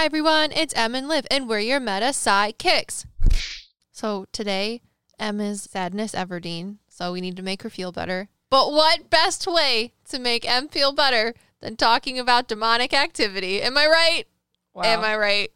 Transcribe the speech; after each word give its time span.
Hi 0.00 0.06
everyone, 0.06 0.50
it's 0.52 0.74
Em 0.74 0.94
and 0.94 1.08
Liv, 1.08 1.26
and 1.30 1.46
we're 1.46 1.58
your 1.58 1.78
meta 1.78 2.06
sidekicks. 2.06 3.04
So 3.92 4.24
today, 4.32 4.80
Em 5.18 5.42
is 5.42 5.64
Sadness 5.64 6.14
Everdeen, 6.14 6.78
so 6.88 7.12
we 7.12 7.20
need 7.20 7.36
to 7.36 7.42
make 7.42 7.62
her 7.64 7.68
feel 7.68 7.92
better. 7.92 8.30
But 8.48 8.72
what 8.72 9.10
best 9.10 9.46
way 9.46 9.92
to 10.08 10.18
make 10.18 10.50
Em 10.50 10.68
feel 10.68 10.92
better 10.92 11.34
than 11.60 11.76
talking 11.76 12.18
about 12.18 12.48
demonic 12.48 12.94
activity? 12.94 13.60
Am 13.60 13.76
I 13.76 13.86
right? 13.88 14.24
Wow. 14.72 14.84
Am 14.84 15.04
I 15.04 15.18
right? 15.18 15.52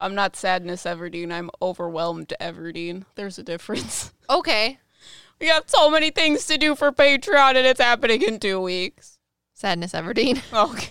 I'm 0.00 0.14
not 0.14 0.34
sadness 0.34 0.84
Everdeen. 0.84 1.30
I'm 1.30 1.50
overwhelmed 1.60 2.32
Everdeen. 2.40 3.04
There's 3.16 3.38
a 3.38 3.42
difference. 3.42 4.14
Okay. 4.30 4.78
We 5.38 5.48
have 5.48 5.64
so 5.66 5.90
many 5.90 6.10
things 6.10 6.46
to 6.46 6.56
do 6.56 6.74
for 6.74 6.90
Patreon 6.90 7.50
and 7.50 7.66
it's 7.66 7.82
happening 7.82 8.22
in 8.22 8.40
two 8.40 8.62
weeks. 8.62 9.18
Sadness 9.52 9.92
Everdeen. 9.92 10.40
Okay. 10.54 10.88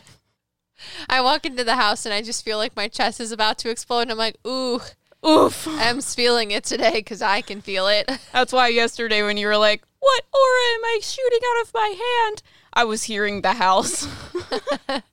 I 1.10 1.22
walk 1.22 1.46
into 1.46 1.64
the 1.64 1.76
house 1.76 2.06
and 2.06 2.14
I 2.14 2.22
just 2.22 2.44
feel 2.44 2.58
like 2.58 2.76
my 2.76 2.88
chest 2.88 3.20
is 3.20 3.32
about 3.32 3.58
to 3.60 3.70
explode. 3.70 4.02
And 4.02 4.12
I'm 4.12 4.18
like, 4.18 4.38
ooh, 4.46 4.82
Oof. 5.26 5.68
Em's 5.80 6.14
feeling 6.14 6.52
it 6.52 6.66
today 6.66 6.94
because 6.94 7.22
I 7.22 7.42
can 7.42 7.62
feel 7.62 7.88
it. 7.88 8.12
That's 8.34 8.52
why 8.52 8.68
yesterday 8.68 9.24
when 9.24 9.38
you 9.38 9.48
were 9.48 9.58
like, 9.58 9.84
what 10.00 10.24
aura 10.34 10.76
am 10.76 10.86
I 10.86 11.00
shooting 11.02 11.40
out 11.48 11.62
of 11.62 11.74
my 11.74 11.96
hand? 12.28 12.44
I 12.74 12.84
was 12.84 13.04
hearing 13.04 13.42
the 13.42 13.54
house. 13.54 14.08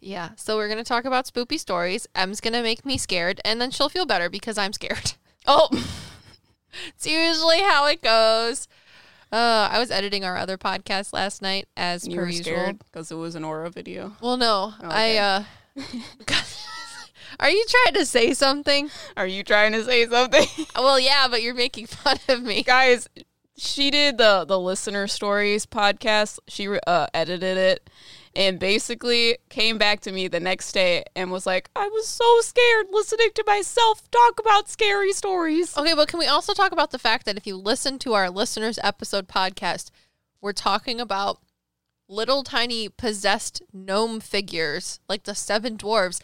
Yeah. 0.00 0.30
So 0.36 0.56
we're 0.56 0.68
gonna 0.68 0.84
talk 0.84 1.04
about 1.04 1.26
spoopy 1.26 1.60
stories. 1.60 2.06
Em's 2.14 2.40
gonna 2.40 2.62
make 2.62 2.86
me 2.86 2.96
scared, 2.96 3.40
and 3.44 3.60
then 3.60 3.70
she'll 3.70 3.90
feel 3.90 4.06
better 4.06 4.30
because 4.30 4.58
I'm 4.58 4.72
scared. 4.72 5.12
oh. 5.46 5.68
It's 6.88 7.06
usually 7.06 7.60
how 7.62 7.86
it 7.86 8.00
goes. 8.00 8.68
Uh, 9.32 9.68
I 9.70 9.78
was 9.78 9.90
editing 9.90 10.24
our 10.24 10.36
other 10.36 10.58
podcast 10.58 11.12
last 11.12 11.40
night, 11.40 11.68
as 11.76 12.06
You 12.06 12.16
per 12.16 12.26
usual. 12.28 12.72
because 12.72 13.10
it 13.12 13.14
was 13.16 13.34
an 13.36 13.44
aura 13.44 13.70
video. 13.70 14.16
Well, 14.20 14.36
no, 14.36 14.74
Okay. 14.82 15.18
I. 15.18 15.18
uh 15.18 15.44
Are 17.38 17.48
you 17.50 17.64
trying 17.68 17.94
to 17.94 18.04
say 18.06 18.34
something? 18.34 18.90
Are 19.16 19.26
you 19.26 19.44
trying 19.44 19.72
to 19.72 19.84
say 19.84 20.06
something? 20.06 20.46
Well, 20.74 20.98
yeah, 20.98 21.28
but 21.30 21.42
you're 21.42 21.54
making 21.54 21.86
fun 21.86 22.18
of 22.28 22.42
me. 22.42 22.62
Guys, 22.64 23.08
she 23.56 23.90
did 23.90 24.18
the 24.18 24.44
the 24.46 24.58
listener 24.58 25.06
stories 25.06 25.64
podcast. 25.66 26.38
She 26.48 26.66
uh, 26.86 27.06
edited 27.14 27.56
it 27.56 27.88
and 28.34 28.58
basically 28.58 29.38
came 29.48 29.78
back 29.78 30.00
to 30.00 30.12
me 30.12 30.28
the 30.28 30.40
next 30.40 30.72
day 30.72 31.04
and 31.16 31.30
was 31.30 31.46
like, 31.46 31.70
"I 31.74 31.88
was 31.88 32.06
so 32.06 32.40
scared 32.40 32.86
listening 32.90 33.30
to 33.34 33.44
myself 33.46 34.10
talk 34.10 34.38
about 34.38 34.68
scary 34.68 35.12
stories." 35.12 35.76
Okay, 35.76 35.94
but 35.94 36.08
can 36.08 36.18
we 36.18 36.26
also 36.26 36.54
talk 36.54 36.72
about 36.72 36.90
the 36.90 36.98
fact 36.98 37.26
that 37.26 37.36
if 37.36 37.46
you 37.46 37.56
listen 37.56 37.98
to 38.00 38.14
our 38.14 38.30
listeners' 38.30 38.78
episode 38.82 39.28
podcast, 39.28 39.90
we're 40.40 40.52
talking 40.52 41.00
about 41.00 41.40
little 42.08 42.42
tiny 42.42 42.88
possessed 42.88 43.62
gnome 43.72 44.20
figures, 44.20 45.00
like 45.08 45.24
the 45.24 45.34
seven 45.34 45.76
dwarves, 45.76 46.20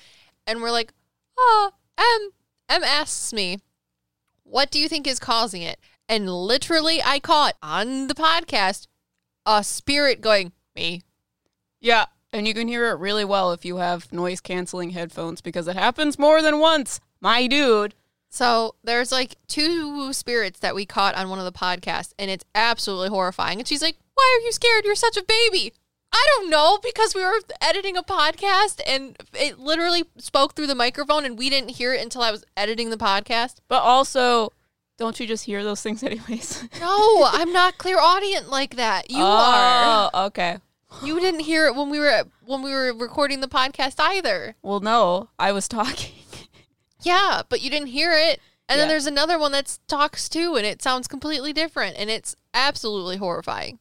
and 0.46 0.60
we're 0.60 0.70
like, 0.70 0.92
oh, 1.38 1.72
Em. 1.98 2.30
Em 2.68 2.82
asks 2.82 3.32
me, 3.32 3.58
what 4.42 4.70
do 4.70 4.78
you 4.78 4.88
think 4.88 5.06
is 5.06 5.18
causing 5.18 5.62
it? 5.62 5.78
And 6.08 6.28
literally, 6.28 7.00
I 7.02 7.18
caught 7.20 7.56
on 7.62 8.06
the 8.06 8.14
podcast 8.14 8.86
a 9.44 9.62
spirit 9.62 10.20
going, 10.20 10.52
me. 10.74 11.02
Yeah, 11.80 12.06
and 12.32 12.46
you 12.46 12.54
can 12.54 12.68
hear 12.68 12.90
it 12.90 12.98
really 12.98 13.24
well 13.24 13.52
if 13.52 13.64
you 13.64 13.76
have 13.76 14.12
noise 14.12 14.40
canceling 14.40 14.90
headphones 14.90 15.40
because 15.40 15.68
it 15.68 15.76
happens 15.76 16.18
more 16.18 16.42
than 16.42 16.58
once. 16.58 17.00
My 17.20 17.46
dude. 17.46 17.94
So 18.28 18.74
there's 18.84 19.12
like 19.12 19.36
two 19.48 20.12
spirits 20.12 20.60
that 20.60 20.74
we 20.74 20.84
caught 20.84 21.14
on 21.14 21.30
one 21.30 21.38
of 21.38 21.44
the 21.44 21.52
podcasts, 21.52 22.12
and 22.18 22.30
it's 22.30 22.44
absolutely 22.54 23.08
horrifying. 23.08 23.58
And 23.58 23.66
she's 23.68 23.82
like, 23.82 23.96
Why 24.14 24.38
are 24.38 24.44
you 24.44 24.52
scared? 24.52 24.84
You're 24.84 24.94
such 24.94 25.16
a 25.16 25.22
baby. 25.22 25.72
I 26.12 26.26
don't 26.36 26.50
know, 26.50 26.78
because 26.82 27.14
we 27.14 27.22
were 27.22 27.40
editing 27.60 27.96
a 27.96 28.02
podcast 28.02 28.80
and 28.86 29.16
it 29.34 29.58
literally 29.58 30.04
spoke 30.16 30.54
through 30.54 30.68
the 30.68 30.74
microphone 30.74 31.24
and 31.26 31.38
we 31.38 31.50
didn't 31.50 31.70
hear 31.70 31.92
it 31.92 32.00
until 32.00 32.22
I 32.22 32.30
was 32.30 32.44
editing 32.56 32.90
the 32.90 32.96
podcast. 32.96 33.56
But 33.68 33.82
also, 33.82 34.52
don't 34.98 35.18
you 35.20 35.26
just 35.26 35.44
hear 35.44 35.62
those 35.62 35.82
things 35.82 36.02
anyways? 36.02 36.68
No, 36.80 37.24
I'm 37.24 37.52
not 37.52 37.76
clairaudient 37.76 38.48
like 38.48 38.76
that. 38.76 39.10
You 39.10 39.18
oh, 39.20 39.26
are. 39.26 40.10
Oh, 40.14 40.26
okay. 40.26 40.58
You 41.04 41.20
didn't 41.20 41.40
hear 41.40 41.66
it 41.66 41.74
when 41.74 41.90
we 41.90 41.98
were 41.98 42.24
when 42.44 42.62
we 42.62 42.70
were 42.70 42.92
recording 42.94 43.40
the 43.40 43.48
podcast 43.48 43.96
either. 43.98 44.54
Well, 44.62 44.80
no, 44.80 45.30
I 45.38 45.52
was 45.52 45.68
talking. 45.68 46.12
Yeah, 47.02 47.42
but 47.48 47.60
you 47.62 47.70
didn't 47.70 47.88
hear 47.88 48.12
it. 48.12 48.40
And 48.68 48.80
then 48.80 48.88
there's 48.88 49.06
another 49.06 49.38
one 49.38 49.52
that 49.52 49.78
talks 49.86 50.28
too, 50.28 50.56
and 50.56 50.66
it 50.66 50.82
sounds 50.82 51.06
completely 51.06 51.52
different, 51.52 51.96
and 51.96 52.10
it's 52.10 52.34
absolutely 52.52 53.16
horrifying. 53.18 53.78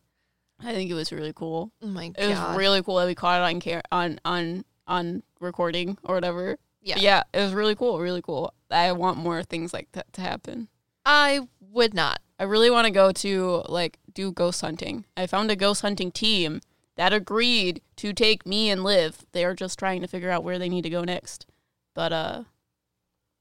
I 0.64 0.74
think 0.74 0.92
it 0.92 0.94
was 0.94 1.12
really 1.12 1.34
cool. 1.34 1.72
Oh 1.82 1.88
my 1.88 2.10
god, 2.10 2.24
It 2.24 2.28
was 2.28 2.58
really 2.58 2.84
cool 2.84 2.98
that 2.98 3.08
we 3.08 3.16
caught 3.16 3.42
it 3.42 3.66
on 3.66 3.82
on 3.92 4.20
on 4.26 4.66
on 4.86 5.24
recording 5.40 5.98
or 6.04 6.14
whatever. 6.14 6.58
Yeah. 6.82 6.98
yeah, 7.00 7.24
it 7.34 7.40
was 7.40 7.54
really 7.54 7.74
cool, 7.74 8.00
really 8.00 8.22
cool. 8.22 8.54
I 8.70 8.92
want 8.92 9.18
more 9.18 9.42
things 9.42 9.74
like 9.74 9.88
that 9.94 10.12
to 10.14 10.22
happen. 10.22 10.68
I 11.04 11.48
would 11.72 11.96
not. 11.96 12.20
I 12.38 12.44
really 12.44 12.70
want 12.70 12.86
to 12.86 12.92
go 12.92 13.12
to 13.12 13.64
like 13.68 13.98
do 14.14 14.32
ghost 14.32 14.62
hunting. 14.62 15.06
I 15.18 15.26
found 15.26 15.50
a 15.50 15.56
ghost 15.56 15.82
hunting 15.82 16.12
team 16.12 16.62
that 16.98 17.14
agreed 17.14 17.82
to 17.98 18.14
take 18.14 18.46
me 18.46 18.70
and 18.70 18.84
Liv. 18.84 19.26
They 19.32 19.46
are 19.46 19.54
just 19.56 19.80
trying 19.80 20.02
to 20.02 20.08
figure 20.08 20.30
out 20.30 20.44
where 20.44 20.60
they 20.60 20.70
need 20.70 20.84
to 20.84 20.90
go 20.90 21.04
next. 21.04 21.46
But 21.94 22.14
uh 22.14 22.44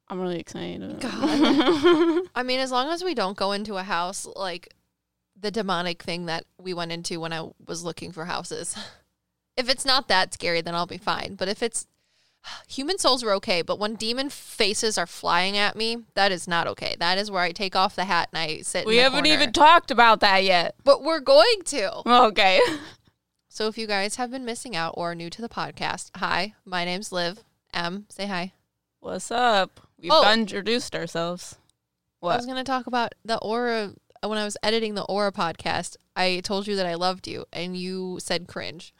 I'm 0.08 0.20
really 0.20 0.38
excited. 0.38 1.00
God. 1.00 2.28
I 2.34 2.42
mean, 2.44 2.60
as 2.60 2.70
long 2.70 2.90
as 2.90 3.02
we 3.02 3.14
don't 3.14 3.36
go 3.36 3.52
into 3.52 3.76
a 3.76 3.82
house 3.82 4.26
like 4.36 4.74
the 5.40 5.50
demonic 5.50 6.02
thing 6.02 6.26
that 6.26 6.44
we 6.58 6.74
went 6.74 6.92
into 6.92 7.20
when 7.20 7.32
I 7.32 7.48
was 7.66 7.84
looking 7.84 8.12
for 8.12 8.24
houses. 8.24 8.76
If 9.56 9.68
it's 9.68 9.84
not 9.84 10.08
that 10.08 10.34
scary, 10.34 10.62
then 10.62 10.74
I'll 10.74 10.84
be 10.84 10.98
fine. 10.98 11.36
But 11.36 11.46
if 11.46 11.62
it's 11.62 11.86
human 12.68 12.98
souls 12.98 13.22
are 13.22 13.32
okay, 13.34 13.62
but 13.62 13.78
when 13.78 13.94
demon 13.94 14.28
faces 14.28 14.98
are 14.98 15.06
flying 15.06 15.56
at 15.56 15.76
me, 15.76 15.98
that 16.14 16.32
is 16.32 16.48
not 16.48 16.66
okay. 16.66 16.96
That 16.98 17.18
is 17.18 17.30
where 17.30 17.42
I 17.42 17.52
take 17.52 17.76
off 17.76 17.94
the 17.94 18.04
hat 18.04 18.30
and 18.32 18.38
I 18.40 18.62
sit. 18.62 18.84
we 18.84 18.96
haven't 18.96 19.24
corner. 19.24 19.34
even 19.34 19.52
talked 19.52 19.92
about 19.92 20.18
that 20.20 20.42
yet. 20.42 20.74
but 20.82 21.04
we're 21.04 21.20
going 21.20 21.62
to. 21.66 22.08
Okay. 22.24 22.60
So 23.54 23.68
if 23.68 23.78
you 23.78 23.86
guys 23.86 24.16
have 24.16 24.32
been 24.32 24.44
missing 24.44 24.74
out 24.74 24.94
or 24.96 25.12
are 25.12 25.14
new 25.14 25.30
to 25.30 25.40
the 25.40 25.48
podcast, 25.48 26.10
hi, 26.16 26.54
my 26.64 26.84
name's 26.84 27.12
Liv. 27.12 27.44
Em, 27.72 28.04
say 28.08 28.26
hi. 28.26 28.52
What's 28.98 29.30
up? 29.30 29.80
We've 29.96 30.10
Oh. 30.12 30.28
introduced 30.32 30.96
ourselves. 30.96 31.54
What? 32.18 32.32
I 32.32 32.36
was 32.36 32.46
going 32.46 32.58
to 32.58 32.64
talk 32.64 32.88
about 32.88 33.14
the 33.24 33.38
aura. 33.38 33.94
When 34.24 34.38
I 34.38 34.44
was 34.44 34.56
editing 34.64 34.96
the 34.96 35.04
aura 35.04 35.30
podcast, 35.30 35.94
I 36.16 36.40
told 36.42 36.66
you 36.66 36.74
that 36.74 36.84
I 36.86 36.94
loved 36.94 37.28
you, 37.28 37.44
and 37.52 37.76
you 37.76 38.18
said 38.20 38.48
cringe. 38.48 38.92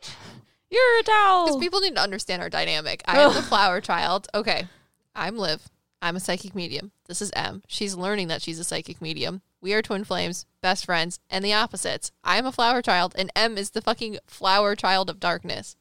You're 0.70 0.98
a 1.00 1.02
towel. 1.02 1.46
Because 1.46 1.58
people 1.60 1.80
need 1.80 1.96
to 1.96 2.02
understand 2.02 2.40
our 2.40 2.50
dynamic. 2.50 3.02
I 3.08 3.18
am 3.20 3.34
the 3.34 3.42
flower 3.42 3.80
child. 3.80 4.28
Okay, 4.32 4.68
I'm 5.16 5.36
Liv. 5.36 5.68
I'm 6.00 6.14
a 6.14 6.20
psychic 6.20 6.54
medium. 6.54 6.92
This 7.08 7.20
is 7.20 7.32
Em. 7.34 7.64
She's 7.66 7.96
learning 7.96 8.28
that 8.28 8.42
she's 8.42 8.60
a 8.60 8.64
psychic 8.64 9.02
medium. 9.02 9.42
We 9.62 9.72
are 9.74 9.80
twin 9.82 10.02
flames, 10.04 10.44
best 10.60 10.84
friends, 10.84 11.20
and 11.30 11.44
the 11.44 11.52
opposites. 11.54 12.10
I 12.24 12.36
am 12.36 12.46
a 12.46 12.52
flower 12.52 12.82
child, 12.82 13.14
and 13.16 13.30
Em 13.36 13.56
is 13.56 13.70
the 13.70 13.80
fucking 13.80 14.18
flower 14.26 14.74
child 14.74 15.08
of 15.08 15.20
darkness. 15.20 15.76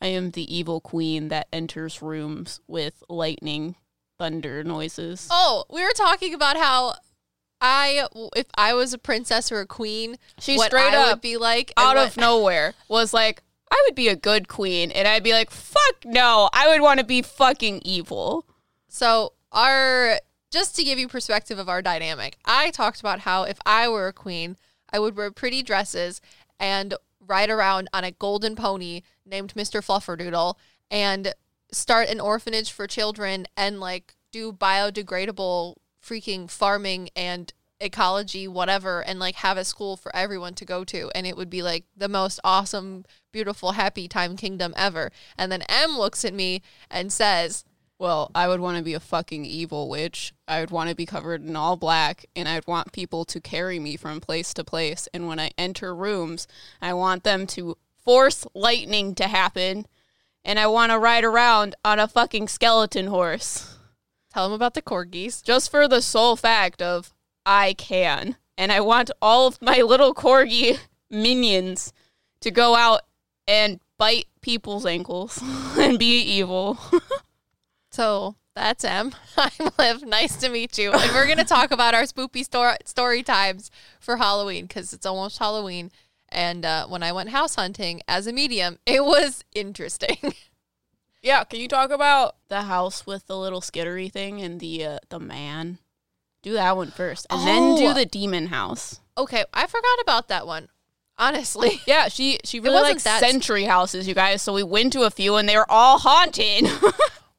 I 0.00 0.06
am 0.06 0.30
the 0.30 0.54
evil 0.56 0.80
queen 0.80 1.28
that 1.28 1.48
enters 1.52 2.00
rooms 2.00 2.60
with 2.68 3.02
lightning, 3.08 3.74
thunder 4.18 4.62
noises. 4.62 5.26
Oh, 5.30 5.64
we 5.68 5.82
were 5.82 5.92
talking 5.94 6.32
about 6.34 6.56
how 6.56 6.94
I, 7.60 8.06
if 8.36 8.46
I 8.56 8.74
was 8.74 8.94
a 8.94 8.98
princess 8.98 9.50
or 9.50 9.60
a 9.60 9.66
queen, 9.66 10.14
She 10.38 10.56
straight 10.58 10.94
I 10.94 11.08
up 11.08 11.16
would 11.16 11.20
be 11.20 11.36
like 11.36 11.72
out 11.76 11.96
what- 11.96 12.06
of 12.08 12.16
nowhere 12.16 12.74
was 12.88 13.12
like, 13.12 13.42
I 13.72 13.82
would 13.86 13.94
be 13.96 14.08
a 14.08 14.16
good 14.16 14.46
queen. 14.48 14.90
And 14.92 15.06
I'd 15.06 15.22
be 15.24 15.32
like, 15.32 15.50
fuck 15.50 16.04
no. 16.04 16.48
I 16.52 16.68
would 16.68 16.80
want 16.80 16.98
to 17.00 17.06
be 17.06 17.22
fucking 17.22 17.82
evil. 17.84 18.44
So 18.88 19.32
our 19.52 20.18
just 20.50 20.74
to 20.76 20.84
give 20.84 20.98
you 20.98 21.08
perspective 21.08 21.58
of 21.58 21.68
our 21.68 21.82
dynamic, 21.82 22.36
I 22.44 22.70
talked 22.70 23.00
about 23.00 23.20
how 23.20 23.44
if 23.44 23.58
I 23.64 23.88
were 23.88 24.08
a 24.08 24.12
queen, 24.12 24.56
I 24.92 24.98
would 24.98 25.16
wear 25.16 25.30
pretty 25.30 25.62
dresses 25.62 26.20
and 26.58 26.94
ride 27.26 27.50
around 27.50 27.88
on 27.92 28.04
a 28.04 28.10
golden 28.10 28.56
pony 28.56 29.02
named 29.24 29.54
Mr. 29.54 29.84
Flufferdoodle 29.84 30.56
and 30.90 31.34
start 31.70 32.08
an 32.08 32.20
orphanage 32.20 32.72
for 32.72 32.86
children 32.86 33.46
and 33.56 33.78
like 33.78 34.16
do 34.32 34.52
biodegradable 34.52 35.76
freaking 36.04 36.50
farming 36.50 37.10
and 37.14 37.52
ecology 37.80 38.46
whatever 38.46 39.00
and 39.00 39.18
like 39.18 39.36
have 39.36 39.56
a 39.56 39.64
school 39.64 39.96
for 39.96 40.14
everyone 40.14 40.52
to 40.52 40.66
go 40.66 40.84
to 40.84 41.10
and 41.14 41.26
it 41.26 41.34
would 41.34 41.48
be 41.48 41.62
like 41.62 41.84
the 41.96 42.08
most 42.08 42.38
awesome 42.44 43.04
beautiful 43.32 43.72
happy 43.72 44.06
time 44.06 44.36
kingdom 44.36 44.74
ever 44.76 45.10
and 45.38 45.50
then 45.50 45.62
Em 45.62 45.96
looks 45.96 46.22
at 46.24 46.34
me 46.34 46.60
and 46.90 47.10
says 47.10 47.64
Well, 48.00 48.30
I 48.34 48.48
would 48.48 48.60
want 48.60 48.78
to 48.78 48.82
be 48.82 48.94
a 48.94 48.98
fucking 48.98 49.44
evil 49.44 49.90
witch. 49.90 50.32
I 50.48 50.60
would 50.60 50.70
want 50.70 50.88
to 50.88 50.96
be 50.96 51.04
covered 51.04 51.46
in 51.46 51.54
all 51.54 51.76
black, 51.76 52.24
and 52.34 52.48
I'd 52.48 52.66
want 52.66 52.92
people 52.92 53.26
to 53.26 53.42
carry 53.42 53.78
me 53.78 53.98
from 53.98 54.22
place 54.22 54.54
to 54.54 54.64
place. 54.64 55.06
And 55.12 55.28
when 55.28 55.38
I 55.38 55.50
enter 55.58 55.94
rooms, 55.94 56.48
I 56.80 56.94
want 56.94 57.24
them 57.24 57.46
to 57.48 57.76
force 58.02 58.46
lightning 58.54 59.14
to 59.16 59.28
happen, 59.28 59.86
and 60.46 60.58
I 60.58 60.66
want 60.66 60.92
to 60.92 60.98
ride 60.98 61.24
around 61.24 61.74
on 61.84 61.98
a 61.98 62.08
fucking 62.08 62.48
skeleton 62.48 63.08
horse. 63.08 63.76
Tell 64.32 64.48
them 64.48 64.54
about 64.54 64.72
the 64.72 64.80
corgis. 64.80 65.42
Just 65.42 65.70
for 65.70 65.86
the 65.86 66.00
sole 66.00 66.36
fact 66.36 66.80
of 66.80 67.12
I 67.44 67.74
can. 67.74 68.36
And 68.56 68.72
I 68.72 68.80
want 68.80 69.10
all 69.20 69.46
of 69.46 69.60
my 69.60 69.82
little 69.82 70.14
corgi 70.14 70.78
minions 71.10 71.92
to 72.40 72.50
go 72.50 72.76
out 72.76 73.02
and 73.46 73.78
bite 73.98 74.28
people's 74.40 74.86
ankles 74.86 75.38
and 75.78 75.98
be 75.98 76.18
evil. 76.18 76.78
So 77.90 78.36
that's 78.54 78.84
Em. 78.84 79.12
I'm 79.36 79.70
Liv. 79.78 80.02
Nice 80.04 80.36
to 80.38 80.48
meet 80.48 80.78
you. 80.78 80.92
And 80.92 81.12
we're 81.12 81.26
going 81.26 81.38
to 81.38 81.44
talk 81.44 81.70
about 81.70 81.94
our 81.94 82.02
spoopy 82.04 82.44
story, 82.44 82.76
story 82.84 83.22
times 83.22 83.70
for 83.98 84.16
Halloween 84.16 84.66
because 84.66 84.92
it's 84.92 85.06
almost 85.06 85.38
Halloween. 85.38 85.90
And 86.28 86.64
uh, 86.64 86.86
when 86.86 87.02
I 87.02 87.10
went 87.12 87.30
house 87.30 87.56
hunting 87.56 88.02
as 88.06 88.26
a 88.26 88.32
medium, 88.32 88.78
it 88.86 89.04
was 89.04 89.44
interesting. 89.54 90.16
Yeah, 91.22 91.44
can 91.44 91.60
you 91.60 91.68
talk 91.68 91.90
about 91.90 92.36
the 92.48 92.62
house 92.62 93.04
with 93.06 93.26
the 93.26 93.36
little 93.36 93.60
skittery 93.60 94.10
thing 94.10 94.40
and 94.40 94.58
the 94.58 94.86
uh, 94.86 94.98
the 95.10 95.20
man? 95.20 95.76
Do 96.42 96.54
that 96.54 96.78
one 96.78 96.90
first, 96.90 97.26
and 97.28 97.46
then 97.46 97.76
do 97.76 97.88
Oh. 97.88 97.92
the 97.92 98.06
demon 98.06 98.46
house. 98.46 99.00
okay, 99.18 99.44
I 99.52 99.66
forgot 99.66 100.00
about 100.00 100.28
that 100.28 100.46
one. 100.46 100.68
Honestly. 101.18 101.82
Yeah, 101.86 102.08
she 102.08 102.38
she 102.42 102.58
really 102.58 102.80
likes 102.80 103.04
that- 103.04 103.20
century 103.20 103.64
houses, 103.64 104.08
you 104.08 104.14
guys. 104.14 104.40
So 104.40 104.54
we 104.54 104.62
went 104.62 104.94
to 104.94 105.02
a 105.02 105.10
few, 105.10 105.36
and 105.36 105.46
they 105.46 105.58
were 105.58 105.70
all 105.70 105.98
haunted. 105.98 106.66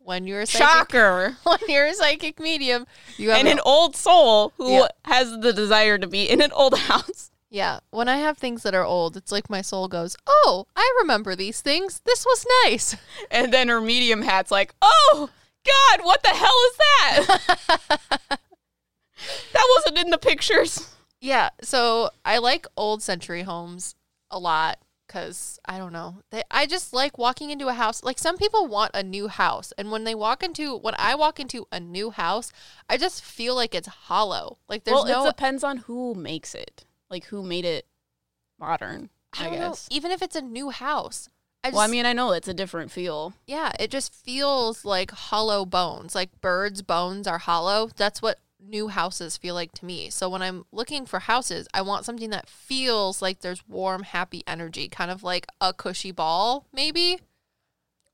When 0.03 0.25
you're 0.27 0.41
a 0.41 0.45
psychic, 0.45 0.67
Shocker! 0.67 1.37
when 1.43 1.59
you're 1.67 1.85
a 1.85 1.93
psychic 1.93 2.39
medium, 2.39 2.87
you 3.17 3.29
have 3.29 3.39
And 3.39 3.47
an 3.47 3.53
an 3.59 3.63
old 3.65 3.95
soul 3.95 4.51
who 4.57 4.71
Yeah. 4.71 4.87
has 5.05 5.29
the 5.39 5.53
desire 5.53 5.97
to 5.97 6.07
be 6.07 6.29
in 6.29 6.41
an 6.41 6.51
old 6.53 6.77
house. 6.89 7.29
Yeah, 7.49 7.81
when 7.91 8.07
I 8.07 8.17
have 8.17 8.37
things 8.37 8.63
that 8.63 8.73
are 8.73 8.85
old, 8.85 9.17
it's 9.17 9.31
like 9.31 9.49
my 9.49 9.61
soul 9.61 9.87
goes, 9.89 10.15
"Oh, 10.25 10.65
I 10.75 10.91
remember 11.01 11.35
these 11.35 11.59
things. 11.61 12.01
This 12.05 12.25
was 12.25 12.45
nice." 12.65 12.95
And 13.31 13.53
then 13.53 13.67
her 13.67 13.81
medium 13.81 14.21
hat's 14.21 14.51
like, 14.51 14.73
oh 14.81 15.29
God, 15.65 16.05
what 16.05 16.23
the 16.23 16.29
hell 16.29 16.55
is 16.69 16.77
that? 16.77 18.39
that 19.53 19.67
wasn't 19.75 19.99
in 19.99 20.09
the 20.09 20.17
pictures. 20.17 20.93
Yeah, 21.19 21.49
so 21.61 22.09
I 22.25 22.39
like 22.39 22.65
old 22.75 23.03
century 23.03 23.43
homes 23.43 23.95
a 24.31 24.39
lot 24.39 24.79
cuz 25.11 25.59
I 25.65 25.77
don't 25.77 25.93
know. 25.93 26.17
They, 26.29 26.43
I 26.49 26.65
just 26.65 26.93
like 26.93 27.17
walking 27.17 27.49
into 27.49 27.67
a 27.67 27.73
house. 27.73 28.03
Like 28.03 28.17
some 28.17 28.37
people 28.37 28.67
want 28.67 28.91
a 28.93 29.03
new 29.03 29.27
house, 29.27 29.73
and 29.77 29.91
when 29.91 30.03
they 30.03 30.15
walk 30.15 30.43
into 30.43 30.77
when 30.77 30.95
I 30.97 31.15
walk 31.15 31.39
into 31.39 31.67
a 31.71 31.79
new 31.79 32.11
house, 32.11 32.51
I 32.89 32.97
just 32.97 33.23
feel 33.23 33.55
like 33.55 33.75
it's 33.75 33.87
hollow. 33.87 34.57
Like 34.69 34.83
there's 34.83 34.95
well, 34.95 35.05
no 35.05 35.25
it 35.25 35.29
depends 35.29 35.63
on 35.63 35.77
who 35.77 36.13
makes 36.15 36.55
it, 36.55 36.85
like 37.09 37.25
who 37.25 37.43
made 37.43 37.65
it 37.65 37.85
modern. 38.59 39.09
I, 39.33 39.45
I 39.45 39.49
don't 39.49 39.59
know, 39.59 39.69
guess. 39.69 39.87
even 39.91 40.11
if 40.11 40.21
it's 40.21 40.35
a 40.35 40.41
new 40.41 40.69
house. 40.69 41.29
I 41.63 41.67
just, 41.67 41.75
Well, 41.75 41.85
I 41.87 41.91
mean, 41.91 42.05
I 42.07 42.13
know 42.13 42.31
it's 42.31 42.47
a 42.47 42.55
different 42.55 42.91
feel. 42.91 43.33
Yeah, 43.45 43.71
it 43.79 43.91
just 43.91 44.15
feels 44.15 44.83
like 44.83 45.11
hollow 45.11 45.63
bones. 45.63 46.15
Like 46.15 46.41
birds' 46.41 46.81
bones 46.81 47.27
are 47.27 47.37
hollow. 47.37 47.89
That's 47.95 48.21
what 48.21 48.39
new 48.61 48.87
houses 48.89 49.37
feel 49.37 49.55
like 49.55 49.71
to 49.73 49.85
me. 49.85 50.09
So 50.09 50.29
when 50.29 50.41
I'm 50.41 50.65
looking 50.71 51.05
for 51.05 51.19
houses, 51.19 51.67
I 51.73 51.81
want 51.81 52.05
something 52.05 52.29
that 52.29 52.47
feels 52.49 53.21
like 53.21 53.39
there's 53.41 53.67
warm, 53.67 54.03
happy 54.03 54.43
energy, 54.47 54.87
kind 54.87 55.09
of 55.11 55.23
like 55.23 55.47
a 55.59 55.73
cushy 55.73 56.11
ball, 56.11 56.67
maybe. 56.73 57.19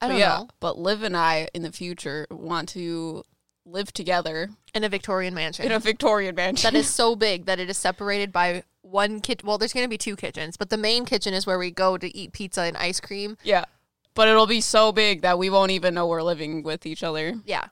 I 0.01 0.07
don't 0.07 0.17
yeah, 0.19 0.37
know. 0.37 0.49
but 0.59 0.77
Liv 0.77 1.03
and 1.03 1.17
I 1.17 1.49
in 1.53 1.63
the 1.63 1.71
future 1.71 2.27
want 2.29 2.69
to 2.69 3.23
live 3.65 3.91
together 3.91 4.49
In 4.73 4.83
a 4.83 4.89
Victorian 4.89 5.33
mansion. 5.33 5.65
in 5.65 5.71
a 5.71 5.79
Victorian 5.79 6.35
mansion. 6.35 6.71
that 6.71 6.77
is 6.77 6.87
so 6.93 7.15
big 7.15 7.45
that 7.45 7.59
it 7.59 7.69
is 7.69 7.77
separated 7.77 8.31
by 8.31 8.63
one 8.81 9.19
kitchen. 9.19 9.45
Well, 9.47 9.57
there's 9.57 9.73
going 9.73 9.85
to 9.85 9.89
be 9.89 9.97
two 9.97 10.15
kitchens, 10.15 10.55
but 10.55 10.69
the 10.69 10.77
main 10.77 11.03
kitchen 11.05 11.33
is 11.33 11.45
where 11.45 11.59
we 11.59 11.71
go 11.71 11.97
to 11.97 12.15
eat 12.15 12.31
pizza 12.31 12.61
and 12.61 12.77
ice 12.77 12.99
cream. 13.01 13.37
yeah, 13.43 13.65
but 14.13 14.27
it'll 14.27 14.47
be 14.47 14.61
so 14.61 14.91
big 14.91 15.21
that 15.21 15.37
we 15.37 15.49
won't 15.49 15.71
even 15.71 15.93
know 15.93 16.07
we're 16.07 16.23
living 16.23 16.63
with 16.63 16.85
each 16.85 17.03
other. 17.03 17.33
Yeah. 17.45 17.65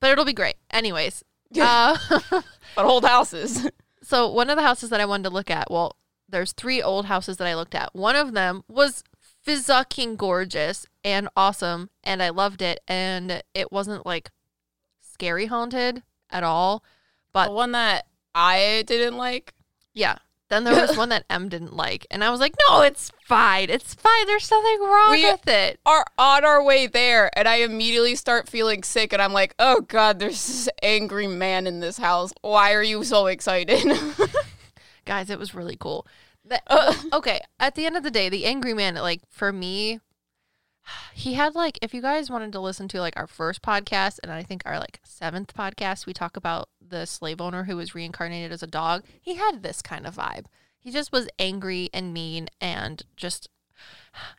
But 0.00 0.10
it'll 0.10 0.24
be 0.24 0.32
great. 0.32 0.54
Anyways. 0.70 1.22
Uh, 1.60 1.96
But 2.76 2.84
old 2.84 3.04
houses. 3.04 3.68
So 4.04 4.28
one 4.30 4.50
of 4.50 4.56
the 4.56 4.64
houses 4.64 4.90
that 4.90 5.00
I 5.00 5.04
wanted 5.06 5.22
to 5.28 5.30
look 5.30 5.48
at, 5.48 5.70
well, 5.70 5.96
there's 6.28 6.52
three 6.52 6.82
old 6.82 7.06
houses 7.06 7.36
that 7.36 7.46
I 7.46 7.54
looked 7.54 7.74
at. 7.74 7.94
One 7.94 8.16
of 8.16 8.32
them 8.32 8.64
was 8.68 9.04
fucking 9.44 10.16
gorgeous 10.16 10.86
and 11.04 11.28
awesome, 11.36 11.88
and 12.02 12.20
I 12.20 12.30
loved 12.30 12.62
it. 12.62 12.80
And 12.88 13.44
it 13.54 13.70
wasn't 13.70 14.04
like 14.04 14.30
scary 15.00 15.46
haunted 15.46 16.02
at 16.30 16.42
all. 16.42 16.82
But 17.32 17.46
the 17.46 17.52
one 17.52 17.72
that 17.72 18.06
I 18.34 18.82
didn't 18.88 19.16
like. 19.16 19.54
yeah, 19.94 20.16
then 20.52 20.64
there 20.64 20.80
was 20.86 20.96
one 20.96 21.08
that 21.10 21.24
Em 21.30 21.48
didn't 21.48 21.74
like, 21.74 22.06
and 22.10 22.22
I 22.22 22.30
was 22.30 22.38
like, 22.40 22.54
no, 22.68 22.82
it's 22.82 23.10
fine, 23.26 23.70
it's 23.70 23.94
fine. 23.94 24.26
There's 24.26 24.50
nothing 24.50 24.80
wrong 24.80 25.10
We- 25.12 25.24
with 25.24 25.48
it. 25.48 25.80
Are 25.86 26.04
on 26.18 26.44
our 26.44 26.62
way 26.62 26.86
there, 26.86 27.30
and 27.36 27.48
I 27.48 27.56
immediately 27.56 28.14
start 28.14 28.48
feeling 28.48 28.82
sick, 28.82 29.12
and 29.12 29.20
I'm 29.22 29.32
like, 29.32 29.54
"Oh 29.58 29.80
God, 29.80 30.18
there's 30.18 30.46
this 30.46 30.68
angry 30.82 31.26
man 31.26 31.66
in 31.66 31.80
this 31.80 31.96
house. 31.98 32.32
Why 32.42 32.74
are 32.74 32.82
you 32.82 33.02
so 33.04 33.26
excited?" 33.26 33.82
Guys, 35.04 35.30
it 35.30 35.38
was 35.38 35.54
really 35.54 35.76
cool. 35.78 36.06
The- 36.44 36.62
Uh. 36.66 36.94
okay, 37.12 37.40
at 37.58 37.74
the 37.74 37.86
end 37.86 37.96
of 37.96 38.02
the 38.02 38.10
day, 38.10 38.28
the 38.28 38.44
angry 38.46 38.74
man, 38.74 38.94
like 38.96 39.22
for 39.28 39.52
me, 39.52 40.00
he 41.14 41.34
had 41.34 41.54
like 41.54 41.78
if 41.82 41.94
you 41.94 42.02
guys 42.02 42.28
wanted 42.30 42.52
to 42.52 42.60
listen 42.60 42.88
to 42.88 43.00
like 43.00 43.16
our 43.16 43.26
first 43.28 43.62
podcast 43.62 44.18
and 44.22 44.32
I 44.32 44.42
think 44.42 44.62
our 44.64 44.78
like 44.78 44.98
seventh 45.04 45.54
podcast, 45.54 46.06
we 46.06 46.12
talk 46.12 46.36
about 46.36 46.68
the 46.92 47.06
slave 47.06 47.40
owner 47.40 47.64
who 47.64 47.76
was 47.76 47.94
reincarnated 47.94 48.52
as 48.52 48.62
a 48.62 48.68
dog. 48.68 49.02
He 49.20 49.34
had 49.34 49.62
this 49.62 49.82
kind 49.82 50.06
of 50.06 50.14
vibe. 50.14 50.44
He 50.78 50.92
just 50.92 51.10
was 51.10 51.28
angry 51.38 51.90
and 51.92 52.12
mean 52.12 52.48
and 52.60 53.02
just 53.16 53.48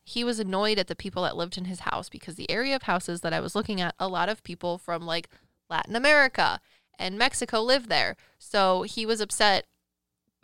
he 0.03 0.23
was 0.23 0.39
annoyed 0.39 0.79
at 0.79 0.87
the 0.87 0.95
people 0.95 1.23
that 1.23 1.35
lived 1.35 1.57
in 1.57 1.65
his 1.65 1.81
house 1.81 2.07
because 2.07 2.35
the 2.35 2.49
area 2.49 2.75
of 2.75 2.83
houses 2.83 3.21
that 3.21 3.33
I 3.33 3.39
was 3.39 3.55
looking 3.55 3.81
at, 3.81 3.95
a 3.99 4.07
lot 4.07 4.29
of 4.29 4.43
people 4.43 4.77
from 4.77 5.05
like 5.05 5.27
Latin 5.69 5.95
America 5.95 6.61
and 6.97 7.17
Mexico 7.17 7.61
live 7.61 7.89
there. 7.89 8.15
So 8.37 8.83
he 8.83 9.05
was 9.05 9.19
upset 9.19 9.65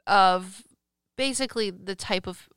of 0.07 0.63
basically 1.15 1.69
the 1.69 1.95
type 1.95 2.27
of 2.27 2.49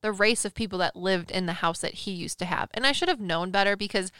the 0.00 0.12
race 0.12 0.44
of 0.44 0.54
people 0.54 0.78
that 0.78 0.96
lived 0.96 1.30
in 1.30 1.46
the 1.46 1.54
house 1.54 1.80
that 1.80 1.94
he 1.94 2.10
used 2.10 2.38
to 2.38 2.44
have. 2.44 2.70
And 2.74 2.86
I 2.86 2.92
should 2.92 3.08
have 3.08 3.20
known 3.20 3.50
better 3.50 3.76
because 3.76 4.10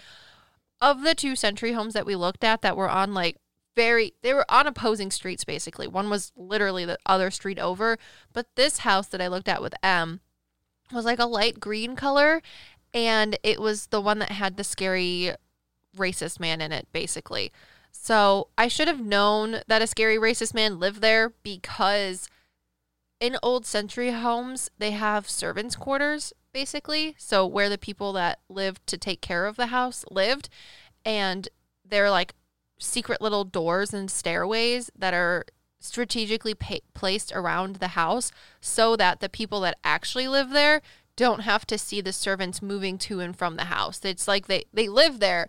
of 0.80 1.02
the 1.02 1.14
two 1.14 1.36
century 1.36 1.72
homes 1.72 1.94
that 1.94 2.06
we 2.06 2.16
looked 2.16 2.44
at 2.44 2.62
that 2.62 2.76
were 2.76 2.88
on 2.88 3.14
like 3.14 3.36
very 3.76 4.14
they 4.22 4.32
were 4.34 4.50
on 4.50 4.66
opposing 4.66 5.10
streets 5.10 5.44
basically. 5.44 5.86
One 5.86 6.10
was 6.10 6.32
literally 6.36 6.84
the 6.84 6.98
other 7.06 7.30
street 7.30 7.58
over, 7.58 7.98
but 8.32 8.46
this 8.54 8.78
house 8.78 9.06
that 9.08 9.20
I 9.20 9.28
looked 9.28 9.48
at 9.48 9.62
with 9.62 9.74
Em 9.82 10.20
was 10.92 11.04
like 11.04 11.18
a 11.18 11.26
light 11.26 11.60
green 11.60 11.96
color 11.96 12.42
and 12.92 13.38
it 13.42 13.60
was 13.60 13.86
the 13.86 14.00
one 14.00 14.18
that 14.20 14.32
had 14.32 14.56
the 14.56 14.64
scary 14.64 15.32
racist 15.96 16.38
man 16.38 16.60
in 16.60 16.72
it 16.72 16.86
basically. 16.92 17.52
So, 17.96 18.48
I 18.58 18.68
should 18.68 18.88
have 18.88 19.00
known 19.00 19.60
that 19.68 19.80
a 19.80 19.86
scary 19.86 20.16
racist 20.16 20.52
man 20.52 20.80
lived 20.80 21.00
there 21.00 21.32
because 21.42 22.28
in 23.20 23.38
old 23.42 23.64
century 23.64 24.10
homes, 24.10 24.70
they 24.78 24.90
have 24.90 25.30
servants' 25.30 25.76
quarters, 25.76 26.32
basically. 26.52 27.14
So, 27.18 27.46
where 27.46 27.68
the 27.68 27.78
people 27.78 28.12
that 28.14 28.40
lived 28.48 28.86
to 28.88 28.98
take 28.98 29.22
care 29.22 29.46
of 29.46 29.56
the 29.56 29.68
house 29.68 30.04
lived. 30.10 30.48
And 31.04 31.48
they're 31.84 32.10
like 32.10 32.34
secret 32.78 33.20
little 33.20 33.44
doors 33.44 33.94
and 33.94 34.10
stairways 34.10 34.90
that 34.96 35.14
are 35.14 35.44
strategically 35.80 36.54
pa- 36.54 36.78
placed 36.94 37.32
around 37.32 37.76
the 37.76 37.88
house 37.88 38.32
so 38.60 38.96
that 38.96 39.20
the 39.20 39.28
people 39.28 39.60
that 39.60 39.76
actually 39.84 40.26
live 40.26 40.50
there 40.50 40.80
don't 41.16 41.40
have 41.40 41.66
to 41.66 41.78
see 41.78 42.00
the 42.00 42.12
servants 42.12 42.62
moving 42.62 42.98
to 42.98 43.20
and 43.20 43.36
from 43.36 43.56
the 43.56 43.64
house. 43.64 44.00
It's 44.04 44.26
like 44.26 44.46
they, 44.46 44.64
they 44.72 44.88
live 44.88 45.20
there, 45.20 45.48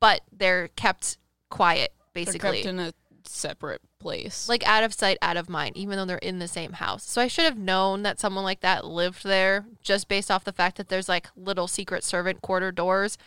but 0.00 0.22
they're 0.32 0.68
kept 0.68 1.18
quiet, 1.50 1.92
They're 2.14 2.24
basically 2.24 2.62
kept 2.62 2.66
in 2.66 2.78
a 2.78 2.92
separate 3.24 3.82
place. 3.98 4.48
like 4.48 4.66
out 4.66 4.82
of 4.82 4.94
sight, 4.94 5.18
out 5.20 5.36
of 5.36 5.48
mind, 5.48 5.76
even 5.76 5.96
though 5.96 6.06
they're 6.06 6.18
in 6.18 6.38
the 6.38 6.48
same 6.48 6.72
house. 6.74 7.04
So 7.04 7.20
I 7.20 7.26
should 7.28 7.44
have 7.44 7.58
known 7.58 8.02
that 8.02 8.18
someone 8.20 8.44
like 8.44 8.60
that 8.60 8.86
lived 8.86 9.24
there 9.24 9.66
just 9.82 10.08
based 10.08 10.30
off 10.30 10.44
the 10.44 10.52
fact 10.52 10.76
that 10.78 10.88
there's 10.88 11.08
like 11.08 11.28
little 11.36 11.68
secret 11.68 12.02
servant 12.04 12.40
quarter 12.40 12.72
doors. 12.72 13.18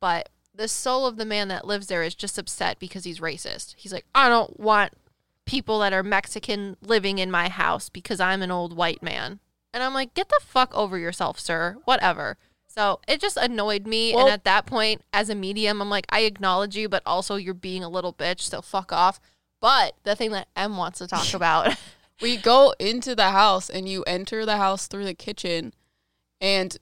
But 0.00 0.28
the 0.54 0.68
soul 0.68 1.06
of 1.06 1.16
the 1.16 1.24
man 1.24 1.48
that 1.48 1.66
lives 1.66 1.86
there 1.86 2.02
is 2.02 2.14
just 2.14 2.38
upset 2.38 2.78
because 2.78 3.04
he's 3.04 3.20
racist. 3.20 3.74
He's 3.76 3.92
like, 3.92 4.04
I 4.14 4.28
don't 4.28 4.58
want 4.58 4.92
people 5.46 5.80
that 5.80 5.92
are 5.92 6.02
Mexican 6.02 6.76
living 6.82 7.18
in 7.18 7.30
my 7.30 7.48
house 7.48 7.88
because 7.88 8.20
I'm 8.20 8.42
an 8.42 8.50
old 8.50 8.76
white 8.76 9.02
man. 9.02 9.40
And 9.72 9.82
I'm 9.82 9.94
like, 9.94 10.14
get 10.14 10.28
the 10.28 10.40
fuck 10.44 10.74
over 10.74 10.98
yourself, 10.98 11.38
sir. 11.38 11.76
Whatever. 11.84 12.36
So 12.66 13.00
it 13.08 13.20
just 13.20 13.36
annoyed 13.36 13.86
me. 13.86 14.14
Well- 14.14 14.26
and 14.26 14.32
at 14.32 14.44
that 14.44 14.66
point, 14.66 15.02
as 15.12 15.28
a 15.30 15.34
medium, 15.34 15.80
I'm 15.80 15.90
like, 15.90 16.06
I 16.10 16.20
acknowledge 16.20 16.76
you, 16.76 16.88
but 16.88 17.02
also 17.06 17.36
you're 17.36 17.54
being 17.54 17.82
a 17.82 17.88
little 17.88 18.12
bitch. 18.12 18.40
So 18.40 18.60
fuck 18.62 18.92
off. 18.92 19.20
But 19.60 19.94
the 20.04 20.16
thing 20.16 20.30
that 20.32 20.48
M 20.56 20.76
wants 20.76 20.98
to 20.98 21.06
talk 21.06 21.34
about, 21.34 21.76
we 22.20 22.36
go 22.36 22.74
into 22.78 23.14
the 23.14 23.30
house 23.30 23.70
and 23.70 23.88
you 23.88 24.02
enter 24.04 24.44
the 24.44 24.56
house 24.56 24.86
through 24.86 25.04
the 25.04 25.14
kitchen 25.14 25.72
and 26.40 26.76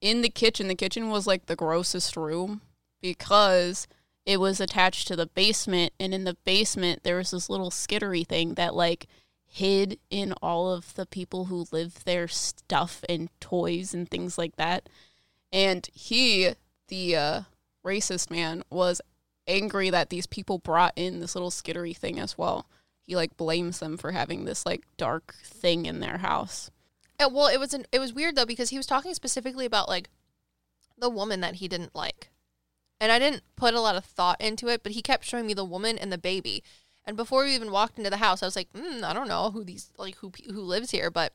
in 0.00 0.22
the 0.22 0.28
kitchen 0.28 0.68
the 0.68 0.74
kitchen 0.74 1.10
was 1.10 1.26
like 1.26 1.46
the 1.46 1.56
grossest 1.56 2.16
room 2.16 2.60
because 3.02 3.86
it 4.24 4.40
was 4.40 4.60
attached 4.60 5.08
to 5.08 5.16
the 5.16 5.26
basement 5.26 5.92
and 6.00 6.14
in 6.14 6.24
the 6.24 6.36
basement 6.44 7.02
there 7.02 7.16
was 7.16 7.32
this 7.32 7.50
little 7.50 7.70
skittery 7.70 8.26
thing 8.26 8.54
that 8.54 8.74
like 8.74 9.06
hid 9.52 9.98
in 10.08 10.32
all 10.40 10.72
of 10.72 10.94
the 10.94 11.04
people 11.04 11.46
who 11.46 11.66
live 11.72 12.04
there 12.04 12.26
stuff 12.26 13.04
and 13.06 13.28
toys 13.38 13.92
and 13.92 14.08
things 14.08 14.38
like 14.38 14.56
that. 14.56 14.88
And 15.52 15.86
he 15.92 16.52
the 16.88 17.16
uh, 17.16 17.40
racist 17.84 18.30
man 18.30 18.62
was 18.70 19.02
angry 19.46 19.90
that 19.90 20.08
these 20.08 20.26
people 20.26 20.58
brought 20.58 20.94
in 20.96 21.20
this 21.20 21.34
little 21.34 21.50
skittery 21.50 21.94
thing 21.94 22.18
as 22.18 22.38
well. 22.38 22.66
He 23.02 23.14
like 23.14 23.36
blames 23.36 23.78
them 23.78 23.98
for 23.98 24.12
having 24.12 24.44
this 24.44 24.64
like 24.64 24.84
dark 24.96 25.34
thing 25.44 25.84
in 25.84 26.00
their 26.00 26.18
house. 26.18 26.70
Uh, 27.20 27.28
well, 27.30 27.48
it 27.48 27.60
was 27.60 27.74
an, 27.74 27.84
it 27.92 27.98
was 27.98 28.14
weird 28.14 28.36
though 28.36 28.46
because 28.46 28.70
he 28.70 28.78
was 28.78 28.86
talking 28.86 29.12
specifically 29.12 29.66
about 29.66 29.88
like 29.88 30.08
the 30.96 31.10
woman 31.10 31.40
that 31.40 31.56
he 31.56 31.68
didn't 31.68 31.94
like, 31.94 32.30
And 33.02 33.10
I 33.10 33.18
didn't 33.18 33.42
put 33.56 33.74
a 33.74 33.80
lot 33.80 33.96
of 33.96 34.04
thought 34.04 34.40
into 34.40 34.68
it, 34.68 34.84
but 34.84 34.92
he 34.92 35.02
kept 35.02 35.24
showing 35.24 35.44
me 35.44 35.54
the 35.54 35.64
woman 35.64 35.98
and 35.98 36.12
the 36.12 36.18
baby. 36.18 36.62
And 37.04 37.16
before 37.16 37.42
we 37.42 37.52
even 37.52 37.72
walked 37.72 37.98
into 37.98 38.10
the 38.10 38.18
house, 38.18 38.44
I 38.44 38.46
was 38.46 38.54
like, 38.54 38.72
mm, 38.72 39.02
I 39.02 39.12
don't 39.12 39.26
know 39.26 39.50
who 39.50 39.64
these 39.64 39.90
like 39.98 40.14
who 40.18 40.30
who 40.46 40.60
lives 40.60 40.92
here, 40.92 41.10
but 41.10 41.32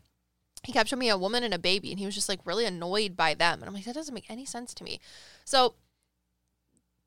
he 0.64 0.72
kept 0.72 0.88
showing 0.88 1.02
me 1.02 1.10
a 1.10 1.18
woman 1.18 1.44
and 1.44 1.54
a 1.54 1.60
baby, 1.60 1.90
and 1.90 2.00
he 2.00 2.06
was 2.06 2.16
just 2.16 2.30
like 2.30 2.40
really 2.46 2.64
annoyed 2.64 3.18
by 3.18 3.34
them. 3.34 3.60
And 3.60 3.66
I'm 3.66 3.74
like, 3.74 3.84
that 3.84 3.96
doesn't 3.96 4.14
make 4.14 4.32
any 4.32 4.46
sense 4.46 4.74
to 4.76 4.86
me. 4.86 5.02
So 5.44 5.74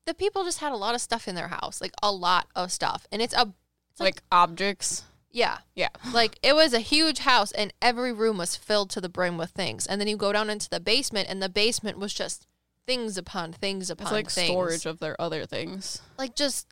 the 0.05 0.13
people 0.13 0.43
just 0.43 0.59
had 0.59 0.71
a 0.71 0.77
lot 0.77 0.93
of 0.93 1.01
stuff 1.01 1.27
in 1.27 1.33
their 1.33 1.47
house, 1.47 1.81
like 1.81 1.93
a 2.03 2.11
lot 2.11 2.47
of 2.55 2.71
stuff, 2.71 3.07
and 3.11 3.19
it's 3.19 3.33
a 3.33 3.51
it's 3.89 3.99
like, 3.99 4.17
Like 4.17 4.23
objects. 4.31 5.05
yeah, 5.31 5.57
Yeah. 5.73 5.89
like 6.13 6.37
it 6.43 6.53
was 6.53 6.73
a 6.73 6.79
huge 6.81 7.19
house, 7.19 7.51
and 7.51 7.73
every 7.81 8.13
room 8.13 8.37
was 8.37 8.55
filled 8.55 8.91
to 8.91 9.01
the 9.01 9.09
brim 9.09 9.39
with 9.39 9.49
things. 9.49 9.87
And 9.87 9.99
then 9.99 10.07
you 10.07 10.17
go 10.17 10.31
down 10.31 10.51
into 10.51 10.69
the 10.69 10.79
basement, 10.79 11.29
and 11.29 11.41
the 11.41 11.49
basement 11.49 11.97
was 11.97 12.13
just 12.13 12.45
things 12.87 13.17
upon 13.17 13.53
things 13.53 13.89
upon 13.89 14.07
It's 14.07 14.11
like 14.11 14.29
things. 14.31 14.47
storage 14.49 14.85
of 14.85 14.99
their 14.99 15.19
other 15.21 15.45
things. 15.45 16.01
like 16.17 16.35
just 16.35 16.67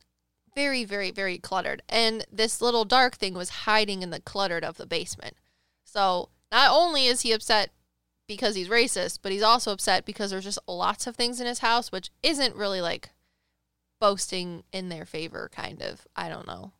very 0.55 0.83
very 0.83 1.11
very 1.11 1.37
cluttered. 1.37 1.81
And 1.87 2.25
this 2.31 2.61
little 2.61 2.85
dark 2.85 3.15
thing 3.15 3.33
was 3.33 3.49
hiding 3.49 4.01
in 4.01 4.09
the 4.09 4.19
cluttered 4.19 4.63
of 4.63 4.77
the 4.77 4.85
basement. 4.87 5.35
So 5.85 6.29
not 6.51 6.71
only 6.71 7.05
is 7.05 7.21
he 7.21 7.31
upset 7.31 7.69
because 8.27 8.55
he's 8.55 8.69
racist 8.69 9.19
but 9.21 9.31
he's 9.31 9.41
also 9.43 9.71
upset 9.71 10.05
because 10.05 10.31
there's 10.31 10.43
just 10.43 10.59
lots 10.67 11.07
of 11.07 11.15
things 11.15 11.39
in 11.39 11.47
his 11.47 11.59
house 11.59 11.91
which 11.91 12.09
isn't 12.23 12.55
really 12.55 12.81
like 12.81 13.09
boasting 14.01 14.63
in 14.71 14.89
their 14.89 15.05
favor 15.05 15.49
kind 15.53 15.81
of. 15.81 16.07
I 16.15 16.29
don't 16.29 16.47
know. 16.47 16.71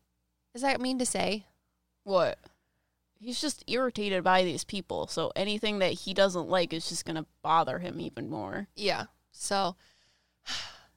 Does 0.53 0.61
that 0.63 0.81
mean 0.81 0.97
to 0.99 1.05
say? 1.05 1.45
What? 2.03 2.39
He's 3.19 3.41
just 3.41 3.63
irritated 3.67 4.23
by 4.23 4.43
these 4.43 4.63
people, 4.63 5.05
so 5.07 5.31
anything 5.35 5.79
that 5.79 5.91
he 5.91 6.13
doesn't 6.13 6.47
like 6.47 6.71
is 6.71 6.87
just 6.87 7.05
gonna 7.05 7.25
bother 7.43 7.79
him 7.79 7.99
even 7.99 8.29
more. 8.29 8.67
yeah 8.75 9.05
so 9.39 9.75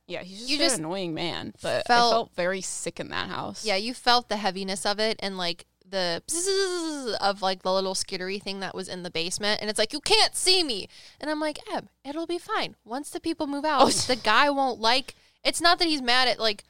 Yeah, 0.06 0.22
he's 0.22 0.40
just 0.40 0.50
You 0.50 0.56
an 0.56 0.62
just 0.62 0.78
annoying 0.78 1.14
man. 1.14 1.54
But 1.62 1.86
felt- 1.86 2.12
I 2.12 2.16
felt 2.16 2.34
very 2.34 2.60
sick 2.60 3.00
in 3.00 3.08
that 3.08 3.28
house. 3.28 3.64
yeah 3.64 3.76
you 3.76 3.94
felt 3.94 4.28
the 4.28 4.36
heaviness 4.36 4.84
of 4.84 4.98
it 4.98 5.16
and 5.20 5.38
like 5.38 5.66
the 5.88 6.22
bzzz 6.26 7.14
of 7.20 7.42
like 7.42 7.62
the 7.62 7.72
little 7.72 7.92
skittery 7.94 8.42
thing 8.42 8.60
that 8.60 8.74
was 8.74 8.88
in 8.88 9.02
the 9.02 9.10
basement 9.10 9.60
and 9.60 9.68
it's 9.68 9.78
like 9.78 9.92
you 9.92 10.00
can't 10.00 10.34
see 10.34 10.62
me 10.64 10.88
and 11.20 11.30
i'm 11.30 11.38
like 11.38 11.58
Em 11.70 11.90
it'll 12.02 12.26
be 12.26 12.38
fine 12.38 12.76
once 12.82 13.10
the 13.10 13.20
people 13.20 13.46
move 13.46 13.64
out 13.66 13.82
Oh. 13.82 13.88
the 14.06 14.16
guy 14.16 14.48
won't 14.48 14.80
like 14.80 15.14
it's 15.44 15.60
not 15.60 15.78
that 15.80 15.88
he's 15.88 16.00
mad 16.00 16.28
at 16.28 16.38
like 16.40 16.64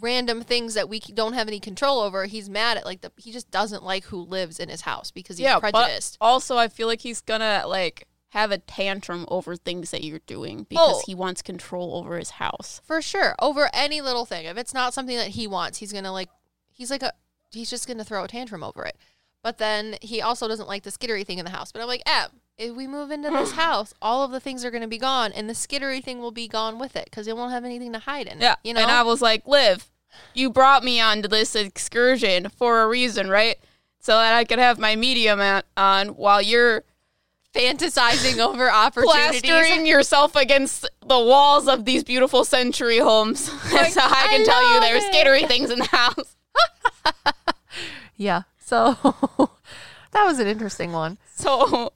random 0.00 0.42
things 0.42 0.74
that 0.74 0.88
we 0.88 1.00
don't 1.00 1.32
have 1.32 1.48
any 1.48 1.60
control 1.60 2.00
over 2.00 2.26
he's 2.26 2.50
mad 2.50 2.76
at 2.76 2.84
like 2.84 3.00
the 3.00 3.10
he 3.16 3.32
just 3.32 3.50
doesn't 3.50 3.82
like 3.82 4.04
who 4.04 4.18
lives 4.22 4.60
in 4.60 4.68
his 4.68 4.82
house 4.82 5.10
because 5.10 5.38
he's 5.38 5.44
yeah, 5.44 5.58
prejudiced 5.58 6.18
but 6.20 6.26
also 6.26 6.56
I 6.58 6.68
feel 6.68 6.88
like 6.88 7.00
he's 7.00 7.22
gonna 7.22 7.64
like 7.66 8.06
have 8.32 8.50
a 8.50 8.56
tantrum 8.58 9.26
over 9.28 9.56
things 9.56 9.90
that 9.90 10.02
you're 10.02 10.20
doing 10.26 10.60
oh. 10.60 10.66
because 10.68 10.96
Oh. 10.96 11.02
he 11.06 11.14
wants 11.14 11.42
control 11.42 11.94
over 11.96 12.16
his 12.18 12.30
house. 12.30 12.80
for 12.84 13.00
sure 13.02 13.34
over 13.40 13.68
any 13.74 14.00
little 14.00 14.24
thing 14.24 14.46
if 14.46 14.56
it's 14.56 14.72
not 14.74 14.94
something 14.94 15.16
that 15.16 15.28
he 15.28 15.46
wants 15.46 15.78
he's 15.78 15.92
gonna 15.92 16.12
like 16.12 16.28
he's 16.72 16.90
like 16.90 17.02
a 17.02 17.12
he's 17.50 17.68
just 17.70 17.86
gonna 17.86 18.04
throw 18.04 18.24
a 18.24 18.28
tantrum 18.28 18.62
over 18.64 18.84
it 18.84 18.96
but 19.42 19.58
then 19.58 19.96
he 20.00 20.22
also 20.22 20.48
doesn't 20.48 20.68
like 20.68 20.82
the 20.82 20.90
skittery 20.90 21.26
thing 21.26 21.38
in 21.38 21.44
the 21.44 21.50
house 21.50 21.70
but 21.72 21.82
i'm 21.82 21.88
like 21.88 22.02
Em, 22.06 22.30
if 22.56 22.74
we 22.74 22.86
move 22.86 23.10
into 23.10 23.28
this 23.28 23.52
house 23.66 23.92
all 24.00 24.24
of 24.24 24.30
the 24.30 24.40
things 24.40 24.64
are 24.64 24.70
gonna 24.70 24.88
be 24.88 24.98
gone 24.98 25.30
and 25.32 25.48
the 25.48 25.54
skittery 25.54 26.02
thing 26.02 26.18
will 26.20 26.30
be 26.32 26.48
gone 26.48 26.78
with 26.78 26.96
it 26.96 27.04
because 27.06 27.28
it 27.28 27.36
won't 27.36 27.52
have 27.52 27.64
anything 27.64 27.92
to 27.92 27.98
hide 27.98 28.26
in 28.26 28.40
Yeah, 28.40 28.56
you 28.64 28.72
know 28.72 28.80
And 28.80 28.90
I 28.90 29.02
was 29.02 29.20
like, 29.20 29.46
Liv, 29.46 29.90
you 30.32 30.48
brought 30.48 30.82
me 30.84 31.00
onto 31.00 31.28
this 31.28 31.54
excursion 31.54 32.48
for 32.48 32.80
a 32.82 32.88
reason, 32.88 33.28
right? 33.28 33.56
So 34.00 34.12
that 34.14 34.32
I 34.34 34.44
could 34.44 34.58
have 34.58 34.78
my 34.78 34.96
medium 34.96 35.40
at, 35.40 35.64
on 35.76 36.08
while 36.08 36.40
you're 36.42 36.84
fantasizing 37.54 38.38
over 38.38 38.70
opportunities 38.70 39.42
plastering 39.42 39.86
yourself 39.86 40.36
against 40.36 40.88
the 41.06 41.18
walls 41.18 41.68
of 41.68 41.84
these 41.84 42.02
beautiful 42.04 42.44
century 42.44 42.98
homes. 42.98 43.40
so 43.50 43.76
I 43.78 44.26
can 44.30 44.40
I 44.40 44.44
tell 44.44 44.74
you 44.74 44.80
there's 44.80 45.04
it. 45.04 45.12
skittery 45.12 45.46
things 45.46 45.70
in 45.70 45.78
the 45.78 45.86
house. 45.86 46.36
yeah 48.16 48.42
so 48.58 48.92
that 50.12 50.24
was 50.24 50.38
an 50.38 50.46
interesting 50.46 50.92
one 50.92 51.18
So 51.34 51.92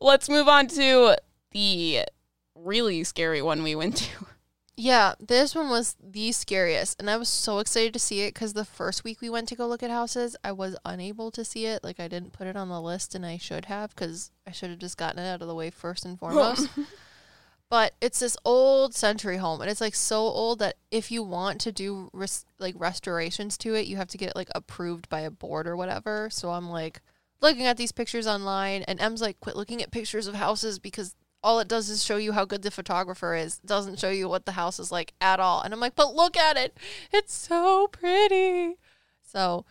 let's 0.00 0.28
move 0.28 0.48
on 0.48 0.66
to 0.68 1.16
the 1.52 2.00
really 2.54 3.04
scary 3.04 3.40
one 3.42 3.62
we 3.62 3.74
went 3.74 3.96
to. 3.96 4.26
Yeah, 4.78 5.14
this 5.18 5.54
one 5.54 5.70
was 5.70 5.96
the 6.02 6.32
scariest, 6.32 7.00
and 7.00 7.08
I 7.08 7.16
was 7.16 7.30
so 7.30 7.60
excited 7.60 7.94
to 7.94 7.98
see 7.98 8.20
it 8.20 8.34
because 8.34 8.52
the 8.52 8.64
first 8.66 9.04
week 9.04 9.22
we 9.22 9.30
went 9.30 9.48
to 9.48 9.56
go 9.56 9.66
look 9.66 9.82
at 9.82 9.90
houses, 9.90 10.36
I 10.44 10.52
was 10.52 10.76
unable 10.84 11.30
to 11.30 11.46
see 11.46 11.64
it. 11.64 11.82
Like 11.82 11.98
I 11.98 12.08
didn't 12.08 12.34
put 12.34 12.46
it 12.46 12.56
on 12.56 12.68
the 12.68 12.80
list, 12.80 13.14
and 13.14 13.24
I 13.24 13.38
should 13.38 13.64
have 13.66 13.94
because 13.94 14.30
I 14.46 14.50
should 14.50 14.68
have 14.68 14.78
just 14.78 14.98
gotten 14.98 15.18
it 15.18 15.28
out 15.28 15.40
of 15.40 15.48
the 15.48 15.54
way 15.54 15.70
first 15.70 16.04
and 16.04 16.18
foremost. 16.20 16.68
but 17.70 17.94
it's 18.02 18.20
this 18.20 18.36
old 18.44 18.94
century 18.94 19.38
home, 19.38 19.62
and 19.62 19.70
it's 19.70 19.80
like 19.80 19.94
so 19.94 20.18
old 20.18 20.58
that 20.58 20.76
if 20.90 21.10
you 21.10 21.22
want 21.22 21.58
to 21.62 21.72
do 21.72 22.10
res- 22.12 22.44
like 22.58 22.74
restorations 22.76 23.56
to 23.58 23.74
it, 23.74 23.86
you 23.86 23.96
have 23.96 24.08
to 24.08 24.18
get 24.18 24.30
it 24.30 24.36
like 24.36 24.50
approved 24.54 25.08
by 25.08 25.20
a 25.20 25.30
board 25.30 25.66
or 25.66 25.74
whatever. 25.74 26.28
So 26.30 26.50
I'm 26.50 26.68
like 26.68 27.00
looking 27.40 27.64
at 27.64 27.78
these 27.78 27.92
pictures 27.92 28.26
online, 28.26 28.82
and 28.82 29.00
Em's 29.00 29.22
like, 29.22 29.40
"Quit 29.40 29.56
looking 29.56 29.82
at 29.82 29.90
pictures 29.90 30.26
of 30.26 30.34
houses 30.34 30.78
because." 30.78 31.14
All 31.46 31.60
it 31.60 31.68
does 31.68 31.88
is 31.88 32.04
show 32.04 32.16
you 32.16 32.32
how 32.32 32.44
good 32.44 32.62
the 32.62 32.72
photographer 32.72 33.36
is. 33.36 33.60
It 33.62 33.68
doesn't 33.68 34.00
show 34.00 34.10
you 34.10 34.28
what 34.28 34.46
the 34.46 34.52
house 34.52 34.80
is 34.80 34.90
like 34.90 35.14
at 35.20 35.38
all. 35.38 35.62
And 35.62 35.72
I'm 35.72 35.78
like, 35.78 35.94
but 35.94 36.12
look 36.12 36.36
at 36.36 36.56
it. 36.56 36.76
It's 37.12 37.32
so 37.32 37.86
pretty. 37.86 38.74
So 39.22 39.64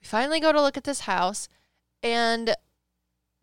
we 0.00 0.06
finally 0.06 0.40
go 0.40 0.50
to 0.50 0.60
look 0.60 0.76
at 0.76 0.82
this 0.82 1.02
house 1.02 1.48
and 2.02 2.56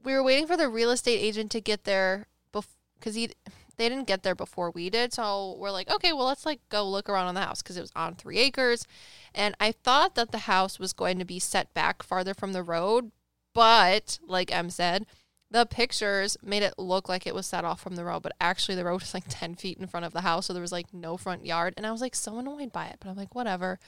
we 0.04 0.12
were 0.12 0.22
waiting 0.22 0.46
for 0.46 0.58
the 0.58 0.68
real 0.68 0.92
estate 0.92 1.20
agent 1.20 1.52
to 1.52 1.62
get 1.62 1.86
there 1.86 2.28
because 2.52 3.16
he 3.16 3.30
they 3.78 3.88
didn't 3.88 4.08
get 4.08 4.24
there 4.24 4.36
before 4.36 4.72
we 4.72 4.90
did. 4.90 5.14
So 5.14 5.56
we're 5.58 5.72
like, 5.72 5.90
okay, 5.90 6.12
well, 6.12 6.26
let's 6.26 6.46
like 6.46 6.60
go 6.68 6.86
look 6.86 7.08
around 7.08 7.28
on 7.28 7.36
the 7.36 7.42
house 7.42 7.62
because 7.62 7.78
it 7.78 7.82
was 7.82 7.94
on 7.96 8.16
three 8.16 8.40
acres. 8.40 8.86
And 9.34 9.56
I 9.58 9.72
thought 9.72 10.16
that 10.16 10.34
the 10.34 10.40
house 10.40 10.80
was 10.80 10.92
going 10.92 11.18
to 11.20 11.24
be 11.24 11.40
set 11.40 11.74
back 11.74 12.04
farther 12.04 12.34
from 12.34 12.52
the 12.52 12.62
road. 12.62 13.14
But 13.54 14.20
like 14.28 14.54
Em 14.54 14.70
said, 14.70 15.06
the 15.52 15.66
pictures 15.66 16.38
made 16.44 16.64
it 16.64 16.76
look 16.78 17.10
like 17.10 17.26
it 17.26 17.34
was 17.34 17.48
set 17.48 17.66
off 17.66 17.82
from 17.82 17.96
the 17.96 18.06
road, 18.06 18.22
but 18.22 18.34
actually 18.40 18.76
the 18.76 18.86
road 18.86 19.02
was 19.02 19.14
like 19.14 19.26
10 19.30 19.56
feet 19.56 19.78
in 19.78 19.88
front 19.88 20.06
of 20.06 20.14
the 20.14 20.22
house. 20.22 20.46
So 20.46 20.54
there 20.54 20.62
was 20.62 20.72
like 20.72 20.94
no 20.94 21.18
front 21.18 21.46
yard. 21.46 21.74
And 21.78 21.86
I 21.86 21.92
was 21.92 22.02
like 22.02 22.16
so 22.16 22.38
annoyed 22.38 22.72
by 22.72 22.88
it, 22.88 22.98
but 23.00 23.10
I'm 23.10 23.16
like, 23.16 23.36
whatever. 23.36 23.80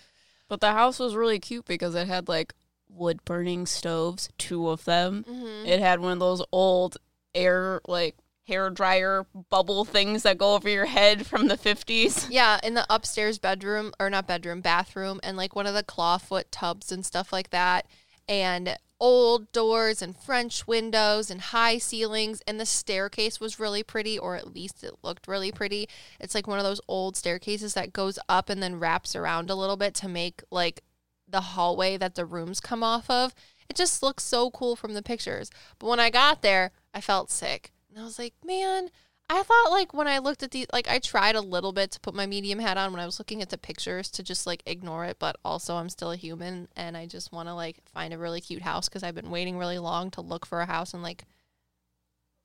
But 0.47 0.61
the 0.61 0.71
house 0.71 0.99
was 0.99 1.15
really 1.15 1.39
cute 1.39 1.65
because 1.65 1.95
it 1.95 2.07
had 2.07 2.27
like 2.27 2.53
wood 2.89 3.23
burning 3.23 3.65
stoves, 3.65 4.29
two 4.37 4.69
of 4.69 4.85
them. 4.85 5.23
Mm-hmm. 5.29 5.67
It 5.67 5.79
had 5.79 5.99
one 5.99 6.13
of 6.13 6.19
those 6.19 6.43
old 6.51 6.97
air 7.33 7.79
like 7.87 8.15
hair 8.47 8.69
dryer 8.69 9.25
bubble 9.49 9.85
things 9.85 10.23
that 10.23 10.37
go 10.37 10.55
over 10.55 10.67
your 10.67 10.85
head 10.85 11.25
from 11.25 11.47
the 11.47 11.57
50s. 11.57 12.27
Yeah, 12.31 12.59
in 12.63 12.73
the 12.73 12.85
upstairs 12.89 13.39
bedroom, 13.39 13.93
or 13.99 14.09
not 14.09 14.27
bedroom, 14.27 14.61
bathroom, 14.61 15.19
and 15.23 15.37
like 15.37 15.55
one 15.55 15.67
of 15.67 15.73
the 15.73 15.83
clawfoot 15.83 16.45
tubs 16.51 16.91
and 16.91 17.05
stuff 17.05 17.31
like 17.31 17.51
that. 17.51 17.87
And 18.31 18.77
old 19.01 19.51
doors 19.51 20.01
and 20.01 20.15
French 20.15 20.67
windows 20.67 21.29
and 21.29 21.41
high 21.41 21.79
ceilings. 21.79 22.41
And 22.47 22.59
the 22.59 22.65
staircase 22.65 23.39
was 23.39 23.59
really 23.59 23.83
pretty, 23.83 24.17
or 24.17 24.35
at 24.35 24.53
least 24.53 24.83
it 24.83 24.93
looked 25.03 25.27
really 25.27 25.51
pretty. 25.51 25.89
It's 26.19 26.35
like 26.35 26.47
one 26.47 26.59
of 26.59 26.63
those 26.63 26.79
old 26.87 27.17
staircases 27.17 27.73
that 27.73 27.91
goes 27.91 28.17
up 28.29 28.49
and 28.49 28.63
then 28.63 28.79
wraps 28.79 29.15
around 29.15 29.49
a 29.49 29.55
little 29.55 29.75
bit 29.75 29.95
to 29.95 30.07
make 30.07 30.43
like 30.51 30.83
the 31.27 31.41
hallway 31.41 31.97
that 31.97 32.15
the 32.15 32.25
rooms 32.25 32.59
come 32.59 32.83
off 32.83 33.09
of. 33.09 33.33
It 33.67 33.75
just 33.75 34.03
looks 34.03 34.23
so 34.23 34.51
cool 34.51 34.75
from 34.75 34.93
the 34.93 35.01
pictures. 35.01 35.49
But 35.79 35.87
when 35.87 35.99
I 35.99 36.09
got 36.09 36.41
there, 36.41 36.71
I 36.93 37.01
felt 37.01 37.31
sick. 37.31 37.71
And 37.89 37.99
I 37.99 38.03
was 38.03 38.19
like, 38.19 38.35
man, 38.45 38.89
I 39.31 39.43
thought 39.43 39.71
like 39.71 39.93
when 39.93 40.09
I 40.09 40.17
looked 40.17 40.43
at 40.43 40.51
the 40.51 40.67
like 40.73 40.89
I 40.89 40.99
tried 40.99 41.35
a 41.35 41.41
little 41.41 41.71
bit 41.71 41.89
to 41.91 42.01
put 42.01 42.13
my 42.13 42.25
medium 42.25 42.59
hat 42.59 42.77
on 42.77 42.91
when 42.91 42.99
I 42.99 43.05
was 43.05 43.17
looking 43.17 43.41
at 43.41 43.49
the 43.49 43.57
pictures 43.57 44.09
to 44.11 44.23
just 44.23 44.45
like 44.45 44.61
ignore 44.65 45.05
it, 45.05 45.19
but 45.19 45.37
also 45.45 45.77
I'm 45.77 45.87
still 45.87 46.11
a 46.11 46.17
human 46.17 46.67
and 46.75 46.97
I 46.97 47.05
just 47.05 47.31
want 47.31 47.47
to 47.47 47.53
like 47.53 47.77
find 47.85 48.13
a 48.13 48.17
really 48.17 48.41
cute 48.41 48.63
house 48.63 48.89
because 48.89 49.03
I've 49.03 49.15
been 49.15 49.31
waiting 49.31 49.57
really 49.57 49.79
long 49.79 50.11
to 50.11 50.21
look 50.21 50.45
for 50.45 50.59
a 50.59 50.65
house 50.65 50.93
and 50.93 51.01
like 51.01 51.23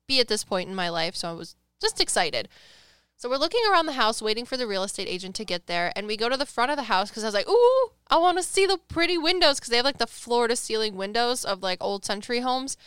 be 0.07 0.21
at 0.21 0.29
this 0.29 0.45
point 0.45 0.69
in 0.69 0.75
my 0.75 0.87
life. 0.87 1.13
So 1.17 1.29
I 1.29 1.33
was 1.33 1.57
just 1.81 1.99
excited. 1.99 2.47
So 3.17 3.29
we're 3.29 3.35
looking 3.35 3.63
around 3.69 3.87
the 3.87 3.93
house, 3.93 4.21
waiting 4.21 4.45
for 4.45 4.55
the 4.55 4.67
real 4.67 4.83
estate 4.83 5.09
agent 5.09 5.35
to 5.35 5.43
get 5.43 5.67
there, 5.67 5.91
and 5.93 6.07
we 6.07 6.15
go 6.15 6.29
to 6.29 6.37
the 6.37 6.45
front 6.45 6.71
of 6.71 6.77
the 6.77 6.83
house 6.83 7.09
because 7.09 7.23
I 7.23 7.27
was 7.27 7.33
like, 7.33 7.49
"Ooh, 7.49 7.91
I 8.09 8.17
want 8.17 8.37
to 8.37 8.43
see 8.43 8.65
the 8.65 8.77
pretty 8.77 9.17
windows 9.17 9.59
because 9.59 9.71
they 9.71 9.77
have 9.77 9.85
like 9.85 9.97
the 9.97 10.07
floor 10.07 10.47
to 10.47 10.55
ceiling 10.55 10.95
windows 10.95 11.43
of 11.43 11.61
like 11.61 11.79
old 11.81 12.05
century 12.05 12.39
homes." 12.41 12.77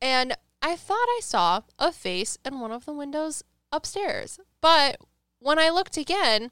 And 0.00 0.36
I 0.62 0.76
thought 0.76 0.94
I 0.94 1.20
saw 1.22 1.62
a 1.78 1.92
face 1.92 2.38
in 2.44 2.60
one 2.60 2.70
of 2.70 2.84
the 2.84 2.92
windows 2.92 3.42
upstairs, 3.72 4.38
but 4.60 4.98
when 5.40 5.58
I 5.58 5.70
looked 5.70 5.96
again, 5.96 6.50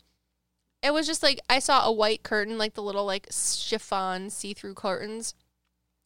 it 0.82 0.92
was 0.92 1.06
just 1.06 1.22
like 1.22 1.40
I 1.48 1.60
saw 1.60 1.86
a 1.86 1.92
white 1.92 2.22
curtain, 2.22 2.58
like 2.58 2.74
the 2.74 2.82
little 2.82 3.04
like 3.04 3.28
chiffon 3.30 4.30
see-through 4.30 4.74
curtains, 4.74 5.34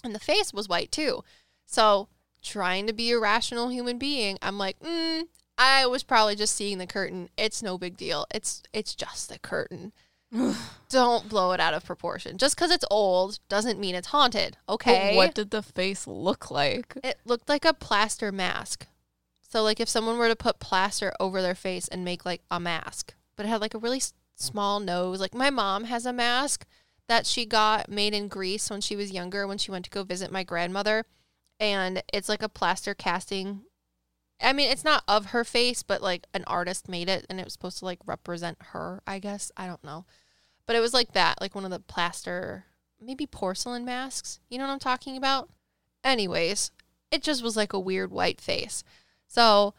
and 0.03 0.15
the 0.15 0.21
face 0.21 0.53
was 0.53 0.69
white 0.69 0.93
too. 0.93 1.25
So 1.65 2.09
trying 2.43 2.87
to 2.87 2.93
be 2.93 3.11
a 3.11 3.19
rational 3.19 3.71
human 3.71 3.99
being, 3.99 4.39
I'm 4.43 4.59
like, 4.59 4.79
mm, 4.81 5.23
I 5.57 5.87
was 5.87 6.03
probably 6.03 6.37
just 6.37 6.55
seeing 6.55 6.79
the 6.79 6.87
curtain. 6.87 7.31
It's 7.39 7.63
no 7.63 7.79
big 7.79 7.97
deal. 7.97 8.27
It's 8.35 8.63
it's 8.73 8.95
just 8.95 9.29
the 9.29 9.39
curtain. 9.39 9.93
Don't 10.89 11.29
blow 11.29 11.53
it 11.53 11.61
out 11.61 11.75
of 11.75 11.85
proportion. 11.85 12.39
Just 12.39 12.57
because 12.57 12.71
it's 12.71 12.85
old 12.91 13.39
doesn't 13.49 13.81
mean 13.81 13.95
it's 13.95 14.09
haunted. 14.09 14.57
Okay. 14.69 15.11
But 15.11 15.17
what 15.17 15.35
did 15.35 15.51
the 15.51 15.63
face 15.63 16.07
look 16.07 16.51
like? 16.51 16.95
It 17.03 17.19
looked 17.25 17.49
like 17.49 17.65
a 17.65 17.75
plaster 17.75 18.31
mask. 18.31 18.87
So 19.49 19.63
like 19.63 19.81
if 19.81 19.89
someone 19.89 20.19
were 20.19 20.29
to 20.29 20.37
put 20.37 20.59
plaster 20.59 21.13
over 21.21 21.41
their 21.41 21.55
face 21.55 21.89
and 21.89 22.05
make 22.05 22.25
like 22.25 22.43
a 22.51 22.59
mask, 22.61 23.15
but 23.37 23.47
it 23.47 23.49
had 23.49 23.61
like 23.61 23.75
a 23.75 23.79
really 23.79 23.99
s- 23.99 24.13
small 24.35 24.81
nose. 24.81 25.21
Like 25.21 25.35
my 25.35 25.51
mom 25.51 25.85
has 25.85 26.07
a 26.07 26.13
mask 26.13 26.67
that 27.09 27.27
she 27.27 27.47
got 27.47 27.89
made 27.89 28.15
in 28.15 28.29
Greece 28.29 28.71
when 28.71 28.81
she 28.81 28.97
was 28.97 29.13
younger 29.13 29.47
when 29.47 29.59
she 29.59 29.71
went 29.71 29.85
to 29.85 29.91
go 29.91 30.03
visit 30.05 30.33
my 30.33 30.43
grandmother 30.43 31.05
and 31.61 32.03
it's 32.13 32.29
like 32.29 32.43
a 32.43 32.49
plaster 32.49 32.95
casting. 32.95 33.63
I 34.41 34.53
mean, 34.53 34.71
it's 34.71 34.85
not 34.85 35.05
of 35.07 35.27
her 35.27 35.45
face, 35.45 35.83
but 35.83 36.03
like 36.03 36.27
an 36.35 36.45
artist 36.47 36.89
made 36.89 37.09
it 37.09 37.25
and 37.31 37.39
it 37.39 37.45
was 37.45 37.53
supposed 37.53 37.79
to 37.79 37.85
like 37.85 38.01
represent 38.07 38.59
her, 38.73 39.03
I 39.07 39.19
guess. 39.19 39.53
I 39.57 39.67
don't 39.67 39.85
know. 39.85 40.05
But 40.67 40.77
it 40.77 40.81
was 40.81 40.95
like 40.95 41.13
that, 41.13 41.41
like 41.41 41.55
one 41.55 41.65
of 41.65 41.71
the 41.71 41.81
plaster, 41.81 42.65
maybe 43.01 43.27
porcelain 43.27 43.85
masks. 43.85 44.41
You 44.49 44.59
know 44.59 44.67
what 44.67 44.73
I'm 44.73 44.79
talking 44.79 45.17
about? 45.17 45.51
Anyways, 46.03 46.71
it 47.11 47.23
just 47.23 47.43
was 47.43 47.57
like 47.57 47.73
a 47.73 47.81
weird 47.81 48.11
white 48.11 48.41
face. 48.41 48.83
So 49.27 49.75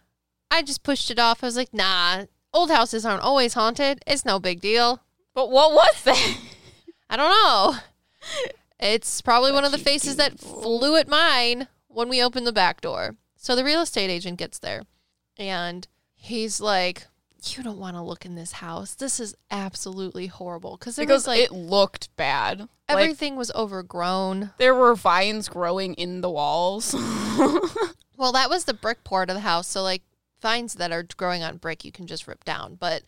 I 0.51 0.61
just 0.61 0.83
pushed 0.83 1.09
it 1.09 1.19
off. 1.19 1.43
I 1.43 1.47
was 1.47 1.57
like, 1.57 1.73
nah, 1.73 2.25
old 2.53 2.71
houses 2.71 3.05
aren't 3.05 3.23
always 3.23 3.53
haunted. 3.53 4.03
It's 4.05 4.25
no 4.25 4.39
big 4.39 4.61
deal. 4.61 5.01
But 5.33 5.51
what 5.51 5.73
was 5.73 6.01
that? 6.03 6.37
I 7.09 7.17
don't 7.17 7.29
know. 7.29 7.77
It's 8.79 9.21
probably 9.21 9.51
one 9.51 9.65
of 9.65 9.71
the 9.71 9.77
faces 9.77 10.15
that 10.17 10.39
flew 10.39 10.95
at 10.95 11.07
mine 11.07 11.67
when 11.87 12.09
we 12.09 12.21
opened 12.21 12.47
the 12.47 12.53
back 12.53 12.81
door. 12.81 13.15
So 13.35 13.55
the 13.55 13.63
real 13.63 13.81
estate 13.81 14.09
agent 14.09 14.39
gets 14.39 14.59
there 14.59 14.83
and 15.37 15.87
he's 16.15 16.59
like, 16.59 17.07
You 17.45 17.63
don't 17.63 17.79
want 17.79 17.95
to 17.95 18.01
look 18.01 18.25
in 18.25 18.35
this 18.35 18.53
house. 18.53 18.95
This 18.95 19.19
is 19.19 19.35
absolutely 19.51 20.27
horrible. 20.27 20.77
Because 20.77 20.95
there 20.95 21.05
because 21.05 21.23
was 21.23 21.27
like 21.27 21.39
it 21.41 21.51
looked 21.51 22.15
bad. 22.15 22.59
like 22.59 22.69
everything 22.89 23.35
was 23.35 23.51
overgrown. 23.53 24.51
there 24.57 24.75
were 24.75 24.95
vines 24.95 25.49
growing 25.49 25.93
in 25.95 26.21
the 26.21 26.29
walls. 26.29 26.95
Well, 28.17 28.31
that 28.31 28.49
was 28.49 28.65
the 28.65 28.73
brick 28.73 29.03
part 29.03 29.29
of 29.29 29.35
the 29.35 29.41
house. 29.41 29.67
So, 29.67 29.83
like, 29.83 30.03
vines 30.41 30.75
that 30.75 30.91
are 30.91 31.03
growing 31.17 31.43
on 31.43 31.57
brick, 31.57 31.83
you 31.83 31.91
can 31.91 32.07
just 32.07 32.27
rip 32.27 32.43
down. 32.43 32.75
But 32.75 33.03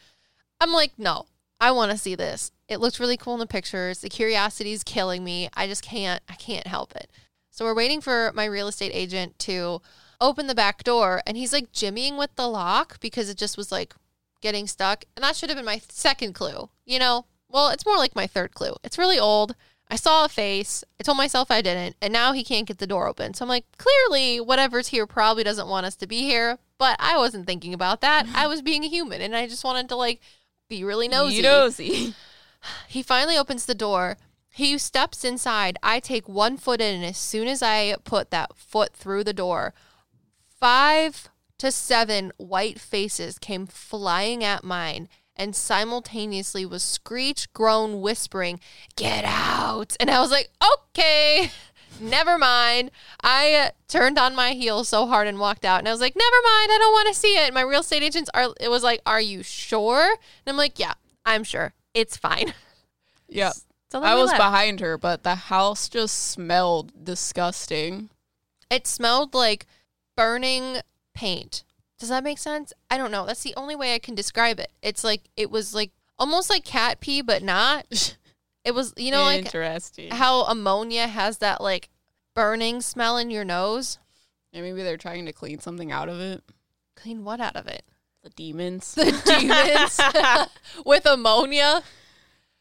I'm 0.59 0.71
like, 0.71 0.93
no, 0.97 1.27
I 1.59 1.71
want 1.71 1.91
to 1.91 1.97
see 1.97 2.15
this. 2.15 2.51
It 2.67 2.79
looks 2.79 2.99
really 2.99 3.17
cool 3.17 3.33
in 3.33 3.39
the 3.39 3.47
pictures. 3.47 3.99
The 3.99 4.09
curiosity 4.09 4.73
is 4.73 4.83
killing 4.83 5.23
me. 5.23 5.49
I 5.53 5.67
just 5.67 5.83
can't, 5.83 6.21
I 6.27 6.33
can't 6.33 6.67
help 6.67 6.95
it. 6.95 7.09
So, 7.51 7.65
we're 7.65 7.75
waiting 7.75 8.01
for 8.01 8.31
my 8.35 8.45
real 8.45 8.67
estate 8.67 8.91
agent 8.93 9.39
to 9.39 9.81
open 10.19 10.47
the 10.47 10.55
back 10.55 10.83
door. 10.83 11.21
And 11.25 11.37
he's 11.37 11.53
like 11.53 11.71
jimmying 11.71 12.17
with 12.17 12.35
the 12.35 12.47
lock 12.47 12.99
because 12.99 13.29
it 13.29 13.37
just 13.37 13.57
was 13.57 13.71
like 13.71 13.95
getting 14.41 14.67
stuck. 14.67 15.05
And 15.15 15.23
that 15.23 15.35
should 15.35 15.49
have 15.49 15.57
been 15.57 15.65
my 15.65 15.81
second 15.89 16.33
clue, 16.33 16.69
you 16.85 16.99
know? 16.99 17.25
Well, 17.49 17.69
it's 17.69 17.85
more 17.85 17.97
like 17.97 18.15
my 18.15 18.27
third 18.27 18.53
clue. 18.53 18.75
It's 18.83 18.97
really 18.97 19.19
old. 19.19 19.55
I 19.89 19.95
saw 19.95 20.25
a 20.25 20.29
face. 20.29 20.83
I 20.99 21.03
told 21.03 21.17
myself 21.17 21.49
I 21.49 21.61
didn't, 21.61 21.95
and 22.01 22.11
now 22.11 22.33
he 22.33 22.43
can't 22.43 22.67
get 22.67 22.77
the 22.77 22.87
door 22.87 23.07
open. 23.07 23.33
So 23.33 23.45
I'm 23.45 23.49
like, 23.49 23.65
clearly, 23.77 24.39
whatever's 24.39 24.89
here 24.89 25.07
probably 25.07 25.43
doesn't 25.43 25.69
want 25.69 25.85
us 25.85 25.95
to 25.97 26.07
be 26.07 26.23
here. 26.23 26.59
But 26.77 26.97
I 26.99 27.17
wasn't 27.17 27.47
thinking 27.47 27.73
about 27.73 28.01
that. 28.01 28.27
I 28.35 28.47
was 28.47 28.61
being 28.61 28.83
a 28.83 28.89
human, 28.89 29.21
and 29.21 29.35
I 29.35 29.47
just 29.47 29.63
wanted 29.63 29.87
to 29.89 29.95
like 29.95 30.19
be 30.69 30.83
really 30.83 31.07
nosy. 31.07 31.41
Nosy. 31.41 32.13
He 32.87 33.03
finally 33.03 33.37
opens 33.37 33.65
the 33.65 33.75
door. 33.75 34.17
He 34.49 34.77
steps 34.79 35.23
inside. 35.23 35.77
I 35.83 35.99
take 35.99 36.27
one 36.27 36.57
foot 36.57 36.81
in, 36.81 36.95
and 36.95 37.05
as 37.05 37.17
soon 37.17 37.47
as 37.47 37.61
I 37.61 37.95
put 38.03 38.31
that 38.31 38.57
foot 38.57 38.93
through 38.93 39.23
the 39.23 39.31
door, 39.31 39.75
five 40.59 41.29
to 41.59 41.71
seven 41.71 42.31
white 42.37 42.79
faces 42.79 43.39
came 43.39 43.67
flying 43.67 44.43
at 44.43 44.63
mine 44.63 45.09
and 45.37 45.55
simultaneously 45.55 46.65
was 46.65 46.83
screech, 46.83 47.51
groan, 47.53 48.01
whispering, 48.01 48.59
Get 48.95 49.23
out! 49.25 49.95
And 49.99 50.09
I 50.09 50.19
was 50.19 50.31
like, 50.31 50.49
Okay, 50.89 51.51
never 52.01 52.37
mind. 52.37 52.91
I 53.21 53.53
uh, 53.53 53.69
turned 53.87 54.17
on 54.17 54.35
my 54.35 54.51
heel 54.51 54.83
so 54.83 55.05
hard 55.05 55.27
and 55.27 55.39
walked 55.39 55.63
out. 55.63 55.79
And 55.79 55.87
I 55.87 55.91
was 55.91 56.01
like, 56.01 56.15
Never 56.15 56.37
mind, 56.43 56.71
I 56.71 56.77
don't 56.79 56.93
want 56.93 57.07
to 57.09 57.13
see 57.13 57.35
it. 57.35 57.45
And 57.45 57.53
my 57.53 57.61
real 57.61 57.81
estate 57.81 58.03
agents 58.03 58.29
are, 58.33 58.49
it 58.59 58.69
was 58.69 58.83
like, 58.83 59.01
Are 59.05 59.21
you 59.21 59.43
sure? 59.43 60.03
And 60.09 60.47
I'm 60.47 60.57
like, 60.57 60.79
Yeah, 60.79 60.93
I'm 61.25 61.43
sure. 61.43 61.73
It's 61.93 62.17
fine. 62.17 62.53
Yeah. 63.29 63.51
So 63.91 64.01
I 64.01 64.15
was 64.15 64.27
left. 64.27 64.39
behind 64.39 64.79
her, 64.79 64.97
but 64.97 65.23
the 65.23 65.35
house 65.35 65.89
just 65.89 66.29
smelled 66.29 66.93
disgusting. 67.03 68.09
It 68.71 68.87
smelled 68.87 69.33
like 69.33 69.65
burning 70.15 70.77
paint. 71.17 71.63
Does 71.99 72.09
that 72.09 72.23
make 72.23 72.37
sense? 72.37 72.71
I 72.91 72.97
don't 72.97 73.09
know. 73.11 73.25
That's 73.25 73.41
the 73.43 73.55
only 73.57 73.75
way 73.75 73.95
I 73.95 73.99
can 73.99 74.13
describe 74.15 74.59
it. 74.59 74.71
It's 74.83 75.03
like 75.03 75.23
it 75.35 75.49
was 75.49 75.73
like 75.73 75.91
almost 76.19 76.49
like 76.49 76.63
cat 76.63 76.99
pee, 76.99 77.21
but 77.21 77.41
not. 77.43 78.15
It 78.63 78.75
was 78.75 78.93
you 78.97 79.11
know 79.11 79.23
like 79.23 79.45
Interesting. 79.45 80.11
how 80.11 80.43
ammonia 80.43 81.07
has 81.07 81.37
that 81.39 81.61
like 81.61 81.89
burning 82.35 82.81
smell 82.81 83.17
in 83.17 83.31
your 83.31 83.45
nose. 83.45 83.97
Yeah, 84.51 84.61
maybe 84.61 84.83
they're 84.83 84.97
trying 84.97 85.25
to 85.25 85.31
clean 85.33 85.59
something 85.59 85.91
out 85.91 86.09
of 86.09 86.19
it. 86.19 86.43
Clean 86.95 87.23
what 87.23 87.39
out 87.39 87.55
of 87.55 87.67
it? 87.67 87.83
The 88.23 88.29
demons. 88.31 88.93
The 88.93 89.05
demons 89.39 89.99
with 90.85 91.05
ammonia, 91.05 91.81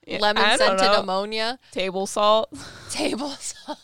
Yeah, 0.06 0.18
lemon 0.20 0.56
scented 0.58 0.86
ammonia, 0.98 1.58
Table 1.72 2.06
salt. 2.06 2.52
table 2.88 3.30
salt. 3.30 3.78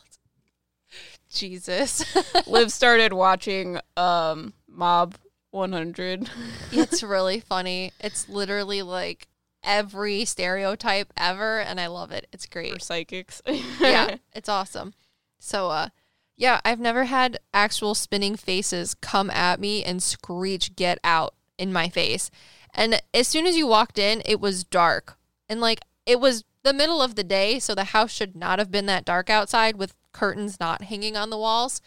Jesus, 1.28 2.04
Liv 2.46 2.70
started 2.70 3.12
watching 3.12 3.78
um 3.96 4.52
Mob 4.72 5.16
100. 5.50 6.30
it's 6.72 7.02
really 7.02 7.40
funny. 7.40 7.92
It's 8.00 8.28
literally 8.28 8.82
like 8.82 9.28
every 9.62 10.24
stereotype 10.24 11.12
ever, 11.16 11.60
and 11.60 11.80
I 11.80 11.86
love 11.86 12.10
it. 12.10 12.26
It's 12.32 12.46
great. 12.46 12.72
for 12.72 12.78
psychics. 12.78 13.42
yeah, 13.80 14.16
it's 14.32 14.48
awesome. 14.48 14.94
So, 15.38 15.70
uh, 15.70 15.88
yeah, 16.36 16.60
I've 16.64 16.80
never 16.80 17.04
had 17.04 17.38
actual 17.52 17.94
spinning 17.94 18.36
faces 18.36 18.94
come 18.94 19.30
at 19.30 19.60
me 19.60 19.84
and 19.84 20.02
screech, 20.02 20.74
get 20.74 20.98
out 21.04 21.34
in 21.58 21.72
my 21.72 21.88
face. 21.88 22.30
And 22.74 23.02
as 23.12 23.28
soon 23.28 23.46
as 23.46 23.56
you 23.56 23.66
walked 23.66 23.98
in, 23.98 24.22
it 24.24 24.40
was 24.40 24.64
dark. 24.64 25.18
And 25.48 25.60
like, 25.60 25.80
it 26.06 26.18
was 26.18 26.44
the 26.62 26.72
middle 26.72 27.02
of 27.02 27.14
the 27.14 27.24
day. 27.24 27.58
So 27.58 27.74
the 27.74 27.84
house 27.84 28.10
should 28.10 28.34
not 28.34 28.58
have 28.58 28.70
been 28.70 28.86
that 28.86 29.04
dark 29.04 29.28
outside 29.28 29.76
with 29.76 29.94
curtains 30.12 30.58
not 30.58 30.82
hanging 30.84 31.16
on 31.16 31.30
the 31.30 31.38
walls. 31.38 31.80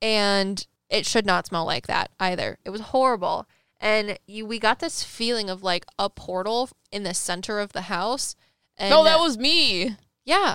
And 0.00 0.66
it 0.88 1.06
should 1.06 1.26
not 1.26 1.46
smell 1.46 1.64
like 1.64 1.86
that 1.86 2.10
either. 2.20 2.58
It 2.64 2.70
was 2.70 2.80
horrible. 2.80 3.46
And 3.80 4.18
you, 4.26 4.46
we 4.46 4.58
got 4.58 4.78
this 4.78 5.02
feeling 5.02 5.50
of 5.50 5.62
like 5.62 5.84
a 5.98 6.08
portal 6.08 6.70
in 6.90 7.02
the 7.02 7.12
center 7.14 7.58
of 7.60 7.72
the 7.72 7.82
house. 7.82 8.34
And 8.78 8.90
no, 8.90 9.04
that 9.04 9.20
was 9.20 9.36
me. 9.38 9.96
yeah. 10.24 10.54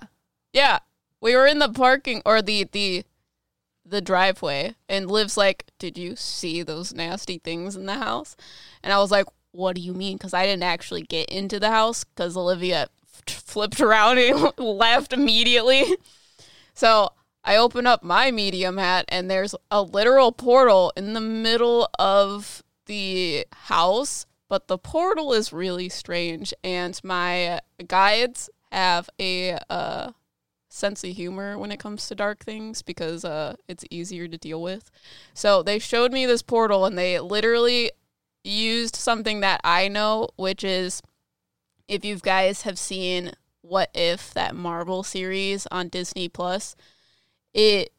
Yeah. 0.54 0.80
We 1.22 1.36
were 1.36 1.46
in 1.46 1.60
the 1.60 1.70
parking 1.70 2.22
or 2.26 2.42
the 2.42 2.68
the 2.72 3.04
the 3.86 4.02
driveway 4.02 4.76
and 4.90 5.10
Liv's 5.10 5.38
like, 5.38 5.66
"Did 5.80 5.98
you 5.98 6.16
see 6.16 6.64
those 6.64 6.94
nasty 6.94 7.38
things 7.40 7.76
in 7.76 7.86
the 7.86 7.96
house?" 7.96 8.36
And 8.82 8.92
I 8.94 8.98
was 9.00 9.12
like, 9.12 9.26
"What 9.52 9.76
do 9.76 9.82
you 9.82 9.94
mean?" 9.94 10.18
cuz 10.18 10.34
I 10.34 10.46
didn't 10.46 10.64
actually 10.64 11.02
get 11.04 11.30
into 11.30 11.60
the 11.60 11.70
house 11.70 12.04
cuz 12.16 12.36
Olivia 12.38 12.88
f- 13.28 13.36
flipped 13.36 13.80
around 13.82 14.18
and 14.18 14.52
left 14.58 15.14
immediately. 15.14 15.86
So, 16.74 17.12
I 17.44 17.58
open 17.58 17.88
up 17.88 18.04
my 18.04 18.32
medium 18.32 18.78
hat 18.78 19.06
and 19.10 19.30
there's 19.30 19.56
a 19.70 19.82
literal 19.82 20.32
portal 20.32 20.94
in 20.96 21.14
the 21.14 21.22
middle 21.22 21.90
of 21.98 22.64
the 22.86 23.46
house, 23.52 24.26
but 24.48 24.68
the 24.68 24.78
portal 24.78 25.34
is 25.34 25.52
really 25.52 25.90
strange 25.90 26.54
and 26.64 27.00
my 27.04 27.60
guides 27.88 28.50
have 28.72 29.10
a 29.20 29.58
uh 29.70 30.12
sense 30.70 31.04
of 31.04 31.10
humor 31.10 31.58
when 31.58 31.72
it 31.72 31.80
comes 31.80 32.08
to 32.08 32.16
dark 32.16 32.46
things 32.46 32.82
because 32.82 33.26
uh 33.26 33.56
it's 33.68 33.84
easier 33.90 34.28
to 34.28 34.38
deal 34.38 34.62
with. 34.62 34.90
So 35.34 35.64
they 35.64 35.80
showed 35.80 36.12
me 36.12 36.26
this 36.26 36.42
portal 36.42 36.86
and 36.86 36.98
they 36.98 37.20
literally 37.20 37.92
used 38.44 38.96
something 38.96 39.42
that 39.42 39.62
I 39.64 39.88
know, 39.88 40.30
which 40.36 40.64
is 40.64 41.02
if 41.88 42.06
you 42.06 42.18
guys 42.18 42.62
have 42.62 42.80
seen 42.80 43.34
What 43.62 43.90
If 43.94 44.34
that 44.34 44.56
Marvel 44.56 45.04
series 45.04 45.68
on 45.72 45.90
Disney 45.90 46.30
Plus, 46.30 46.76
it 47.54 47.92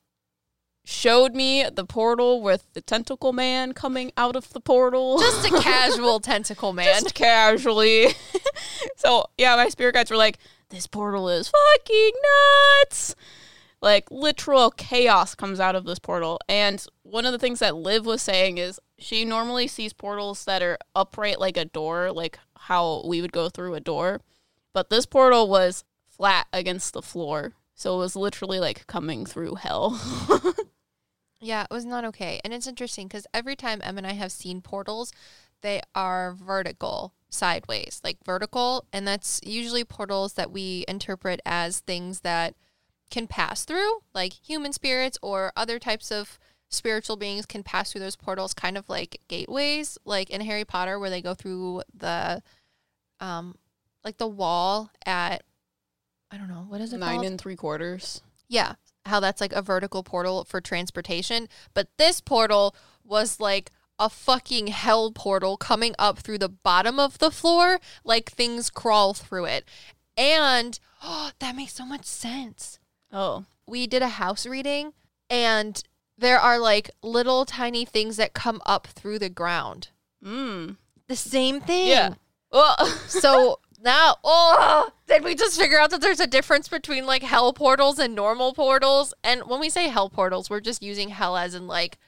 showed 0.85 1.35
me 1.35 1.65
the 1.73 1.85
portal 1.85 2.43
with 2.43 2.67
the 2.73 2.81
tentacle 2.81 3.33
man 3.33 3.73
coming 3.73 4.13
out 4.17 4.37
of 4.37 4.53
the 4.53 4.61
portal. 4.61 5.19
Just 5.19 5.47
a 5.47 5.61
casual 5.63 6.21
tentacle 6.21 6.73
man. 6.73 7.03
Just 7.03 7.15
casually. 7.15 8.09
so 8.97 9.27
yeah, 9.39 9.57
my 9.57 9.69
spirit 9.69 9.95
guides 9.95 10.11
were 10.11 10.17
like, 10.17 10.39
"This 10.71 10.87
portal 10.87 11.29
is 11.29 11.51
fucking 11.51 12.13
nuts." 12.83 13.15
Like 13.81 14.11
literal 14.13 14.71
chaos 14.71 15.35
comes 15.35 15.59
out 15.59 15.75
of 15.75 15.85
this 15.85 15.99
portal. 15.99 16.39
And 16.49 16.85
one 17.03 17.27
of 17.27 17.33
the 17.33 17.39
things 17.39 17.59
that 17.59 17.77
Liv 17.77 18.07
was 18.07 18.23
saying 18.23 18.59
is 18.59 18.79
she 18.97 19.25
normally 19.25 19.67
sees 19.67 19.93
portals 19.93 20.45
that 20.45 20.63
are 20.63 20.79
upright 20.95 21.41
like 21.41 21.57
a 21.57 21.65
door, 21.65 22.13
like 22.13 22.39
how 22.57 23.03
we 23.05 23.21
would 23.21 23.33
go 23.33 23.49
through 23.49 23.75
a 23.75 23.81
door. 23.81 24.21
But 24.73 24.89
this 24.89 25.05
portal 25.05 25.49
was 25.49 25.85
flat 26.09 26.47
against 26.53 26.93
the 26.95 27.03
floor. 27.03 27.55
So 27.83 27.97
it 27.97 27.99
was 27.99 28.15
literally 28.15 28.61
like 28.61 28.87
coming 28.87 29.27
through 29.27 29.57
hell. 29.57 30.01
yeah, 31.41 31.65
it 31.65 31.75
was 31.75 31.85
not 31.85 32.05
okay. 32.05 32.41
And 32.45 32.55
it's 32.55 32.69
interesting 32.69 33.09
because 33.09 33.27
every 33.35 33.57
time 33.57 33.81
Em 33.83 33.99
and 33.99 34.07
I 34.07 34.13
have 34.13 34.31
seen 34.31 34.61
portals, 34.61 35.13
they 35.63 35.81
are 35.93 36.33
vertical, 36.33 37.13
sideways, 37.29 38.01
like 38.05 38.19
vertical. 38.25 38.87
And 38.93 39.05
that's 39.05 39.41
usually 39.43 39.83
portals 39.83 40.35
that 40.35 40.53
we 40.53 40.85
interpret 40.87 41.41
as 41.45 41.81
things 41.81 42.21
that 42.21 42.55
can 43.11 43.27
pass 43.27 43.65
through, 43.65 44.03
like 44.15 44.35
human 44.35 44.73
spirits 44.73 45.19
or 45.21 45.53
other 45.57 45.81
types 45.81 46.13
of 46.13 46.39
spiritual 46.69 47.17
beings 47.17 47.47
can 47.47 47.65
pass 47.65 47.91
through 47.91 48.03
those 48.03 48.15
portals, 48.15 48.55
kind 48.55 48.79
of 48.79 48.89
like 48.89 49.21
gateways, 49.27 49.99
like 50.05 50.31
in 50.31 50.43
Harry 50.43 50.65
Potter, 50.65 51.01
where 51.01 51.11
they 51.11 51.21
go 51.21 51.35
through 51.35 51.83
the 51.93 52.45
um 53.19 53.57
like 54.05 54.19
the 54.19 54.29
wall 54.29 54.89
at 55.05 55.43
I 56.33 56.37
don't 56.39 56.49
know 56.49 56.65
what 56.69 56.81
is 56.81 56.93
it 56.93 56.99
Nine 56.99 57.17
called? 57.17 57.27
and 57.27 57.41
three 57.41 57.57
quarters. 57.57 58.23
yeah, 58.49 58.75
how 59.07 59.21
that's 59.21 59.41
like 59.41 59.53
a 59.53 59.63
vertical 59.63 60.03
portal 60.03 60.45
for 60.45 60.61
transportation, 60.61 61.49
but 61.75 61.89
this 61.99 62.21
portal 62.21 62.75
was 63.05 63.39
like 63.39 63.71
a 63.99 64.09
fucking 64.09 64.69
hell 64.69 65.13
portal 65.13 65.57
coming 65.57 65.95
up 65.99 66.19
through 66.19 66.39
the 66.39 66.49
bottom 66.49 66.99
of 66.99 67.19
the 67.19 67.31
floor, 67.31 67.79
like 68.05 68.31
things 68.31 68.71
crawl 68.71 69.13
through 69.15 69.45
it. 69.45 69.65
And 70.17 70.79
oh, 71.03 71.31
that 71.39 71.55
makes 71.55 71.75
so 71.75 71.85
much 71.85 72.05
sense. 72.07 72.79
Oh. 73.13 73.45
We 73.67 73.87
did 73.87 74.03
a 74.03 74.09
house 74.09 74.47
reading 74.47 74.93
and 75.31 75.83
there 76.19 76.39
are 76.39 76.59
like 76.59 76.91
little 77.03 77.45
tiny 77.45 77.85
things 77.85 78.17
that 78.17 78.35
come 78.35 78.61
up 78.67 78.87
through 78.87 79.19
the 79.19 79.29
ground. 79.29 79.89
Mm. 80.25 80.77
The 81.09 81.17
same 81.17 81.61
thing. 81.61 81.89
Yeah. 81.89 82.15
Well, 82.51 82.77
So 83.07 83.59
now, 83.83 84.17
oh, 84.25 84.91
did 85.07 85.25
we 85.25 85.35
just 85.35 85.59
figure 85.59 85.79
out 85.79 85.91
that 85.91 86.01
there's 86.01 86.21
a 86.21 86.27
difference 86.27 86.69
between 86.69 87.07
like 87.07 87.23
hell 87.23 87.53
portals 87.53 87.99
and 87.99 88.15
normal 88.15 88.53
portals? 88.55 89.15
And 89.23 89.43
when 89.45 89.61
we 89.61 89.71
say 89.71 89.89
hell 89.89 90.11
portals, 90.11 90.49
we're 90.49 90.61
just 90.61 90.83
using 90.83 91.11
hell 91.11 91.37
as 91.37 91.55
in 91.55 91.67
like 91.67 91.99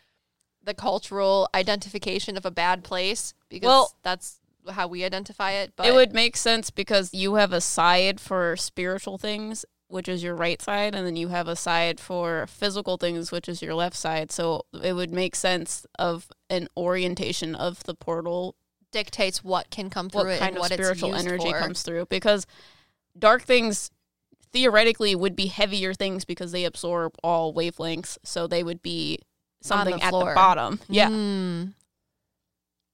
the 0.63 0.75
cultural 0.75 1.49
identification 1.55 2.37
of 2.37 2.47
a 2.47 2.51
bad 2.51 2.85
place 2.85 3.35
because 3.49 3.67
Well- 3.67 3.95
that's 4.03 4.41
how 4.71 4.87
we 4.87 5.05
identify 5.05 5.53
it. 5.53 5.73
But 5.77 5.87
it 5.87 5.95
would 5.95 6.15
make 6.15 6.37
sense 6.37 6.71
because 6.71 7.13
you 7.13 7.35
have 7.35 7.53
a 7.53 7.61
side 7.61 8.19
for 8.19 8.57
spiritual 8.57 9.19
things, 9.19 9.67
which 9.89 10.09
is 10.09 10.23
your 10.23 10.35
right 10.35 10.63
side, 10.63 10.95
and 10.95 11.07
then 11.07 11.17
you 11.17 11.29
have 11.29 11.49
a 11.49 11.57
side 11.57 12.01
for 12.01 12.47
physical 12.47 12.97
things, 12.97 13.31
which 13.31 13.47
is 13.49 13.61
your 13.61 13.75
left 13.75 13.97
side. 13.97 14.33
So 14.33 14.65
it 14.83 14.95
would 14.95 15.13
make 15.13 15.37
sense 15.37 15.85
of 15.99 16.29
an 16.49 16.69
orientation 16.77 17.55
of 17.55 17.85
the 17.85 17.95
portal, 17.95 18.57
dictates 18.95 19.43
what 19.45 19.69
can 19.71 19.91
come 19.91 20.09
through 20.09 20.21
what 20.23 20.31
it 20.31 20.39
kind 20.39 20.49
and 20.51 20.57
of 20.57 20.61
what 20.61 20.73
spiritual 20.73 21.15
energy 21.15 21.51
for. 21.51 21.59
comes 21.59 21.83
through. 21.83 22.07
Because 22.07 22.47
dark 23.19 23.43
things 23.43 23.91
theoretically 24.53 25.15
would 25.17 25.35
be 25.35 25.47
heavier 25.47 25.93
things 25.93 26.25
because 26.25 26.53
they 26.53 26.65
absorb 26.65 27.15
all 27.23 27.53
wavelengths, 27.53 28.17
so 28.23 28.47
they 28.47 28.63
would 28.63 28.83
be 28.83 29.19
something 29.61 30.01
at 30.01 30.13
the 30.13 30.33
bottom. 30.35 30.81
Yeah. 30.89 31.09
Mm. 31.11 31.75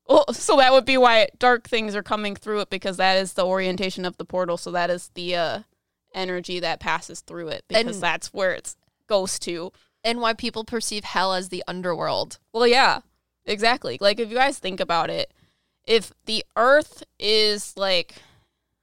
Well, 0.09 0.33
so 0.33 0.57
that 0.57 0.73
would 0.73 0.87
be 0.87 0.97
why 0.97 1.29
dark 1.39 1.69
things 1.69 1.95
are 1.95 2.03
coming 2.03 2.35
through 2.35 2.61
it 2.61 2.71
because 2.71 2.97
that 2.97 3.19
is 3.19 3.35
the 3.35 3.45
orientation 3.47 4.05
of 4.05 4.17
the 4.17 4.25
portal. 4.25 4.57
So 4.57 4.73
that 4.73 4.91
is 4.91 5.11
the 5.15 5.37
uh, 5.37 5.61
energy 6.15 6.59
that 6.61 6.81
passes 6.81 7.21
through 7.21 7.49
it 7.49 7.65
because 7.69 7.97
And- 7.97 8.03
that's 8.03 8.33
where 8.33 8.53
it 8.53 8.75
goes 9.07 9.39
to. 9.41 9.73
And 10.03 10.19
why 10.23 10.33
people 10.33 10.65
perceive 10.65 11.05
hell 11.05 11.35
as 11.35 11.51
the 11.51 11.63
underworld. 11.69 12.39
Well, 12.55 12.67
yeah, 12.67 13.01
exactly. 13.45 13.99
Like 14.01 14.19
if 14.19 14.31
you 14.31 14.35
guys 14.37 14.59
think 14.59 14.81
about 14.81 15.11
it, 15.11 15.31
if 15.87 16.13
the 16.27 16.45
earth 16.57 17.03
is 17.19 17.77
like, 17.77 18.17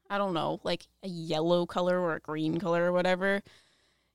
I 0.09 0.17
don't 0.17 0.33
know, 0.33 0.59
like 0.63 0.87
a 1.03 1.07
yellow 1.07 1.65
color 1.65 1.99
or 1.99 2.15
a 2.15 2.19
green 2.19 2.59
color 2.59 2.85
or 2.85 2.91
whatever, 2.91 3.41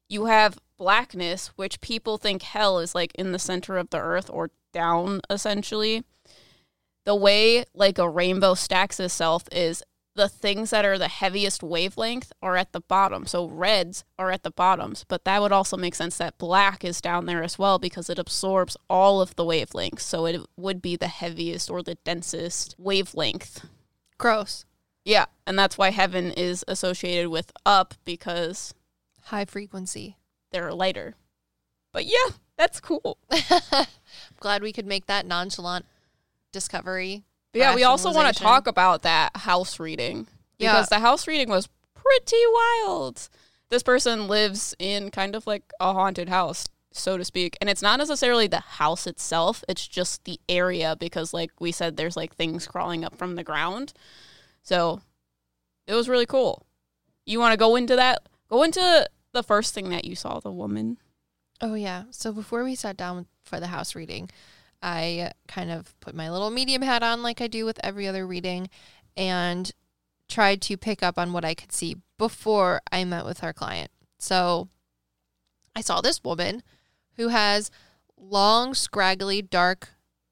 you 0.08 0.26
have 0.26 0.58
blackness, 0.76 1.48
which 1.56 1.80
people 1.80 2.18
think 2.18 2.42
hell 2.42 2.78
is 2.78 2.94
like 2.94 3.12
in 3.14 3.32
the 3.32 3.38
center 3.38 3.78
of 3.78 3.90
the 3.90 3.98
earth 3.98 4.28
or 4.30 4.50
down 4.72 5.20
essentially. 5.30 6.04
The 7.04 7.14
way 7.14 7.64
like 7.74 7.98
a 7.98 8.08
rainbow 8.08 8.54
stacks 8.54 9.00
itself 9.00 9.44
is 9.50 9.82
the 10.14 10.28
things 10.28 10.70
that 10.70 10.84
are 10.84 10.98
the 10.98 11.08
heaviest 11.08 11.62
wavelength 11.62 12.32
are 12.42 12.56
at 12.56 12.72
the 12.72 12.80
bottom. 12.80 13.26
So 13.26 13.46
reds 13.46 14.04
are 14.18 14.30
at 14.30 14.42
the 14.42 14.50
bottoms, 14.50 15.04
but 15.08 15.24
that 15.24 15.40
would 15.40 15.52
also 15.52 15.76
make 15.76 15.94
sense 15.94 16.18
that 16.18 16.36
black 16.38 16.84
is 16.84 17.00
down 17.00 17.26
there 17.26 17.42
as 17.42 17.58
well 17.58 17.78
because 17.78 18.10
it 18.10 18.18
absorbs 18.18 18.76
all 18.90 19.20
of 19.20 19.34
the 19.36 19.44
wavelengths. 19.44 20.00
So 20.00 20.26
it 20.26 20.42
would 20.56 20.82
be 20.82 20.96
the 20.96 21.08
heaviest 21.08 21.70
or 21.70 21.82
the 21.82 21.94
densest 22.04 22.74
wavelength. 22.78 23.66
Gross. 24.18 24.64
Yeah, 25.04 25.26
and 25.46 25.58
that's 25.58 25.78
why 25.78 25.90
heaven 25.90 26.30
is 26.30 26.64
associated 26.68 27.28
with 27.30 27.50
up 27.66 27.94
because 28.04 28.74
High 29.26 29.44
frequency. 29.46 30.16
they're 30.50 30.72
lighter. 30.72 31.14
But 31.92 32.04
yeah, 32.04 32.36
that's 32.56 32.80
cool. 32.80 33.18
I'm 33.30 33.86
Glad 34.40 34.62
we 34.62 34.72
could 34.72 34.86
make 34.86 35.06
that 35.06 35.26
nonchalant 35.26 35.86
discovery. 36.52 37.24
Yeah, 37.54 37.74
we 37.74 37.84
also 37.84 38.12
want 38.12 38.34
to 38.34 38.42
talk 38.42 38.66
about 38.66 39.02
that 39.02 39.36
house 39.36 39.78
reading 39.78 40.26
Yeah. 40.58 40.72
because 40.72 40.88
the 40.88 41.00
house 41.00 41.26
reading 41.26 41.48
was 41.48 41.68
pretty 41.94 42.42
wild. 42.84 43.28
This 43.68 43.82
person 43.82 44.26
lives 44.28 44.74
in 44.78 45.10
kind 45.10 45.34
of 45.34 45.46
like 45.46 45.72
a 45.80 45.92
haunted 45.92 46.28
house, 46.28 46.66
so 46.92 47.16
to 47.16 47.24
speak, 47.24 47.56
and 47.60 47.70
it's 47.70 47.82
not 47.82 47.98
necessarily 47.98 48.46
the 48.46 48.60
house 48.60 49.06
itself, 49.06 49.64
it's 49.68 49.86
just 49.86 50.24
the 50.24 50.38
area 50.48 50.94
because 50.98 51.32
like 51.32 51.50
we 51.60 51.72
said 51.72 51.96
there's 51.96 52.16
like 52.16 52.34
things 52.34 52.66
crawling 52.66 53.04
up 53.04 53.16
from 53.16 53.34
the 53.36 53.44
ground. 53.44 53.92
So 54.62 55.00
it 55.86 55.94
was 55.94 56.08
really 56.08 56.26
cool. 56.26 56.66
You 57.26 57.38
want 57.38 57.52
to 57.52 57.56
go 57.58 57.76
into 57.76 57.96
that? 57.96 58.20
Go 58.48 58.62
into 58.62 59.08
the 59.32 59.42
first 59.42 59.74
thing 59.74 59.88
that 59.90 60.04
you 60.04 60.14
saw, 60.14 60.40
the 60.40 60.50
woman. 60.52 60.98
Oh 61.60 61.74
yeah. 61.74 62.04
So 62.10 62.32
before 62.32 62.64
we 62.64 62.74
sat 62.74 62.96
down 62.96 63.26
for 63.44 63.58
the 63.60 63.68
house 63.68 63.94
reading, 63.94 64.28
I 64.82 65.32
kind 65.46 65.70
of 65.70 65.98
put 66.00 66.14
my 66.14 66.30
little 66.30 66.50
medium 66.50 66.82
hat 66.82 67.02
on 67.02 67.22
like 67.22 67.40
I 67.40 67.46
do 67.46 67.64
with 67.64 67.80
every 67.84 68.08
other 68.08 68.26
reading 68.26 68.68
and 69.16 69.70
tried 70.28 70.60
to 70.62 70.76
pick 70.76 71.02
up 71.02 71.18
on 71.18 71.32
what 71.32 71.44
I 71.44 71.54
could 71.54 71.72
see 71.72 71.96
before 72.18 72.80
I 72.90 73.04
met 73.04 73.24
with 73.24 73.44
our 73.44 73.52
client. 73.52 73.90
So 74.18 74.68
I 75.76 75.80
saw 75.80 76.00
this 76.00 76.24
woman 76.24 76.62
who 77.16 77.28
has 77.28 77.70
long, 78.16 78.74
scraggly, 78.74 79.42
dark 79.42 79.90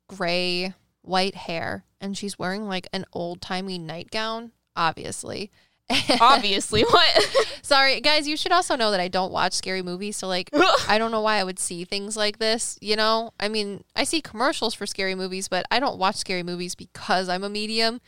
gray, 0.09 0.75
white 1.03 1.35
hair 1.35 1.85
and 2.01 2.17
she's 2.17 2.39
wearing 2.39 2.67
like 2.67 2.89
an 2.93 3.05
old-timey 3.13 3.79
nightgown, 3.79 4.53
obviously. 4.75 5.51
Obviously, 6.21 6.83
what? 6.83 7.29
Sorry, 7.63 8.01
guys, 8.01 8.27
you 8.29 8.37
should 8.37 8.53
also 8.53 8.77
know 8.77 8.91
that 8.91 9.01
I 9.01 9.09
don't 9.09 9.33
watch 9.33 9.53
scary 9.55 9.83
movies, 9.83 10.17
so 10.17 10.27
like 10.29 10.51
I 10.89 10.99
don't 10.99 11.11
know 11.11 11.21
why 11.21 11.37
I 11.39 11.45
would 11.45 11.59
see 11.59 11.85
things 11.85 12.17
like 12.17 12.39
this, 12.39 12.79
you 12.81 12.97
know? 12.97 13.33
I 13.41 13.49
mean, 13.49 13.85
I 13.97 14.05
see 14.05 14.21
commercials 14.21 14.75
for 14.75 14.87
scary 14.87 15.15
movies, 15.15 15.49
but 15.49 15.67
I 15.71 15.81
don't 15.81 15.99
watch 15.99 16.17
scary 16.17 16.43
movies 16.43 16.75
because 16.75 17.29
I'm 17.29 17.45
a 17.45 17.49
medium 17.49 18.01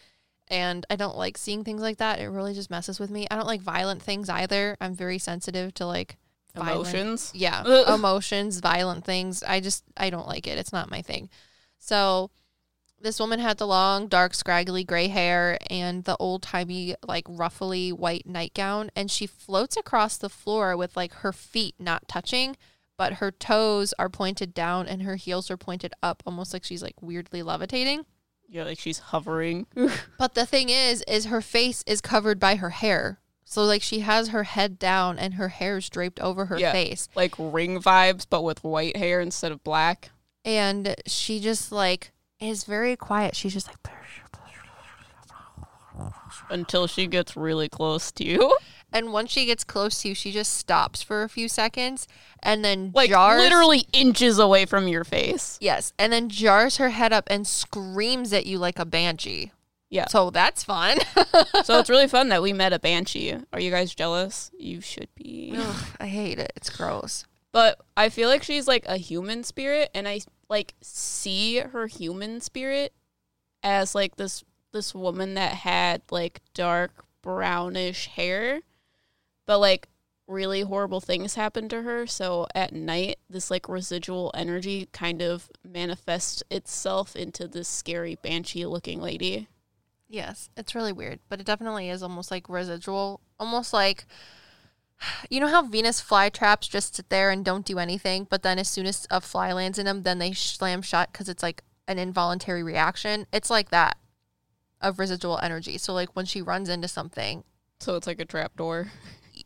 and 0.49 0.85
I 0.90 0.97
don't 0.97 1.16
like 1.16 1.38
seeing 1.38 1.64
things 1.64 1.83
like 1.83 1.99
that. 1.99 2.21
It 2.21 2.29
really 2.29 2.55
just 2.55 2.71
messes 2.71 3.01
with 3.01 3.11
me. 3.11 3.27
I 3.31 3.37
don't 3.37 3.47
like 3.47 3.62
violent 3.62 4.03
things 4.03 4.29
either. 4.29 4.77
I'm 4.81 4.95
very 4.95 5.18
sensitive 5.18 5.73
to 5.75 5.87
like 5.87 6.16
violent- 6.55 6.88
Emotions. 6.95 7.33
yeah, 7.35 7.95
emotions, 7.95 8.61
violent 8.61 9.05
things. 9.05 9.42
I 9.42 9.61
just 9.61 9.85
I 9.97 10.11
don't 10.11 10.29
like 10.29 10.47
it. 10.47 10.59
It's 10.59 10.73
not 10.73 10.90
my 10.90 11.01
thing. 11.03 11.31
So 11.79 12.31
this 13.02 13.18
woman 13.20 13.40
had 13.40 13.58
the 13.58 13.66
long, 13.66 14.06
dark, 14.08 14.32
scraggly 14.34 14.84
gray 14.84 15.08
hair 15.08 15.58
and 15.68 16.04
the 16.04 16.16
old 16.18 16.42
timey, 16.42 16.94
like 17.06 17.24
ruffly 17.28 17.92
white 17.92 18.26
nightgown, 18.26 18.90
and 18.96 19.10
she 19.10 19.26
floats 19.26 19.76
across 19.76 20.16
the 20.16 20.28
floor 20.28 20.76
with 20.76 20.96
like 20.96 21.12
her 21.14 21.32
feet 21.32 21.74
not 21.78 22.06
touching, 22.08 22.56
but 22.96 23.14
her 23.14 23.30
toes 23.30 23.92
are 23.98 24.08
pointed 24.08 24.54
down 24.54 24.86
and 24.86 25.02
her 25.02 25.16
heels 25.16 25.50
are 25.50 25.56
pointed 25.56 25.92
up, 26.02 26.22
almost 26.26 26.52
like 26.52 26.64
she's 26.64 26.82
like 26.82 27.00
weirdly 27.02 27.42
levitating. 27.42 28.04
Yeah, 28.48 28.64
like 28.64 28.78
she's 28.78 28.98
hovering. 28.98 29.66
But 30.18 30.34
the 30.34 30.46
thing 30.46 30.68
is, 30.68 31.02
is 31.08 31.24
her 31.26 31.40
face 31.40 31.82
is 31.86 32.00
covered 32.00 32.38
by 32.38 32.56
her 32.56 32.70
hair. 32.70 33.18
So 33.44 33.64
like 33.64 33.82
she 33.82 34.00
has 34.00 34.28
her 34.28 34.44
head 34.44 34.78
down 34.78 35.18
and 35.18 35.34
her 35.34 35.48
hair 35.48 35.78
is 35.78 35.90
draped 35.90 36.20
over 36.20 36.46
her 36.46 36.58
Yeah. 36.58 36.72
face. 36.72 37.08
like 37.14 37.34
ring 37.38 37.80
vibes, 37.82 38.26
but 38.28 38.42
with 38.42 38.62
white 38.62 38.96
hair 38.96 39.20
instead 39.20 39.52
of 39.52 39.64
black. 39.64 40.10
and 40.44 40.94
she 41.06 41.40
just 41.40 41.72
like 41.72 42.12
is 42.42 42.64
very 42.64 42.96
quiet. 42.96 43.37
She's 43.37 43.52
just 43.55 43.68
like, 43.68 43.76
Until 46.50 46.87
she 46.87 47.07
gets 47.07 47.37
really 47.37 47.68
close 47.68 48.11
to 48.12 48.24
you. 48.24 48.57
and 48.92 49.12
once 49.12 49.31
she 49.31 49.46
gets 49.46 49.64
close 49.64 50.02
to 50.02 50.09
you, 50.09 50.14
she 50.14 50.33
just 50.33 50.55
stops 50.55 51.02
for 51.02 51.22
a 51.22 51.28
few 51.28 51.48
seconds 51.48 52.07
and 52.42 52.64
then 52.64 52.90
Like 52.94 53.11
jars. 53.11 53.40
literally 53.40 53.87
inches 53.92 54.38
away 54.38 54.66
from 54.66 54.88
your 54.88 55.05
face. 55.05 55.59
yes, 55.61 55.92
and 55.98 56.12
then 56.12 56.28
jars 56.28 56.76
her 56.78 56.90
head 56.90 57.12
up 57.12 57.24
and 57.31 57.46
screams 57.46 58.33
at 58.33 58.46
you 58.46 58.59
like 58.59 58.78
a 58.78 58.85
banshee. 58.85 59.52
Yeah. 59.90 60.07
So 60.09 60.31
that's 60.31 60.64
fun. 60.64 60.98
So 61.64 61.78
it's 61.78 61.90
really 61.90 62.09
fun 62.09 62.28
that 62.31 62.42
we 62.42 62.52
met 62.52 62.72
a 62.72 62.78
banshee. 62.78 63.37
Are 63.52 63.61
you 63.61 63.70
guys 63.70 63.94
jealous? 63.94 64.50
You 64.59 64.81
should 64.81 65.09
be. 65.14 65.55
Ugh, 65.57 65.85
I 66.00 66.07
hate 66.07 66.38
it. 66.38 66.52
It's 66.57 66.70
gross. 66.70 67.24
But 67.52 67.80
I 67.96 68.08
feel 68.08 68.28
like 68.28 68.42
she's 68.42 68.66
like 68.66 68.84
a 68.86 68.96
human 68.96 69.44
spirit 69.44 69.90
and 69.94 70.08
I 70.08 70.20
like 70.48 70.74
see 70.80 71.58
her 71.58 71.86
human 71.86 72.40
spirit 72.40 72.92
as 73.62 73.94
like 73.94 74.16
this 74.16 74.42
this 74.72 74.94
woman 74.94 75.34
that 75.34 75.52
had 75.52 76.02
like 76.10 76.40
dark 76.54 77.04
brownish 77.22 78.06
hair. 78.08 78.60
But 79.46 79.58
like 79.58 79.88
really 80.26 80.62
horrible 80.62 81.00
things 81.00 81.34
happened 81.34 81.68
to 81.70 81.82
her. 81.82 82.06
So 82.06 82.46
at 82.54 82.72
night 82.72 83.18
this 83.28 83.50
like 83.50 83.68
residual 83.68 84.30
energy 84.34 84.88
kind 84.92 85.20
of 85.20 85.50
manifests 85.62 86.42
itself 86.50 87.14
into 87.14 87.46
this 87.46 87.68
scary 87.68 88.16
banshee 88.22 88.64
looking 88.64 89.00
lady. 89.00 89.48
Yes, 90.08 90.50
it's 90.56 90.74
really 90.74 90.92
weird, 90.92 91.20
but 91.28 91.40
it 91.40 91.46
definitely 91.46 91.88
is 91.88 92.02
almost 92.02 92.30
like 92.30 92.48
residual, 92.48 93.20
almost 93.40 93.72
like 93.72 94.06
you 95.30 95.40
know 95.40 95.48
how 95.48 95.62
Venus 95.62 96.00
flytraps 96.00 96.68
just 96.68 96.96
sit 96.96 97.08
there 97.10 97.30
and 97.30 97.44
don't 97.44 97.64
do 97.66 97.78
anything, 97.78 98.26
but 98.30 98.42
then 98.42 98.58
as 98.58 98.68
soon 98.68 98.86
as 98.86 99.06
a 99.10 99.20
fly 99.20 99.52
lands 99.52 99.78
in 99.78 99.86
them, 99.86 100.02
then 100.02 100.18
they 100.18 100.32
slam 100.32 100.82
shut 100.82 101.10
because 101.12 101.28
it's 101.28 101.42
like 101.42 101.62
an 101.88 101.98
involuntary 101.98 102.62
reaction. 102.62 103.26
It's 103.32 103.50
like 103.50 103.70
that. 103.70 103.96
of 104.80 104.98
residual 104.98 105.38
energy. 105.42 105.78
So 105.78 105.92
like 105.92 106.10
when 106.16 106.26
she 106.26 106.42
runs 106.42 106.68
into 106.68 106.88
something, 106.88 107.44
So 107.78 107.94
it's 107.96 108.06
like 108.06 108.18
a 108.20 108.24
trap 108.24 108.56
door. 108.56 108.90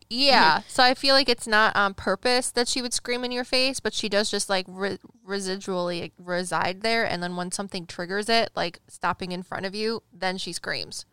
yeah. 0.09 0.61
so 0.69 0.83
I 0.83 0.95
feel 0.95 1.15
like 1.15 1.29
it's 1.29 1.47
not 1.47 1.77
on 1.77 1.93
purpose 1.95 2.51
that 2.53 2.69
she 2.69 2.81
would 2.81 2.95
scream 2.95 3.23
in 3.25 3.33
your 3.33 3.45
face, 3.45 3.79
but 3.81 3.93
she 3.93 4.09
does 4.09 4.31
just 4.31 4.49
like 4.49 4.65
re- 4.69 4.99
residually 5.29 6.13
reside 6.19 6.81
there. 6.83 7.05
And 7.05 7.23
then 7.23 7.37
when 7.37 7.53
something 7.53 7.85
triggers 7.87 8.29
it, 8.31 8.51
like 8.57 8.81
stopping 8.89 9.33
in 9.33 9.43
front 9.43 9.67
of 9.67 9.75
you, 9.75 10.03
then 10.13 10.39
she 10.39 10.53
screams. 10.55 11.05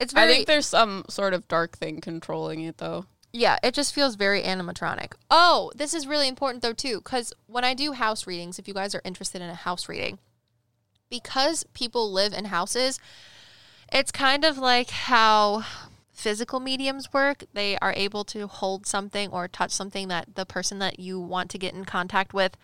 It's 0.00 0.12
very- 0.12 0.32
I 0.32 0.34
think 0.34 0.46
there's 0.48 0.66
some 0.66 1.04
sort 1.08 1.34
of 1.34 1.46
dark 1.46 1.76
thing 1.78 2.00
controlling 2.00 2.62
it 2.62 2.78
though. 2.78 3.06
Yeah, 3.36 3.58
it 3.64 3.74
just 3.74 3.92
feels 3.92 4.14
very 4.14 4.42
animatronic. 4.42 5.14
Oh, 5.28 5.72
this 5.74 5.92
is 5.92 6.06
really 6.06 6.28
important 6.28 6.62
though 6.62 6.72
too, 6.72 6.98
because 6.98 7.32
when 7.48 7.64
I 7.64 7.74
do 7.74 7.90
house 7.90 8.28
readings, 8.28 8.60
if 8.60 8.68
you 8.68 8.74
guys 8.74 8.94
are 8.94 9.02
interested 9.04 9.42
in 9.42 9.50
a 9.50 9.56
house 9.56 9.88
reading, 9.88 10.20
because 11.10 11.64
people 11.74 12.12
live 12.12 12.32
in 12.32 12.44
houses, 12.44 13.00
it's 13.92 14.12
kind 14.12 14.44
of 14.44 14.56
like 14.56 14.90
how 14.90 15.64
physical 16.12 16.60
mediums 16.60 17.12
work. 17.12 17.42
They 17.52 17.76
are 17.78 17.92
able 17.96 18.22
to 18.26 18.46
hold 18.46 18.86
something 18.86 19.30
or 19.30 19.48
touch 19.48 19.72
something 19.72 20.06
that 20.06 20.36
the 20.36 20.46
person 20.46 20.78
that 20.78 21.00
you 21.00 21.18
want 21.18 21.50
to 21.50 21.58
get 21.58 21.74
in 21.74 21.84
contact 21.84 22.34
with 22.34 22.56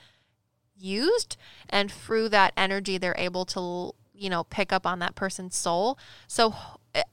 used, 0.78 1.36
and 1.68 1.90
through 1.90 2.28
that 2.28 2.52
energy, 2.56 2.96
they're 2.96 3.16
able 3.18 3.44
to 3.46 3.90
you 4.20 4.28
know 4.30 4.44
pick 4.44 4.72
up 4.72 4.86
on 4.86 4.98
that 4.98 5.14
person's 5.14 5.56
soul. 5.56 5.98
So 6.26 6.54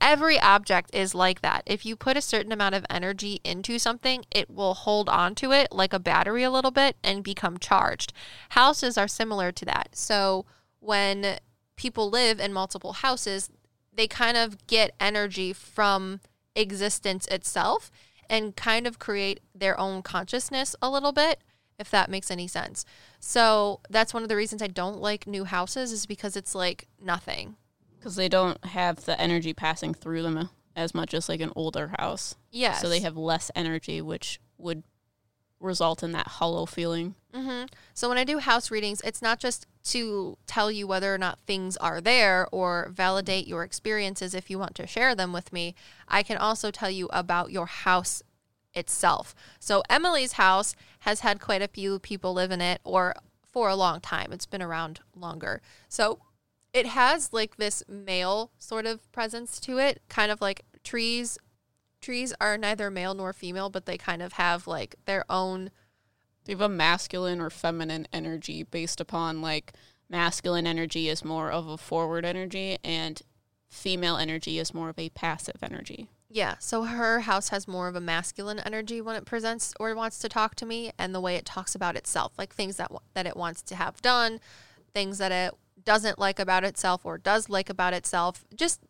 every 0.01 0.39
object 0.39 0.93
is 0.93 1.15
like 1.15 1.41
that. 1.41 1.63
If 1.65 1.85
you 1.85 1.95
put 1.95 2.17
a 2.17 2.21
certain 2.21 2.51
amount 2.51 2.75
of 2.75 2.85
energy 2.89 3.39
into 3.43 3.79
something, 3.79 4.25
it 4.31 4.49
will 4.49 4.73
hold 4.73 5.07
on 5.07 5.33
to 5.35 5.51
it 5.51 5.69
like 5.71 5.93
a 5.93 5.99
battery 5.99 6.43
a 6.43 6.51
little 6.51 6.71
bit 6.71 6.97
and 7.03 7.23
become 7.23 7.57
charged. 7.57 8.13
Houses 8.49 8.97
are 8.97 9.07
similar 9.07 9.51
to 9.53 9.65
that. 9.65 9.89
So 9.93 10.45
when 10.79 11.37
people 11.75 12.09
live 12.09 12.39
in 12.39 12.53
multiple 12.53 12.93
houses, 12.93 13.49
they 13.93 14.07
kind 14.07 14.35
of 14.35 14.67
get 14.67 14.95
energy 14.99 15.53
from 15.53 16.19
existence 16.55 17.27
itself 17.27 17.91
and 18.29 18.55
kind 18.55 18.85
of 18.85 18.99
create 18.99 19.39
their 19.55 19.79
own 19.79 20.01
consciousness 20.01 20.75
a 20.81 20.89
little 20.89 21.13
bit 21.13 21.39
if 21.79 21.91
that 21.91 22.09
makes 22.09 22.31
any 22.31 22.47
sense. 22.47 22.85
So 23.19 23.81
that's 23.89 24.13
one 24.13 24.23
of 24.23 24.29
the 24.29 24.35
reasons 24.35 24.61
I 24.61 24.67
don't 24.67 24.99
like 24.99 25.27
new 25.27 25.43
houses 25.45 25.91
is 25.91 26.05
because 26.05 26.35
it's 26.35 26.55
like 26.55 26.87
nothing. 27.01 27.55
Because 27.97 28.15
they 28.15 28.29
don't 28.29 28.63
have 28.65 29.05
the 29.05 29.19
energy 29.19 29.53
passing 29.53 29.93
through 29.93 30.23
them 30.23 30.49
as 30.75 30.93
much 30.93 31.13
as 31.13 31.29
like 31.29 31.41
an 31.41 31.51
older 31.55 31.93
house. 31.99 32.35
Yes. 32.51 32.81
So 32.81 32.89
they 32.89 33.01
have 33.01 33.17
less 33.17 33.51
energy, 33.55 34.01
which 34.01 34.39
would 34.57 34.83
result 35.59 36.03
in 36.03 36.11
that 36.11 36.27
hollow 36.27 36.67
feeling. 36.67 37.15
hmm 37.33 37.63
So 37.95 38.07
when 38.09 38.19
I 38.19 38.23
do 38.23 38.37
house 38.37 38.69
readings, 38.69 39.01
it's 39.01 39.23
not 39.23 39.39
just 39.39 39.65
to 39.85 40.37
tell 40.45 40.69
you 40.69 40.85
whether 40.85 41.13
or 41.13 41.17
not 41.17 41.39
things 41.47 41.77
are 41.77 41.99
there 41.99 42.47
or 42.51 42.91
validate 42.93 43.47
your 43.47 43.63
experiences 43.63 44.35
if 44.35 44.49
you 44.51 44.59
want 44.59 44.75
to 44.75 44.85
share 44.85 45.15
them 45.15 45.33
with 45.33 45.51
me. 45.51 45.73
I 46.07 46.21
can 46.21 46.37
also 46.37 46.69
tell 46.69 46.91
you 46.91 47.09
about 47.11 47.51
your 47.51 47.65
house 47.65 48.21
itself. 48.73 49.33
So 49.59 49.83
Emily's 49.89 50.33
house 50.33 50.75
has 50.99 51.21
had 51.21 51.39
quite 51.39 51.61
a 51.61 51.67
few 51.67 51.99
people 51.99 52.33
live 52.33 52.51
in 52.51 52.61
it 52.61 52.81
or 52.83 53.15
for 53.43 53.69
a 53.69 53.75
long 53.75 54.01
time. 54.01 54.31
It's 54.31 54.45
been 54.45 54.61
around 54.61 54.99
longer. 55.15 55.61
So 55.89 56.19
it 56.73 56.85
has 56.85 57.33
like 57.33 57.55
this 57.55 57.81
male 57.87 58.51
sort 58.59 58.85
of 58.85 59.11
presence 59.11 59.59
to 59.61 59.79
it, 59.79 60.01
kind 60.09 60.31
of 60.31 60.41
like 60.41 60.63
trees. 60.83 61.37
Trees 62.01 62.33
are 62.39 62.57
neither 62.57 62.91
male 62.91 63.15
nor 63.15 63.33
female, 63.33 63.69
but 63.69 63.85
they 63.85 63.97
kind 63.97 64.21
of 64.21 64.33
have 64.33 64.67
like 64.67 64.95
their 65.05 65.25
own 65.29 65.71
They 66.45 66.53
have 66.53 66.61
a 66.61 66.69
masculine 66.69 67.41
or 67.41 67.49
feminine 67.49 68.07
energy 68.13 68.63
based 68.63 69.01
upon 69.01 69.41
like 69.41 69.73
masculine 70.09 70.67
energy 70.67 71.09
is 71.09 71.25
more 71.25 71.51
of 71.51 71.67
a 71.67 71.77
forward 71.77 72.23
energy 72.25 72.77
and 72.83 73.21
female 73.67 74.15
energy 74.15 74.59
is 74.59 74.73
more 74.73 74.89
of 74.89 74.99
a 74.99 75.09
passive 75.09 75.61
energy. 75.61 76.07
Yeah, 76.29 76.55
so 76.59 76.83
her 76.83 77.21
house 77.21 77.49
has 77.49 77.67
more 77.67 77.87
of 77.87 77.95
a 77.95 78.01
masculine 78.01 78.59
energy 78.59 78.99
when 79.01 79.15
it 79.15 79.25
presents 79.25 79.73
or 79.79 79.95
wants 79.95 80.19
to 80.19 80.29
talk 80.29 80.55
to 80.55 80.65
me, 80.65 80.91
and 80.97 81.15
the 81.15 81.21
way 81.21 81.35
it 81.35 81.45
talks 81.45 81.73
about 81.73 81.95
itself, 81.95 82.33
like 82.37 82.53
things 82.53 82.77
that 82.77 82.91
that 83.13 83.25
it 83.25 83.37
wants 83.37 83.61
to 83.63 83.75
have 83.75 84.01
done, 84.01 84.39
things 84.93 85.17
that 85.19 85.31
it 85.31 85.53
doesn't 85.83 86.19
like 86.19 86.37
about 86.39 86.63
itself 86.63 87.05
or 87.05 87.17
does 87.17 87.49
like 87.49 87.69
about 87.69 87.93
itself. 87.93 88.43
Just 88.53 88.81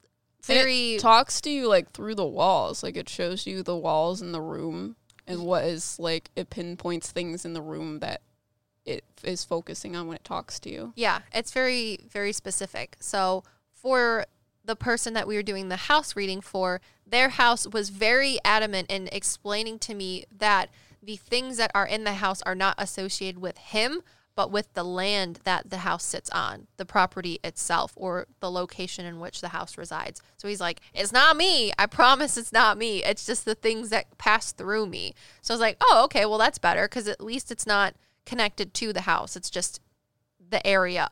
very 0.44 0.96
it 0.96 1.00
talks 1.00 1.42
to 1.42 1.50
you 1.52 1.68
like 1.68 1.92
through 1.92 2.16
the 2.16 2.26
walls. 2.26 2.82
Like 2.82 2.98
it 2.98 3.10
shows 3.10 3.46
you 3.46 3.62
the 3.62 3.78
walls 3.78 4.22
in 4.22 4.32
the 4.32 4.42
room 4.42 4.96
and 5.28 5.44
what 5.44 5.64
is 5.66 6.00
like 6.00 6.32
it 6.36 6.50
pinpoints 6.50 7.12
things 7.12 7.46
in 7.46 7.54
the 7.54 7.62
room 7.62 8.00
that 8.00 8.22
it 8.86 9.04
is 9.24 9.44
focusing 9.44 9.96
on 9.96 10.08
when 10.08 10.16
it 10.16 10.24
talks 10.24 10.60
to 10.62 10.72
you. 10.72 10.94
yeah, 10.96 11.20
it's 11.34 11.52
very 11.52 12.00
very 12.10 12.32
specific. 12.34 12.96
So 13.00 13.44
for 13.74 14.26
the 14.68 14.76
person 14.76 15.14
that 15.14 15.28
we 15.28 15.36
were 15.36 15.44
doing 15.44 15.70
the 15.70 15.76
house 15.76 16.16
reading 16.16 16.42
for, 16.42 16.80
their 17.06 17.30
house 17.30 17.66
was 17.68 17.90
very 17.90 18.38
adamant 18.46 18.92
in 18.92 19.10
explaining 19.12 19.80
to 19.80 19.96
me 19.96 20.26
that 20.38 20.70
the 21.02 21.16
things 21.16 21.58
that 21.58 21.72
are 21.74 21.88
in 21.88 22.04
the 22.04 22.16
house 22.16 22.42
are 22.44 22.54
not 22.54 22.76
associated 22.78 23.40
with 23.40 23.58
him, 23.58 24.02
but 24.36 24.52
with 24.52 24.72
the 24.74 24.84
land 24.84 25.40
that 25.46 25.70
the 25.70 25.78
house 25.78 26.04
sits 26.04 26.30
on, 26.32 26.68
the 26.76 26.86
property 26.86 27.40
itself, 27.44 27.94
or 27.96 28.28
the 28.42 28.52
location 28.52 29.06
in 29.06 29.20
which 29.20 29.42
the 29.42 29.48
house 29.50 29.78
resides. 29.78 30.22
So 30.36 30.48
he's 30.48 30.62
like, 30.62 30.82
It's 30.94 31.14
not 31.14 31.38
me. 31.38 31.72
I 31.80 31.86
promise 31.86 32.38
it's 32.38 32.54
not 32.54 32.78
me. 32.78 33.04
It's 33.04 33.26
just 33.26 33.46
the 33.46 33.56
things 33.56 33.90
that 33.90 34.18
pass 34.18 34.52
through 34.52 34.88
me. 34.88 35.16
So 35.42 35.54
I 35.54 35.56
was 35.56 35.62
like, 35.62 35.78
Oh, 35.82 36.04
okay, 36.06 36.26
well, 36.26 36.38
that's 36.38 36.60
better 36.60 36.88
because 36.88 37.08
at 37.08 37.22
least 37.22 37.52
it's 37.52 37.66
not 37.66 37.96
connected 38.26 38.74
to 38.76 38.92
the 38.92 39.02
house. 39.02 39.36
It's 39.36 39.50
just 39.50 39.80
the 40.50 40.66
area 40.68 41.10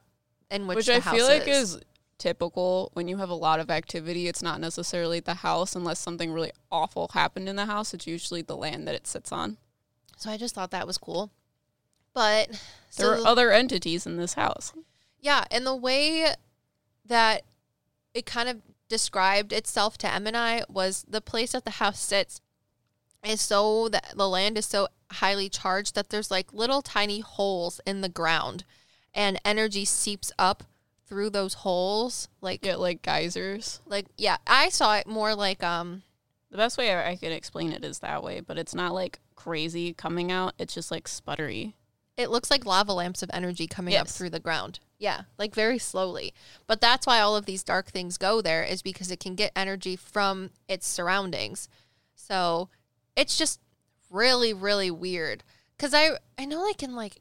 in 0.52 0.68
which, 0.68 0.76
Which 0.76 0.86
the 0.88 0.98
I 0.98 1.00
house 1.00 1.16
feel 1.16 1.26
like 1.26 1.48
is. 1.48 1.76
is 1.76 1.82
typical 2.18 2.90
when 2.94 3.08
you 3.08 3.18
have 3.18 3.30
a 3.30 3.36
lot 3.36 3.60
of 3.60 3.70
activity. 3.70 4.28
It's 4.28 4.42
not 4.42 4.60
necessarily 4.60 5.20
the 5.20 5.36
house 5.36 5.76
unless 5.76 6.00
something 6.00 6.32
really 6.32 6.52
awful 6.72 7.10
happened 7.14 7.50
in 7.50 7.56
the 7.56 7.66
house. 7.66 7.94
It's 7.94 8.08
usually 8.08 8.42
the 8.42 8.56
land 8.58 8.88
that 8.88 8.96
it 8.96 9.08
sits 9.08 9.32
on. 9.32 9.58
So 10.18 10.30
I 10.30 10.38
just 10.38 10.56
thought 10.56 10.72
that 10.72 10.88
was 10.88 10.98
cool. 10.98 11.32
But 12.14 12.50
There 12.50 13.18
so 13.18 13.24
are 13.24 13.28
other 13.28 13.52
entities 13.52 14.06
in 14.06 14.18
this 14.18 14.36
house. 14.36 14.74
yeah, 15.20 15.44
and 15.52 15.66
the 15.66 15.76
way 15.76 16.28
that 17.06 17.44
it 18.14 18.26
kind 18.26 18.48
of 18.48 18.62
described 18.88 19.52
itself 19.52 19.98
to 19.98 20.14
Em 20.14 20.28
and 20.28 20.38
I 20.38 20.64
was 20.70 21.06
the 21.08 21.22
place 21.22 21.52
that 21.52 21.66
the 21.66 21.72
house 21.72 22.00
sits 22.00 22.40
is 23.24 23.42
so 23.42 23.90
that 23.90 24.14
the 24.16 24.30
land 24.30 24.58
is 24.58 24.66
so 24.66 24.88
highly 25.12 25.50
charged 25.50 25.96
that 25.96 26.10
there's 26.10 26.32
like 26.32 26.54
little 26.54 26.82
tiny 26.82 27.20
holes 27.20 27.82
in 27.86 28.02
the 28.02 28.10
ground 28.10 28.64
and 29.14 29.40
energy 29.44 29.84
seeps 29.86 30.32
up 30.38 30.64
through 31.08 31.30
those 31.30 31.54
holes 31.54 32.28
like 32.42 32.62
Get 32.62 32.80
like 32.80 33.02
geysers. 33.02 33.82
like 33.86 34.06
yeah 34.18 34.38
i 34.48 34.70
saw 34.70 34.96
it 34.96 35.06
more 35.08 35.36
like 35.36 35.64
um 35.64 36.02
The 36.52 36.58
best 36.58 36.78
way 36.78 36.92
I 36.94 37.12
I 37.12 37.16
can 37.16 37.32
explain 37.32 37.72
it 37.72 37.84
is 37.84 38.00
that 38.00 38.24
way, 38.24 38.40
but 38.40 38.58
it's 38.58 38.74
not 38.76 38.94
like 38.94 39.20
crazy 39.36 39.94
coming 39.94 40.32
out. 40.32 40.54
It's 40.58 40.74
just 40.74 40.90
like 40.92 41.06
sputtery. 41.08 41.74
It 42.18 42.30
looks 42.30 42.50
like 42.50 42.66
lava 42.66 42.94
lamps 42.94 43.22
of 43.24 43.30
energy 43.34 43.68
coming 43.68 43.94
up 43.96 44.08
through 44.08 44.30
the 44.30 44.40
ground. 44.40 44.80
Yeah, 44.98 45.24
like 45.38 45.54
very 45.54 45.78
slowly. 45.78 46.34
But 46.66 46.80
that's 46.80 47.06
why 47.06 47.20
all 47.20 47.36
of 47.36 47.46
these 47.46 47.64
dark 47.64 47.88
things 47.88 48.18
go 48.18 48.42
there 48.42 48.64
is 48.64 48.82
because 48.82 49.12
it 49.12 49.20
can 49.20 49.36
get 49.36 49.52
energy 49.56 49.98
from 49.98 50.52
its 50.70 50.88
surroundings. 50.88 51.68
So 52.16 52.70
it's 53.18 53.38
just 53.38 53.60
really, 54.10 54.54
really 54.54 54.90
weird. 54.90 55.44
Cause 55.78 55.94
I 55.94 56.12
I 56.40 56.46
know 56.46 56.62
like 56.64 56.82
in 56.82 56.96
like 56.96 57.18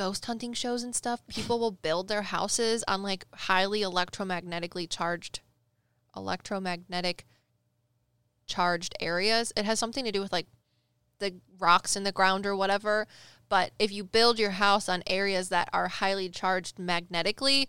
ghost 0.00 0.24
hunting 0.24 0.54
shows 0.54 0.82
and 0.82 0.94
stuff, 0.94 1.20
people 1.26 1.58
will 1.58 1.72
build 1.72 2.08
their 2.08 2.22
houses 2.22 2.82
on 2.88 3.02
like 3.02 3.26
highly 3.34 3.82
electromagnetically 3.82 4.88
charged 4.88 5.40
electromagnetic 6.16 7.26
charged 8.46 8.94
areas. 8.98 9.52
It 9.58 9.66
has 9.66 9.78
something 9.78 10.06
to 10.06 10.10
do 10.10 10.22
with 10.22 10.32
like 10.32 10.46
the 11.18 11.34
rocks 11.58 11.96
in 11.96 12.04
the 12.04 12.12
ground 12.12 12.46
or 12.46 12.56
whatever. 12.56 13.06
But 13.50 13.72
if 13.78 13.92
you 13.92 14.02
build 14.02 14.38
your 14.38 14.52
house 14.52 14.88
on 14.88 15.02
areas 15.06 15.50
that 15.50 15.68
are 15.74 15.88
highly 15.88 16.30
charged 16.30 16.78
magnetically, 16.78 17.68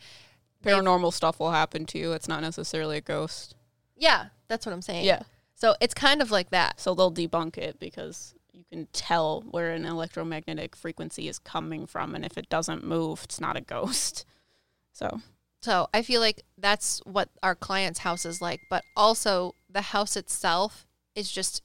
Paranormal 0.63 1.12
stuff 1.12 1.38
will 1.38 1.52
happen 1.52 1.86
to 1.88 1.98
you. 1.98 2.13
It's 2.13 2.30
not 2.30 2.41
necessarily 2.41 2.96
a 2.96 3.02
ghost. 3.02 3.56
yeah, 3.98 4.28
that's 4.48 4.65
what 4.65 4.72
I'm 4.72 4.82
saying. 4.82 5.04
Yeah. 5.04 5.24
So 5.56 5.76
it's 5.82 5.94
kind 5.94 6.22
of 6.22 6.32
like 6.32 6.52
that. 6.52 6.80
So 6.80 6.96
they'll 6.96 7.12
debunk 7.12 7.58
it 7.58 7.78
because 7.78 8.36
can 8.72 8.88
tell 8.94 9.42
where 9.42 9.72
an 9.72 9.86
electromagnetic 9.86 10.76
frequency 10.76 11.28
is 11.28 11.40
coming 11.40 11.86
from. 11.86 12.16
And 12.16 12.26
if 12.26 12.38
it 12.38 12.50
doesn't 12.50 12.84
move, 12.84 13.22
it's 13.24 13.42
not 13.42 13.58
a 13.58 13.62
ghost. 13.62 14.26
So 14.94 15.22
So 15.62 15.88
I 15.94 16.02
feel 16.02 16.20
like 16.20 16.42
that's 16.58 17.00
what 17.06 17.30
our 17.42 17.56
client's 17.56 18.00
house 18.00 18.26
is 18.26 18.42
like. 18.42 18.60
But 18.70 18.84
also, 18.94 19.56
the 19.70 19.82
house 19.82 20.18
itself 20.18 20.86
is 21.16 21.32
just, 21.32 21.64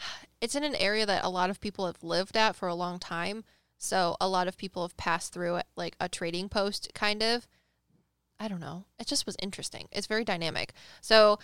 it's 0.40 0.54
in 0.54 0.64
an 0.64 0.74
area 0.76 1.04
that 1.04 1.22
a 1.22 1.28
lot 1.28 1.50
of 1.50 1.60
people 1.60 1.84
have 1.84 2.02
lived 2.02 2.38
at 2.38 2.56
for 2.56 2.68
a 2.68 2.74
long 2.74 2.98
time. 2.98 3.44
So 3.76 4.16
a 4.18 4.28
lot 4.28 4.48
of 4.48 4.56
people 4.56 4.80
have 4.80 4.96
passed 4.96 5.34
through 5.34 5.56
it 5.56 5.66
like 5.76 5.94
a 6.00 6.08
trading 6.08 6.48
post, 6.48 6.90
kind 6.94 7.22
of. 7.22 7.46
I 8.40 8.48
don't 8.48 8.60
know. 8.60 8.86
It 8.98 9.06
just 9.06 9.26
was 9.26 9.36
interesting. 9.42 9.88
It's 9.92 10.06
very 10.06 10.24
dynamic. 10.24 10.72
So 11.02 11.38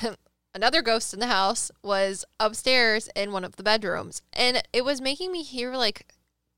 another 0.54 0.82
ghost 0.82 1.12
in 1.12 1.20
the 1.20 1.26
house 1.26 1.70
was 1.82 2.24
upstairs 2.38 3.08
in 3.16 3.32
one 3.32 3.44
of 3.44 3.56
the 3.56 3.62
bedrooms. 3.62 4.22
And 4.32 4.62
it 4.72 4.84
was 4.84 5.00
making 5.00 5.32
me 5.32 5.42
hear 5.42 5.74
like 5.74 6.12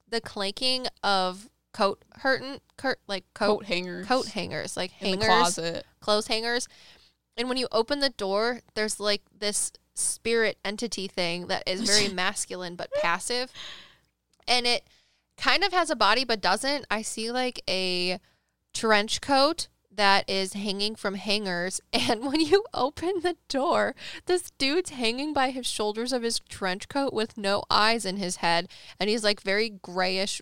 the 0.08 0.20
clanking 0.20 0.86
of 1.02 1.48
coat 1.72 2.04
curtain, 2.18 2.60
curt 2.76 3.00
like 3.06 3.24
coat 3.34 3.58
Coat 3.58 3.64
hangers. 3.66 4.06
coat 4.06 4.26
hangers, 4.28 4.76
like 4.76 4.92
in 5.00 5.18
the 5.18 5.24
hangers, 5.24 5.54
closet. 5.54 5.86
clothes 6.00 6.26
hangers. 6.26 6.68
And 7.36 7.48
when 7.48 7.58
you 7.58 7.68
open 7.72 8.00
the 8.00 8.10
door, 8.10 8.60
there's 8.74 8.98
like 9.00 9.22
this 9.36 9.72
spirit 9.94 10.58
entity 10.64 11.08
thing 11.08 11.46
that 11.48 11.62
is 11.66 11.80
very 11.82 12.08
masculine 12.14 12.76
but 12.76 12.90
passive. 13.02 13.50
And 14.48 14.66
it 14.66 14.84
kind 15.36 15.64
of 15.64 15.72
has 15.72 15.90
a 15.90 15.96
body 15.96 16.24
but 16.24 16.40
doesn't. 16.40 16.86
I 16.90 17.02
see 17.02 17.30
like 17.30 17.60
a 17.68 18.20
trench 18.72 19.20
coat 19.20 19.68
that 19.96 20.28
is 20.28 20.52
hanging 20.52 20.94
from 20.94 21.14
hangers. 21.14 21.80
And 22.08 22.24
when 22.24 22.40
you 22.40 22.64
open 22.72 23.20
the 23.22 23.36
door, 23.48 23.94
this 24.26 24.52
dude's 24.58 24.90
hanging 24.90 25.32
by 25.32 25.50
his 25.50 25.66
shoulders 25.66 26.12
of 26.12 26.22
his 26.22 26.38
trench 26.38 26.88
coat 26.88 27.12
with 27.12 27.36
no 27.36 27.64
eyes 27.68 28.04
in 28.06 28.16
his 28.16 28.36
head. 28.36 28.68
And 29.00 29.10
he's 29.10 29.24
like 29.24 29.40
very 29.40 29.70
grayish 29.70 30.40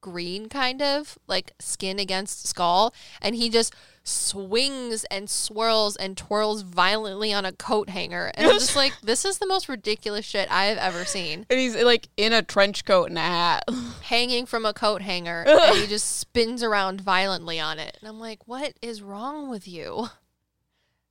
green, 0.00 0.48
kind 0.48 0.82
of 0.82 1.18
like 1.26 1.52
skin 1.58 1.98
against 1.98 2.46
skull. 2.46 2.94
And 3.20 3.34
he 3.34 3.48
just 3.48 3.74
swings 4.02 5.04
and 5.10 5.28
swirls 5.28 5.96
and 5.96 6.16
twirls 6.16 6.62
violently 6.62 7.32
on 7.32 7.44
a 7.44 7.52
coat 7.52 7.90
hanger. 7.90 8.30
And 8.34 8.46
I'm 8.46 8.54
just 8.54 8.76
like, 8.76 8.92
this 9.02 9.24
is 9.24 9.38
the 9.38 9.46
most 9.46 9.68
ridiculous 9.68 10.24
shit 10.24 10.50
I 10.50 10.66
have 10.66 10.78
ever 10.78 11.04
seen. 11.04 11.46
And 11.50 11.58
he's 11.58 11.76
like 11.76 12.08
in 12.16 12.32
a 12.32 12.42
trench 12.42 12.84
coat 12.84 13.08
and 13.08 13.18
a 13.18 13.22
hat. 13.22 13.64
Hanging 14.02 14.46
from 14.46 14.64
a 14.64 14.72
coat 14.72 15.02
hanger 15.02 15.44
and 15.48 15.78
he 15.78 15.86
just 15.86 16.18
spins 16.18 16.62
around 16.62 17.00
violently 17.00 17.58
on 17.58 17.78
it. 17.78 17.96
And 18.00 18.08
I'm 18.08 18.20
like, 18.20 18.46
what 18.46 18.74
is 18.80 19.02
wrong 19.02 19.50
with 19.50 19.66
you? 19.66 20.08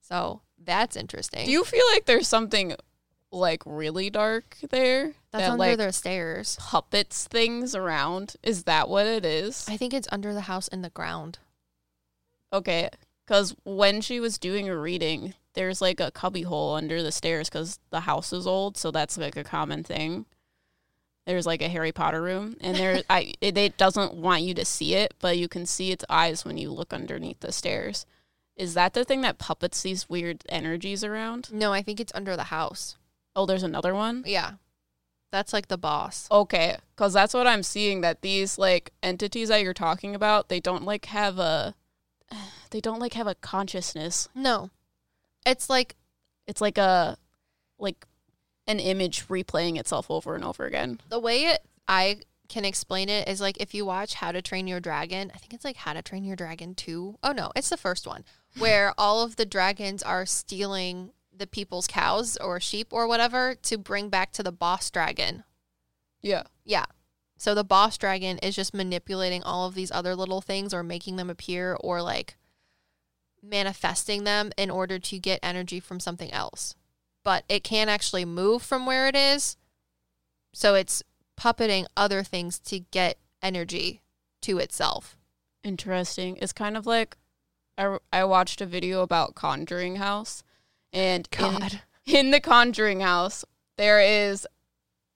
So 0.02 0.42
that's 0.64 0.96
interesting. 0.96 1.46
Do 1.46 1.52
you 1.52 1.64
feel 1.64 1.84
like 1.94 2.06
there's 2.06 2.28
something 2.28 2.76
like 3.32 3.64
really 3.66 4.10
dark 4.10 4.58
there 4.70 5.14
that's 5.38 5.48
that 5.48 5.52
under 5.52 5.58
like 5.58 5.78
the 5.78 5.92
stairs. 5.92 6.58
puppets 6.60 7.28
things 7.28 7.76
around? 7.76 8.36
Is 8.44 8.64
that 8.64 8.90
what 8.90 9.06
it 9.06 9.26
is? 9.26 9.66
I 9.70 9.78
think 9.78 9.94
it's 9.94 10.08
under 10.12 10.34
the 10.34 10.42
house 10.42 10.68
in 10.68 10.82
the 10.82 10.90
ground. 10.90 11.40
Okay, 12.54 12.90
because 13.26 13.56
when 13.64 14.02
she 14.02 14.20
was 14.20 14.38
doing 14.38 14.70
a 14.70 14.78
reading, 14.78 15.34
there's 15.54 15.82
like 15.82 16.00
a 16.00 16.12
cubby 16.12 16.44
hole 16.44 16.76
under 16.76 17.02
the 17.02 17.12
stairs 17.12 17.50
because 17.50 17.80
the 17.90 18.02
house 18.02 18.32
is 18.32 18.48
old, 18.48 18.78
so 18.78 18.92
that's 18.92 19.18
like 19.18 19.36
a 19.36 19.44
common 19.44 19.84
thing. 19.84 20.26
There's 21.26 21.48
like 21.48 21.62
a 21.62 21.70
Harry 21.70 21.92
Potter 21.92 22.22
room, 22.22 22.56
and 22.62 22.78
there, 22.78 23.02
I 23.10 23.34
it, 23.42 23.58
it 23.58 23.78
doesn't 23.78 24.14
want 24.14 24.44
you 24.44 24.54
to 24.54 24.66
see 24.66 24.94
it, 24.94 25.14
but 25.20 25.38
you 25.38 25.48
can 25.48 25.66
see 25.66 25.92
its 25.92 26.06
eyes 26.10 26.46
when 26.46 26.58
you 26.58 26.72
look 26.72 26.94
underneath 26.94 27.40
the 27.40 27.52
stairs. 27.52 28.06
Is 28.56 28.74
that 28.76 28.94
the 28.94 29.04
thing 29.04 29.22
that 29.22 29.38
puppets 29.38 29.82
these 29.82 30.08
weird 30.08 30.44
energies 30.48 31.04
around? 31.04 31.52
No, 31.52 31.74
I 31.74 31.82
think 31.82 32.00
it's 32.00 32.14
under 32.16 32.38
the 32.38 32.46
house. 32.46 32.96
Oh, 33.36 33.46
there's 33.46 33.64
another 33.64 33.94
one. 33.94 34.24
Yeah. 34.26 34.54
That's 35.36 35.52
like 35.52 35.68
the 35.68 35.78
boss. 35.78 36.30
Okay, 36.32 36.78
because 36.96 37.12
that's 37.12 37.34
what 37.34 37.46
I'm 37.46 37.62
seeing. 37.62 38.00
That 38.00 38.22
these 38.22 38.58
like 38.58 38.94
entities 39.04 39.50
that 39.50 39.62
you're 39.62 39.74
talking 39.74 40.16
about, 40.16 40.48
they 40.48 40.62
don't 40.62 40.86
like 40.86 41.08
have 41.08 41.40
a, 41.40 41.76
they 42.70 42.80
don't 42.80 43.02
like 43.02 43.16
have 43.16 43.28
a 43.28 43.36
consciousness. 43.36 44.30
No. 44.34 44.70
It's 45.46 45.70
like 45.70 45.98
It's 46.48 46.62
like 46.62 46.78
a, 46.78 47.18
like, 47.78 48.06
an 48.66 48.80
image 48.80 49.28
replaying 49.28 49.78
itself 49.78 50.10
over 50.10 50.36
and 50.36 50.44
over 50.46 50.64
again. 50.66 51.02
the 51.10 51.20
way 51.20 51.42
it, 51.48 51.66
I 51.86 52.22
can 52.48 52.64
explain 52.64 53.10
it 53.10 53.28
is 53.28 53.42
like 53.42 53.58
if 53.60 53.74
you 53.74 53.86
watch 53.86 54.14
How 54.14 54.32
to 54.32 54.42
Train 54.42 54.68
Your 54.68 54.80
Dragon, 54.80 55.34
I 55.36 55.38
think 55.38 55.54
it's 55.54 55.66
like 55.66 55.76
How 55.76 55.92
to 55.92 56.02
Train 56.02 56.24
Your 56.24 56.38
Dragon 56.38 56.76
2. 56.76 57.18
Oh 57.22 57.32
no, 57.34 57.52
it's 57.58 57.70
the 57.70 57.76
first 57.76 58.08
one 58.08 58.24
where 58.58 58.94
all 58.98 59.22
of 59.22 59.36
the 59.36 59.46
dragons 59.46 60.02
are 60.02 60.26
stealing 60.26 61.12
the 61.38 61.48
people's 61.48 61.88
cows 61.88 62.38
or 62.38 62.60
sheep 62.60 62.88
or 62.92 63.08
whatever 63.08 63.56
to 63.64 63.78
bring 63.78 64.10
back 64.10 64.32
to 64.34 64.44
the 64.44 64.52
boss 64.52 64.90
dragon. 64.90 65.44
Yeah. 66.22 66.44
Yeah. 66.64 66.86
So 67.38 67.54
the 67.54 67.64
boss 67.64 67.98
dragon 67.98 68.38
is 68.40 68.56
just 68.56 68.74
manipulating 68.74 69.44
all 69.44 69.68
of 69.68 69.76
these 69.76 69.92
other 69.92 70.16
little 70.16 70.42
things 70.42 70.74
or 70.74 70.84
making 70.84 71.18
them 71.18 71.30
appear 71.30 71.78
or 71.80 72.02
like 72.02 72.38
manifesting 73.44 74.24
them 74.24 74.52
in 74.58 74.70
order 74.70 74.98
to 75.00 75.20
get 75.20 75.40
energy 75.44 75.80
from 75.80 76.00
something 76.00 76.32
else. 76.32 76.76
But 77.24 77.44
it 77.50 77.64
can't 77.64 77.90
actually 77.90 78.26
move 78.26 78.62
from 78.62 78.86
where 78.86 79.08
it 79.08 79.16
is. 79.16 79.58
So 80.54 80.76
it's 80.76 81.04
puppeting 81.38 81.86
other 81.98 82.24
things 82.24 82.60
to 82.60 82.80
get 82.80 83.18
energy 83.42 84.02
to 84.44 84.58
itself. 84.58 85.18
Interesting. 85.64 86.38
It's 86.42 86.54
kind 86.54 86.78
of 86.78 86.86
like 86.86 87.18
I, 87.78 87.98
I 88.14 88.24
watched 88.24 88.62
a 88.62 88.66
video 88.66 89.02
about 89.02 89.36
Conjuring 89.36 89.98
House, 89.98 90.44
and 90.96 91.28
in, 91.38 91.82
in 92.06 92.32
the 92.32 92.40
Conjuring 92.40 93.02
House, 93.02 93.44
there 93.78 94.00
is 94.00 94.48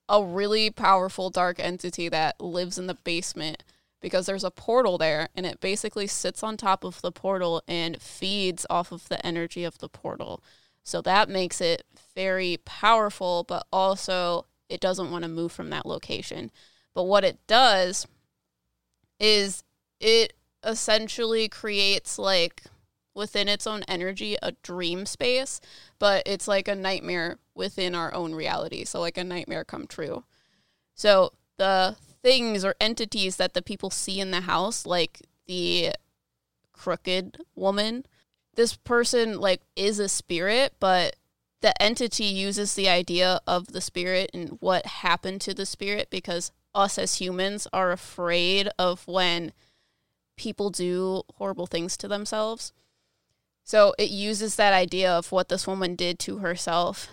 a 0.08 0.22
really 0.22 0.70
powerful 0.70 1.30
dark 1.30 1.58
entity 1.58 2.08
that 2.10 2.40
lives 2.40 2.78
in 2.78 2.86
the 2.86 2.94
basement 2.94 3.64
because 4.00 4.26
there's 4.26 4.44
a 4.44 4.50
portal 4.50 4.98
there, 4.98 5.28
and 5.34 5.46
it 5.46 5.60
basically 5.60 6.06
sits 6.06 6.42
on 6.42 6.56
top 6.56 6.84
of 6.84 7.00
the 7.00 7.12
portal 7.12 7.62
and 7.66 8.00
feeds 8.00 8.66
off 8.68 8.92
of 8.92 9.08
the 9.08 9.24
energy 9.24 9.64
of 9.64 9.78
the 9.78 9.88
portal. 9.88 10.42
So 10.82 11.00
that 11.02 11.28
makes 11.28 11.60
it 11.60 11.84
very 12.14 12.58
powerful, 12.64 13.44
but 13.46 13.66
also 13.72 14.46
it 14.68 14.80
doesn't 14.80 15.10
want 15.10 15.22
to 15.22 15.28
move 15.28 15.52
from 15.52 15.70
that 15.70 15.86
location. 15.86 16.50
But 16.94 17.04
what 17.04 17.24
it 17.24 17.38
does 17.46 18.06
is 19.18 19.62
it 19.98 20.32
essentially 20.64 21.48
creates 21.48 22.18
like 22.18 22.64
within 23.14 23.48
its 23.48 23.66
own 23.66 23.82
energy 23.88 24.36
a 24.42 24.52
dream 24.62 25.06
space, 25.06 25.60
but 25.98 26.22
it's 26.26 26.48
like 26.48 26.68
a 26.68 26.74
nightmare 26.74 27.38
within 27.54 27.94
our 27.94 28.12
own 28.14 28.34
reality. 28.34 28.84
So 28.84 29.00
like 29.00 29.18
a 29.18 29.24
nightmare 29.24 29.64
come 29.64 29.86
true. 29.86 30.24
So 30.94 31.32
the 31.56 31.96
things 32.22 32.64
or 32.64 32.74
entities 32.80 33.36
that 33.36 33.54
the 33.54 33.62
people 33.62 33.90
see 33.90 34.20
in 34.20 34.30
the 34.30 34.42
house, 34.42 34.86
like 34.86 35.22
the 35.46 35.92
crooked 36.72 37.38
woman, 37.54 38.06
this 38.54 38.76
person 38.76 39.40
like 39.40 39.62
is 39.76 39.98
a 39.98 40.08
spirit, 40.08 40.74
but 40.80 41.16
the 41.60 41.80
entity 41.82 42.24
uses 42.24 42.74
the 42.74 42.88
idea 42.88 43.40
of 43.46 43.68
the 43.68 43.80
spirit 43.80 44.30
and 44.32 44.56
what 44.60 44.86
happened 44.86 45.40
to 45.42 45.54
the 45.54 45.66
spirit 45.66 46.08
because 46.10 46.52
us 46.74 46.98
as 46.98 47.16
humans 47.16 47.66
are 47.72 47.92
afraid 47.92 48.68
of 48.78 49.06
when 49.06 49.52
people 50.36 50.70
do 50.70 51.22
horrible 51.36 51.66
things 51.66 51.96
to 51.98 52.08
themselves. 52.08 52.72
So 53.70 53.94
it 53.98 54.10
uses 54.10 54.56
that 54.56 54.72
idea 54.72 55.12
of 55.12 55.30
what 55.30 55.48
this 55.48 55.64
woman 55.64 55.94
did 55.94 56.18
to 56.20 56.38
herself 56.38 57.06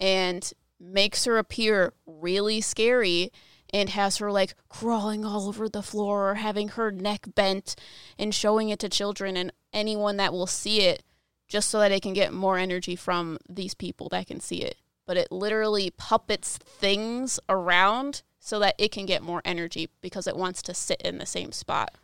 and 0.00 0.50
makes 0.80 1.26
her 1.26 1.36
appear 1.36 1.92
really 2.06 2.62
scary 2.62 3.30
and 3.74 3.90
has 3.90 4.16
her 4.16 4.32
like 4.32 4.54
crawling 4.70 5.26
all 5.26 5.48
over 5.48 5.68
the 5.68 5.82
floor 5.82 6.30
or 6.30 6.36
having 6.36 6.68
her 6.68 6.90
neck 6.90 7.26
bent 7.34 7.76
and 8.18 8.34
showing 8.34 8.70
it 8.70 8.78
to 8.78 8.88
children 8.88 9.36
and 9.36 9.52
anyone 9.74 10.16
that 10.16 10.32
will 10.32 10.46
see 10.46 10.80
it 10.80 11.02
just 11.46 11.68
so 11.68 11.78
that 11.78 11.92
it 11.92 12.00
can 12.00 12.14
get 12.14 12.32
more 12.32 12.56
energy 12.56 12.96
from 12.96 13.36
these 13.46 13.74
people 13.74 14.08
that 14.08 14.28
can 14.28 14.40
see 14.40 14.62
it. 14.62 14.78
But 15.06 15.18
it 15.18 15.30
literally 15.30 15.90
puppets 15.90 16.56
things 16.56 17.38
around 17.50 18.22
so 18.40 18.58
that 18.60 18.76
it 18.78 18.92
can 18.92 19.04
get 19.04 19.22
more 19.22 19.42
energy 19.44 19.90
because 20.00 20.26
it 20.26 20.38
wants 20.38 20.62
to 20.62 20.72
sit 20.72 21.02
in 21.02 21.18
the 21.18 21.26
same 21.26 21.52
spot. 21.52 21.94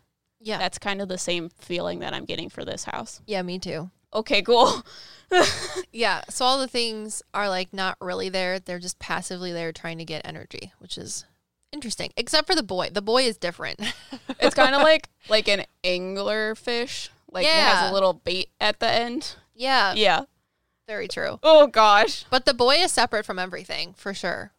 Yeah. 0.44 0.58
That's 0.58 0.78
kind 0.78 1.00
of 1.00 1.08
the 1.08 1.16
same 1.16 1.48
feeling 1.48 2.00
that 2.00 2.12
I'm 2.12 2.26
getting 2.26 2.50
for 2.50 2.66
this 2.66 2.84
house. 2.84 3.22
yeah, 3.26 3.40
me 3.40 3.58
too. 3.58 3.90
Okay, 4.14 4.42
cool. 4.42 4.82
Yeah. 5.90 6.22
So 6.28 6.44
all 6.44 6.60
the 6.60 6.68
things 6.68 7.22
are 7.32 7.48
like 7.48 7.72
not 7.72 7.96
really 8.00 8.28
there. 8.28 8.60
They're 8.60 8.78
just 8.78 8.98
passively 9.00 9.52
there 9.52 9.72
trying 9.72 9.98
to 9.98 10.04
get 10.04 10.22
energy, 10.24 10.72
which 10.78 10.96
is 10.96 11.24
interesting. 11.72 12.12
Except 12.16 12.46
for 12.46 12.54
the 12.54 12.62
boy. 12.62 12.90
The 12.92 13.02
boy 13.02 13.22
is 13.24 13.36
different. 13.36 13.80
it's 14.40 14.54
kind 14.54 14.74
of 14.76 14.82
like 14.82 15.08
like 15.28 15.48
an 15.48 15.64
angler 15.82 16.54
fish. 16.54 17.10
Like 17.32 17.46
it 17.46 17.50
has 17.52 17.90
a 17.90 17.92
little 17.92 18.12
bait 18.12 18.50
at 18.60 18.78
the 18.78 18.88
end. 18.88 19.34
yeah, 19.54 19.94
Yeah. 19.94 20.22
very 20.86 21.08
true. 21.08 21.40
Oh 21.42 21.66
gosh. 21.66 22.24
But 22.30 22.44
the 22.44 22.54
boy 22.54 22.74
is 22.76 22.92
separate 22.92 23.26
from 23.26 23.38
everything 23.40 23.94
for 23.96 24.14
sure. 24.14 24.52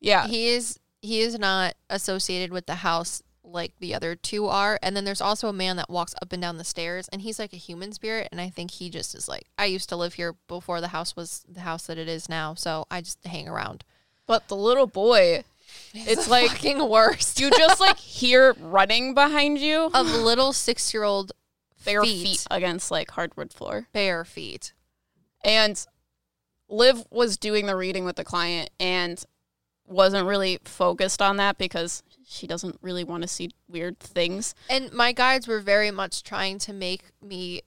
Yeah. 0.00 0.26
He 0.28 0.48
is 0.48 0.78
he 1.02 1.20
is 1.20 1.38
not 1.38 1.74
associated 1.90 2.52
with 2.52 2.64
the 2.66 2.76
house 2.76 3.22
like 3.52 3.72
the 3.78 3.94
other 3.94 4.14
two 4.14 4.46
are. 4.46 4.78
And 4.82 4.96
then 4.96 5.04
there's 5.04 5.20
also 5.20 5.48
a 5.48 5.52
man 5.52 5.76
that 5.76 5.90
walks 5.90 6.14
up 6.22 6.32
and 6.32 6.42
down 6.42 6.58
the 6.58 6.64
stairs 6.64 7.08
and 7.08 7.22
he's 7.22 7.38
like 7.38 7.52
a 7.52 7.56
human 7.56 7.92
spirit 7.92 8.28
and 8.32 8.40
I 8.40 8.48
think 8.48 8.72
he 8.72 8.90
just 8.90 9.14
is 9.14 9.28
like 9.28 9.46
I 9.58 9.66
used 9.66 9.88
to 9.90 9.96
live 9.96 10.14
here 10.14 10.34
before 10.48 10.80
the 10.80 10.88
house 10.88 11.14
was 11.16 11.44
the 11.48 11.60
house 11.60 11.86
that 11.86 11.98
it 11.98 12.08
is 12.08 12.28
now, 12.28 12.54
so 12.54 12.86
I 12.90 13.00
just 13.00 13.24
hang 13.24 13.48
around. 13.48 13.84
But 14.26 14.48
the 14.48 14.56
little 14.56 14.86
boy, 14.86 15.44
it's 15.94 16.28
like 16.28 16.50
fucking 16.50 16.88
worst. 16.88 17.40
you 17.40 17.50
just 17.50 17.80
like 17.80 17.98
hear 17.98 18.54
running 18.58 19.14
behind 19.14 19.58
you. 19.58 19.90
of 19.92 20.06
little 20.06 20.52
6-year-old 20.52 21.32
bare 21.84 22.02
feet. 22.02 22.22
feet 22.22 22.46
against 22.50 22.90
like 22.90 23.10
hardwood 23.10 23.52
floor. 23.52 23.88
bare 23.92 24.24
feet. 24.24 24.72
And 25.44 25.84
Liv 26.68 27.04
was 27.10 27.36
doing 27.36 27.66
the 27.66 27.76
reading 27.76 28.04
with 28.04 28.16
the 28.16 28.24
client 28.24 28.70
and 28.80 29.24
wasn't 29.86 30.26
really 30.26 30.58
focused 30.64 31.20
on 31.20 31.36
that 31.36 31.58
because 31.58 32.02
she 32.32 32.46
doesn't 32.46 32.78
really 32.82 33.04
want 33.04 33.22
to 33.22 33.28
see 33.28 33.50
weird 33.68 33.98
things. 34.00 34.54
And 34.68 34.92
my 34.92 35.12
guides 35.12 35.46
were 35.46 35.60
very 35.60 35.90
much 35.90 36.22
trying 36.22 36.58
to 36.60 36.72
make 36.72 37.04
me. 37.22 37.62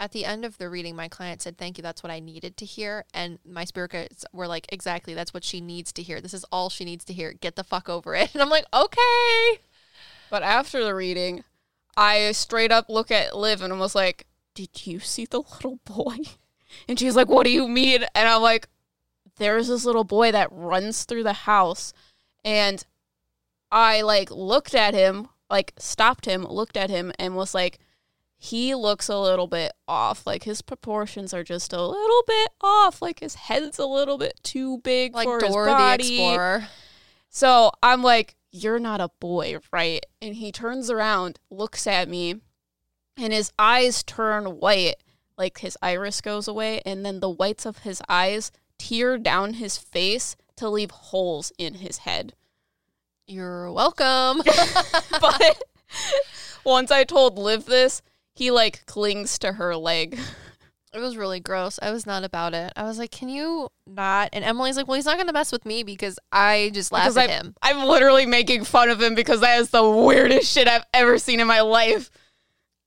At 0.00 0.12
the 0.12 0.24
end 0.24 0.44
of 0.44 0.58
the 0.58 0.70
reading, 0.70 0.94
my 0.94 1.08
client 1.08 1.42
said, 1.42 1.58
"Thank 1.58 1.76
you. 1.76 1.82
That's 1.82 2.04
what 2.04 2.12
I 2.12 2.20
needed 2.20 2.56
to 2.58 2.64
hear." 2.64 3.04
And 3.12 3.40
my 3.44 3.64
spirit 3.64 3.90
guides 3.90 4.24
were 4.32 4.46
like, 4.46 4.66
"Exactly. 4.72 5.12
That's 5.12 5.34
what 5.34 5.42
she 5.42 5.60
needs 5.60 5.92
to 5.94 6.02
hear. 6.02 6.20
This 6.20 6.34
is 6.34 6.44
all 6.52 6.70
she 6.70 6.84
needs 6.84 7.04
to 7.06 7.12
hear. 7.12 7.32
Get 7.32 7.56
the 7.56 7.64
fuck 7.64 7.88
over 7.88 8.14
it." 8.14 8.30
And 8.34 8.42
I'm 8.42 8.48
like, 8.48 8.66
"Okay." 8.72 9.60
But 10.30 10.42
after 10.42 10.84
the 10.84 10.94
reading, 10.94 11.44
I 11.96 12.30
straight 12.30 12.70
up 12.70 12.88
look 12.88 13.10
at 13.10 13.36
Liv 13.36 13.60
and 13.60 13.78
was 13.80 13.96
like, 13.96 14.26
Did 14.54 14.86
you 14.86 15.00
see 15.00 15.24
the 15.24 15.40
little 15.40 15.80
boy? 15.84 16.16
And 16.88 16.98
she's 16.98 17.16
like, 17.16 17.28
What 17.28 17.44
do 17.44 17.50
you 17.50 17.66
mean? 17.66 18.04
And 18.14 18.28
I'm 18.28 18.42
like, 18.42 18.68
There's 19.36 19.68
this 19.68 19.84
little 19.84 20.04
boy 20.04 20.32
that 20.32 20.52
runs 20.52 21.04
through 21.04 21.24
the 21.24 21.32
house. 21.32 21.92
And 22.44 22.84
I 23.70 24.02
like 24.02 24.30
looked 24.30 24.74
at 24.74 24.94
him, 24.94 25.28
like 25.50 25.72
stopped 25.78 26.26
him, 26.26 26.44
looked 26.44 26.76
at 26.76 26.90
him, 26.90 27.12
and 27.18 27.36
was 27.36 27.54
like, 27.54 27.78
he 28.36 28.74
looks 28.74 29.08
a 29.08 29.18
little 29.18 29.48
bit 29.48 29.72
off. 29.86 30.26
Like 30.26 30.44
his 30.44 30.62
proportions 30.62 31.34
are 31.34 31.44
just 31.44 31.72
a 31.72 31.82
little 31.82 32.22
bit 32.26 32.50
off. 32.60 33.02
Like 33.02 33.20
his 33.20 33.34
head's 33.34 33.78
a 33.78 33.86
little 33.86 34.16
bit 34.16 34.40
too 34.42 34.78
big 34.78 35.14
Like 35.14 35.26
for 35.26 35.40
his 35.40 35.52
Dora 35.52 35.70
the 35.70 35.76
body. 35.76 36.22
Explorer. 36.22 36.68
So 37.28 37.72
I'm 37.82 38.02
like, 38.02 38.36
You're 38.52 38.78
not 38.78 39.00
a 39.00 39.10
boy, 39.20 39.58
right? 39.72 40.04
And 40.22 40.36
he 40.36 40.52
turns 40.52 40.88
around, 40.90 41.38
looks 41.50 41.86
at 41.86 42.08
me, 42.08 42.36
and 43.16 43.32
his 43.32 43.52
eyes 43.58 44.02
turn 44.02 44.60
white. 44.60 44.96
Like 45.36 45.58
his 45.58 45.76
iris 45.82 46.20
goes 46.20 46.48
away, 46.48 46.80
and 46.86 47.04
then 47.04 47.20
the 47.20 47.30
whites 47.30 47.66
of 47.66 47.78
his 47.78 48.00
eyes 48.08 48.50
tear 48.78 49.18
down 49.18 49.54
his 49.54 49.76
face 49.76 50.36
to 50.56 50.68
leave 50.68 50.90
holes 50.90 51.52
in 51.58 51.74
his 51.74 51.98
head. 51.98 52.34
You're 53.28 53.70
welcome. 53.70 54.42
but 55.20 55.62
once 56.64 56.90
I 56.90 57.04
told 57.04 57.38
Liv 57.38 57.66
this, 57.66 58.02
he 58.34 58.50
like 58.50 58.86
clings 58.86 59.38
to 59.40 59.52
her 59.52 59.76
leg. 59.76 60.18
It 60.94 61.00
was 61.00 61.18
really 61.18 61.38
gross. 61.38 61.78
I 61.82 61.90
was 61.90 62.06
not 62.06 62.24
about 62.24 62.54
it. 62.54 62.72
I 62.74 62.84
was 62.84 62.98
like, 62.98 63.10
"Can 63.10 63.28
you 63.28 63.68
not?" 63.86 64.30
And 64.32 64.42
Emily's 64.42 64.78
like, 64.78 64.88
"Well, 64.88 64.94
he's 64.94 65.04
not 65.04 65.16
going 65.16 65.26
to 65.26 65.34
mess 65.34 65.52
with 65.52 65.66
me 65.66 65.82
because 65.82 66.18
I 66.32 66.70
just 66.72 66.90
laugh 66.90 67.14
at 67.18 67.24
I'm, 67.24 67.28
him." 67.28 67.54
I'm 67.60 67.84
literally 67.86 68.24
making 68.24 68.64
fun 68.64 68.88
of 68.88 69.00
him 69.00 69.14
because 69.14 69.40
that 69.40 69.60
is 69.60 69.68
the 69.68 69.88
weirdest 69.88 70.50
shit 70.50 70.66
I've 70.66 70.86
ever 70.94 71.18
seen 71.18 71.40
in 71.40 71.46
my 71.46 71.60
life. 71.60 72.10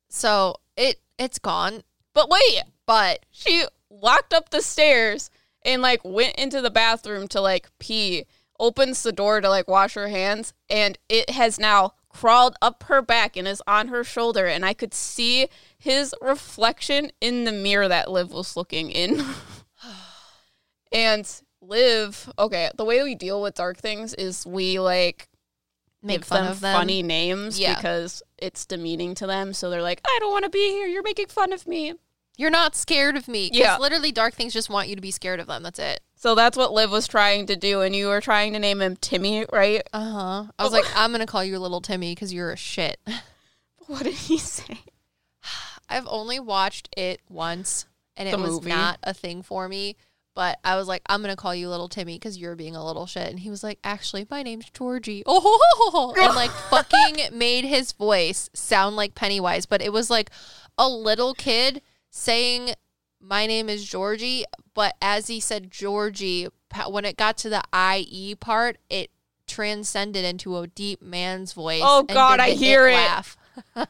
So 0.09 0.55
it 0.75 0.99
it's 1.19 1.37
gone. 1.37 1.83
But 2.15 2.29
wait, 2.29 2.63
But 2.87 3.25
she 3.29 3.65
locked 3.91 4.33
up 4.33 4.49
the 4.49 4.61
stairs 4.61 5.29
and 5.63 5.83
like 5.83 6.01
went 6.03 6.35
into 6.35 6.61
the 6.61 6.71
bathroom 6.71 7.27
to 7.29 7.39
like 7.39 7.69
pee, 7.79 8.25
opens 8.61 9.03
the 9.03 9.11
door 9.11 9.41
to 9.41 9.49
like 9.49 9.67
wash 9.67 9.95
her 9.95 10.07
hands, 10.07 10.53
and 10.69 10.97
it 11.09 11.31
has 11.31 11.59
now 11.59 11.95
crawled 12.07 12.55
up 12.61 12.83
her 12.83 13.01
back 13.01 13.35
and 13.35 13.47
is 13.47 13.61
on 13.67 13.89
her 13.89 14.03
shoulder, 14.03 14.45
and 14.45 14.63
I 14.65 14.73
could 14.73 14.93
see 14.93 15.47
his 15.77 16.15
reflection 16.21 17.11
in 17.19 17.43
the 17.43 17.51
mirror 17.51 17.87
that 17.89 18.09
Liv 18.09 18.31
was 18.31 18.55
looking 18.55 18.89
in. 18.91 19.21
and 20.91 21.29
Liv, 21.61 22.29
okay, 22.39 22.69
the 22.75 22.85
way 22.85 23.03
we 23.03 23.15
deal 23.15 23.41
with 23.41 23.55
dark 23.55 23.77
things 23.77 24.13
is 24.13 24.45
we 24.45 24.79
like 24.79 25.27
make 26.01 26.25
fun 26.25 26.43
them 26.43 26.51
of 26.51 26.59
them. 26.59 26.75
funny 26.75 27.03
names 27.03 27.59
Yeah. 27.59 27.75
because 27.75 28.23
it's 28.37 28.65
demeaning 28.65 29.13
to 29.15 29.27
them. 29.27 29.53
So 29.53 29.69
they're 29.69 29.81
like, 29.83 30.01
I 30.05 30.17
don't 30.19 30.31
want 30.31 30.45
to 30.45 30.49
be 30.49 30.71
here. 30.71 30.87
You're 30.87 31.03
making 31.03 31.27
fun 31.27 31.53
of 31.53 31.67
me. 31.67 31.93
You're 32.37 32.49
not 32.49 32.75
scared 32.75 33.15
of 33.17 33.27
me. 33.27 33.49
Yeah. 33.53 33.77
literally, 33.77 34.11
dark 34.11 34.33
things 34.33 34.53
just 34.53 34.69
want 34.69 34.87
you 34.87 34.95
to 34.95 35.01
be 35.01 35.11
scared 35.11 35.39
of 35.39 35.47
them. 35.47 35.61
That's 35.63 35.77
it. 35.79 36.01
So 36.21 36.35
that's 36.35 36.55
what 36.55 36.71
Liv 36.71 36.91
was 36.91 37.07
trying 37.07 37.47
to 37.47 37.55
do, 37.55 37.81
and 37.81 37.95
you 37.95 38.05
were 38.05 38.21
trying 38.21 38.53
to 38.53 38.59
name 38.59 38.79
him 38.79 38.95
Timmy, 38.95 39.43
right? 39.51 39.81
Uh 39.91 40.11
huh. 40.11 40.51
I 40.59 40.63
was 40.63 40.71
like, 40.71 40.85
I'm 40.95 41.11
gonna 41.11 41.25
call 41.25 41.43
you 41.43 41.57
little 41.57 41.81
Timmy 41.81 42.13
because 42.13 42.31
you're 42.31 42.51
a 42.51 42.57
shit. 42.57 42.99
What 43.87 44.03
did 44.03 44.13
he 44.13 44.37
say? 44.37 44.77
I've 45.89 46.05
only 46.07 46.39
watched 46.39 46.89
it 46.95 47.21
once, 47.27 47.87
and 48.15 48.29
it 48.29 48.33
The 48.33 48.37
was 48.37 48.51
movie? 48.51 48.69
not 48.69 48.99
a 49.01 49.15
thing 49.15 49.41
for 49.41 49.67
me. 49.67 49.95
But 50.35 50.59
I 50.63 50.75
was 50.75 50.87
like, 50.87 51.01
I'm 51.07 51.21
gonna 51.21 51.35
call 51.35 51.55
you 51.55 51.67
little 51.69 51.89
Timmy 51.89 52.17
because 52.17 52.37
you're 52.37 52.55
being 52.55 52.75
a 52.75 52.85
little 52.85 53.07
shit. 53.07 53.27
And 53.27 53.39
he 53.39 53.49
was 53.49 53.63
like, 53.63 53.79
actually, 53.83 54.27
my 54.29 54.43
name's 54.43 54.69
Georgie. 54.69 55.23
Oh, 55.25 56.13
and 56.21 56.35
like 56.35 56.51
fucking 56.69 57.35
made 57.37 57.65
his 57.65 57.93
voice 57.93 58.47
sound 58.53 58.95
like 58.95 59.15
Pennywise, 59.15 59.65
but 59.65 59.81
it 59.81 59.91
was 59.91 60.11
like 60.11 60.29
a 60.77 60.87
little 60.87 61.33
kid 61.33 61.81
saying, 62.11 62.75
"My 63.21 63.45
name 63.45 63.69
is 63.69 63.85
Georgie," 63.85 64.45
but 64.73 64.95
as 65.01 65.27
he 65.27 65.39
said 65.39 65.71
Georgie, 65.71 66.47
when 66.87 67.05
it 67.05 67.17
got 67.17 67.37
to 67.39 67.49
the 67.49 67.63
IE 67.73 68.35
part, 68.35 68.77
it 68.89 69.11
transcended 69.47 70.23
into 70.23 70.57
a 70.57 70.67
deep 70.67 71.01
man's 71.01 71.53
voice. 71.53 71.81
Oh, 71.83 72.03
God, 72.03 72.39
I 72.39 72.51
hear 72.51 72.87
it. 72.87 72.93
Laugh. 72.93 73.37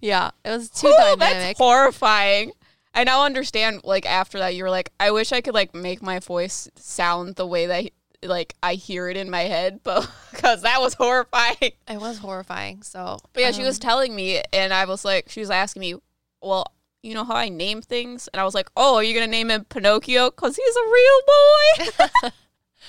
yeah, 0.00 0.30
it 0.44 0.50
was 0.50 0.70
too 0.70 0.88
Ooh, 0.88 0.96
dynamic. 0.96 1.18
That's 1.18 1.58
horrifying. 1.58 2.52
I 2.94 3.04
now 3.04 3.24
understand. 3.24 3.82
Like 3.84 4.06
after 4.06 4.38
that, 4.38 4.54
you 4.54 4.64
were 4.64 4.70
like, 4.70 4.90
I 4.98 5.10
wish 5.10 5.32
I 5.32 5.40
could 5.40 5.54
like 5.54 5.74
make 5.74 6.02
my 6.02 6.18
voice 6.18 6.68
sound 6.76 7.36
the 7.36 7.46
way 7.46 7.66
that 7.66 7.90
like 8.22 8.54
I 8.62 8.74
hear 8.74 9.08
it 9.08 9.16
in 9.16 9.30
my 9.30 9.42
head, 9.42 9.80
but 9.84 10.10
because 10.30 10.62
that 10.62 10.80
was 10.80 10.94
horrifying. 10.94 11.72
It 11.88 12.00
was 12.00 12.18
horrifying. 12.18 12.82
So, 12.82 13.18
But 13.32 13.42
yeah, 13.42 13.50
she 13.52 13.62
was 13.62 13.76
um, 13.76 13.80
telling 13.80 14.14
me, 14.14 14.42
and 14.52 14.72
I 14.72 14.86
was 14.86 15.04
like, 15.04 15.28
she 15.28 15.40
was 15.40 15.50
asking 15.50 15.80
me, 15.80 15.94
well, 16.40 16.66
you 17.02 17.14
know 17.14 17.24
how 17.24 17.34
I 17.34 17.48
name 17.48 17.82
things, 17.82 18.28
and 18.32 18.40
I 18.40 18.44
was 18.44 18.54
like, 18.54 18.70
oh, 18.76 18.96
are 18.96 19.02
you 19.02 19.14
gonna 19.14 19.26
name 19.26 19.50
him 19.50 19.64
Pinocchio 19.64 20.30
because 20.30 20.56
he's 20.56 20.76
a 20.76 20.90
real 20.90 21.20
boy? 21.26 22.30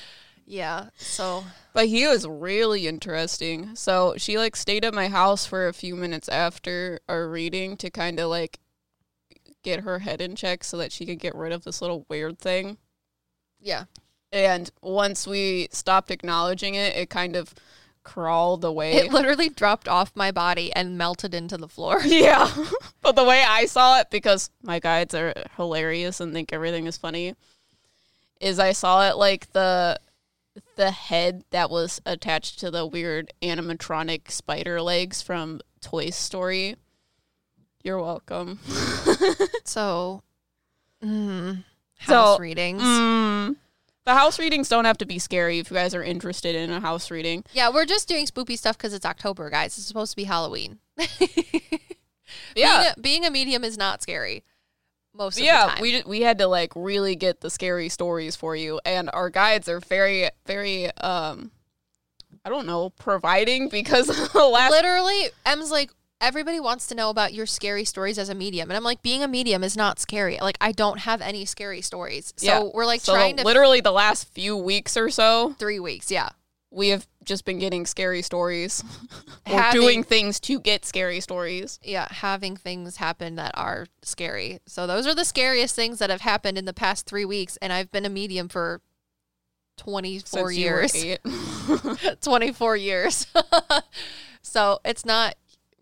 yeah. 0.45 0.89
So 0.97 1.45
But 1.73 1.87
he 1.87 2.05
was 2.07 2.27
really 2.27 2.87
interesting. 2.87 3.75
So 3.75 4.15
she 4.17 4.37
like 4.37 4.55
stayed 4.55 4.83
at 4.85 4.93
my 4.93 5.07
house 5.07 5.45
for 5.45 5.67
a 5.67 5.73
few 5.73 5.95
minutes 5.95 6.27
after 6.29 6.99
our 7.07 7.27
reading 7.29 7.77
to 7.77 7.89
kind 7.89 8.19
of 8.19 8.29
like 8.29 8.59
get 9.63 9.81
her 9.81 9.99
head 9.99 10.21
in 10.21 10.35
check 10.35 10.63
so 10.63 10.77
that 10.77 10.91
she 10.91 11.05
could 11.05 11.19
get 11.19 11.35
rid 11.35 11.51
of 11.51 11.63
this 11.63 11.81
little 11.81 12.05
weird 12.09 12.39
thing. 12.39 12.77
yeah, 13.59 13.85
And 14.31 14.69
once 14.81 15.27
we 15.27 15.67
stopped 15.71 16.11
acknowledging 16.11 16.75
it, 16.75 16.95
it 16.95 17.09
kind 17.09 17.35
of 17.35 17.53
crawled 18.03 18.63
away. 18.63 18.93
it 18.93 19.11
literally 19.11 19.49
dropped 19.49 19.87
off 19.87 20.11
my 20.15 20.31
body 20.31 20.73
and 20.73 20.97
melted 20.97 21.33
into 21.33 21.57
the 21.57 21.67
floor. 21.67 22.01
yeah. 22.05 22.51
but 23.01 23.15
the 23.15 23.23
way 23.23 23.43
I 23.47 23.65
saw 23.65 23.99
it, 23.99 24.09
because 24.09 24.49
my 24.63 24.79
guides 24.79 25.13
are 25.13 25.33
hilarious 25.55 26.19
and 26.19 26.33
think 26.33 26.51
everything 26.53 26.87
is 26.87 26.97
funny, 26.97 27.35
is 28.39 28.59
I 28.59 28.71
saw 28.71 29.07
it 29.09 29.17
like 29.17 29.51
the 29.53 29.99
the 30.75 30.91
head 30.91 31.45
that 31.51 31.69
was 31.69 32.01
attached 32.05 32.59
to 32.59 32.69
the 32.69 32.85
weird 32.85 33.31
animatronic 33.41 34.29
spider 34.29 34.81
legs 34.81 35.21
from 35.21 35.61
Toy 35.79 36.09
Story. 36.09 36.75
You're 37.83 38.01
welcome. 38.01 38.59
So, 39.63 40.23
mm, 41.03 41.63
So, 42.05 42.13
house 42.13 42.39
readings. 42.39 42.81
Mm. 42.81 43.55
The 44.11 44.17
house 44.17 44.37
readings 44.39 44.67
don't 44.67 44.83
have 44.83 44.97
to 44.97 45.05
be 45.05 45.19
scary 45.19 45.59
if 45.59 45.71
you 45.71 45.75
guys 45.75 45.95
are 45.95 46.03
interested 46.03 46.53
in 46.53 46.69
a 46.69 46.81
house 46.81 47.09
reading. 47.09 47.45
Yeah, 47.53 47.69
we're 47.69 47.85
just 47.85 48.09
doing 48.09 48.25
spoopy 48.25 48.57
stuff 48.57 48.77
because 48.77 48.93
it's 48.93 49.05
October, 49.05 49.49
guys. 49.49 49.77
It's 49.77 49.87
supposed 49.87 50.11
to 50.11 50.17
be 50.17 50.25
Halloween. 50.25 50.79
Yeah. 52.55 52.79
being 52.79 52.91
a, 52.91 53.01
being 53.01 53.25
a 53.25 53.31
medium 53.31 53.63
is 53.63 53.77
not 53.77 54.01
scary 54.01 54.43
most 55.13 55.35
of 55.35 55.39
the 55.39 55.45
yeah, 55.45 55.67
time. 55.67 55.81
we 55.81 56.01
we 56.05 56.21
had 56.21 56.37
to 56.37 56.47
like 56.47 56.71
really 56.75 57.15
get 57.15 57.41
the 57.41 57.49
scary 57.49 57.89
stories 57.89 58.37
for 58.37 58.55
you, 58.55 58.79
and 58.85 59.09
our 59.11 59.29
guides 59.29 59.67
are 59.67 59.81
very 59.81 60.29
very 60.45 60.91
um, 60.97 61.51
I 62.43 62.49
don't 62.49 62.65
know, 62.65 62.89
providing 62.89 63.69
because 63.69 64.07
the 64.33 64.45
last 64.45 64.71
literally, 64.71 65.29
Em's 65.45 65.71
like, 65.71 65.91
everybody 66.21 66.59
wants 66.59 66.87
to 66.87 66.95
know 66.95 67.09
about 67.09 67.33
your 67.33 67.45
scary 67.45 67.83
stories 67.83 68.17
as 68.17 68.29
a 68.29 68.35
medium, 68.35 68.69
and 68.69 68.77
I'm 68.77 68.83
like, 68.83 69.01
being 69.01 69.23
a 69.23 69.27
medium 69.27 69.63
is 69.63 69.75
not 69.75 69.99
scary. 69.99 70.37
Like, 70.41 70.57
I 70.61 70.71
don't 70.71 70.99
have 70.99 71.19
any 71.21 71.43
scary 71.45 71.81
stories, 71.81 72.33
so 72.37 72.45
Yeah. 72.45 72.69
we're 72.73 72.85
like 72.85 73.01
so 73.01 73.13
trying 73.13 73.37
to 73.37 73.43
literally 73.43 73.81
the 73.81 73.91
last 73.91 74.29
few 74.29 74.55
weeks 74.55 74.95
or 74.95 75.09
so, 75.09 75.55
three 75.59 75.79
weeks. 75.79 76.09
Yeah, 76.11 76.29
we 76.69 76.89
have 76.89 77.07
just 77.25 77.43
been 77.43 77.59
getting 77.59 77.85
scary 77.85 78.21
stories 78.21 78.83
or 79.49 79.59
Having- 79.59 79.81
doing 79.81 80.03
things 80.03 80.39
to 80.41 80.59
get 80.59 80.85
scary 80.85 81.19
stories. 81.19 81.79
yeah, 81.83 82.07
having 82.09 82.55
things 82.55 82.97
happen 82.97 83.35
that 83.35 83.51
are 83.55 83.87
scary. 84.03 84.59
So 84.67 84.87
those 84.87 85.05
are 85.07 85.15
the 85.15 85.25
scariest 85.25 85.75
things 85.75 85.99
that 85.99 86.09
have 86.09 86.21
happened 86.21 86.57
in 86.57 86.65
the 86.65 86.73
past 86.73 87.05
three 87.07 87.25
weeks, 87.25 87.57
and 87.61 87.73
I've 87.73 87.91
been 87.91 88.05
a 88.05 88.09
medium 88.09 88.47
for 88.47 88.81
twenty 89.77 90.19
four 90.19 90.49
since 90.51 90.57
you 90.57 90.65
were 90.71 90.81
years. 90.81 90.95
eight. 90.95 91.19
24 92.21 92.77
years. 92.77 93.27
so 94.41 94.79
it's 94.85 95.05
not 95.05 95.35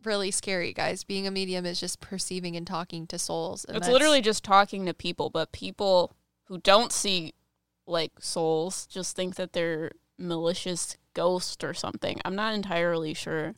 really 0.03 0.31
scary, 0.31 0.73
guys. 0.73 1.03
Being 1.03 1.27
a 1.27 1.31
medium 1.31 1.65
is 1.65 1.79
just 1.79 1.99
perceiving 1.99 2.55
and 2.55 2.65
talking 2.65 3.07
to 3.07 3.19
souls. 3.19 3.65
It's 3.65 3.73
that's- 3.73 3.91
literally 3.91 4.21
just 4.21 4.43
talking 4.43 4.85
to 4.85 4.93
people, 4.93 5.29
but 5.29 5.51
people 5.51 6.13
who 6.45 6.57
don't 6.59 6.91
see 6.91 7.33
like 7.85 8.11
souls 8.19 8.85
just 8.87 9.15
think 9.15 9.35
that 9.35 9.53
they're 9.53 9.91
malicious 10.17 10.97
ghost 11.13 11.63
or 11.63 11.73
something. 11.73 12.19
I'm 12.23 12.35
not 12.35 12.53
entirely 12.53 13.13
sure. 13.13 13.55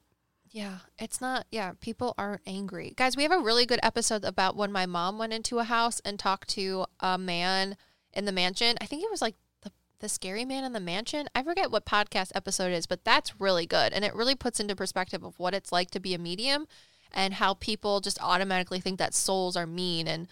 yeah, 0.52 0.80
it's 1.00 1.22
not, 1.22 1.46
yeah, 1.52 1.72
people 1.80 2.14
aren't 2.18 2.42
angry. 2.46 2.94
Guys, 2.98 3.16
we 3.16 3.24
have 3.24 3.32
a 3.32 3.39
really 3.39 3.66
good 3.66 3.80
episode 3.84 4.26
about 4.26 4.56
when 4.58 4.72
my 4.72 4.86
mom 4.86 5.18
went 5.18 5.32
into 5.34 5.60
a 5.60 5.64
house 5.64 6.02
and 6.04 6.20
talked 6.20 6.50
to 6.50 6.86
a 7.00 7.18
man 7.18 7.78
in 8.14 8.26
the 8.26 8.32
mansion. 8.34 8.76
I 8.82 8.86
think 8.86 9.02
it 9.04 9.10
was 9.10 9.22
like 9.22 9.36
the, 10.02 10.10
scary 10.10 10.45
man 10.45 10.64
in 10.64 10.74
the 10.74 10.80
mansion. 10.80 11.28
I 11.34 11.43
forget 11.43 11.72
what 11.72 11.86
podcast 11.86 12.32
episode 12.36 12.72
it 12.72 12.76
is, 12.76 12.86
but 12.86 13.04
that's 13.04 13.39
really 13.39 13.66
good. 13.66 13.93
And 13.93 14.04
it 14.04 14.14
really 14.14 14.36
puts 14.36 14.60
into 14.60 14.76
perspective 14.76 15.24
of 15.24 15.39
what 15.39 15.54
it's 15.54 15.72
like 15.72 15.91
to 15.91 15.99
be 15.99 16.14
a 16.14 16.20
medium 16.20 16.68
and 17.12 17.36
how 17.36 17.54
people 17.56 18.02
just 18.02 18.22
automatically 18.22 18.80
think 18.80 18.99
that 18.99 19.14
souls 19.14 19.56
are 19.56 19.68
mean 19.68 20.08
and 20.08 20.28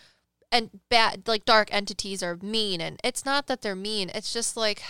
and 0.52 0.80
bad 0.90 1.28
like 1.28 1.46
dark 1.46 1.72
entities 1.72 2.24
are 2.24 2.38
mean 2.42 2.82
and 2.82 3.00
it's 3.04 3.24
not 3.24 3.46
that 3.46 3.62
they're 3.62 3.76
mean 3.76 4.10
it's 4.16 4.34
just 4.34 4.58
like 4.58 4.82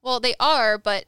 well 0.00 0.18
they 0.18 0.34
are 0.40 0.78
but 0.78 1.04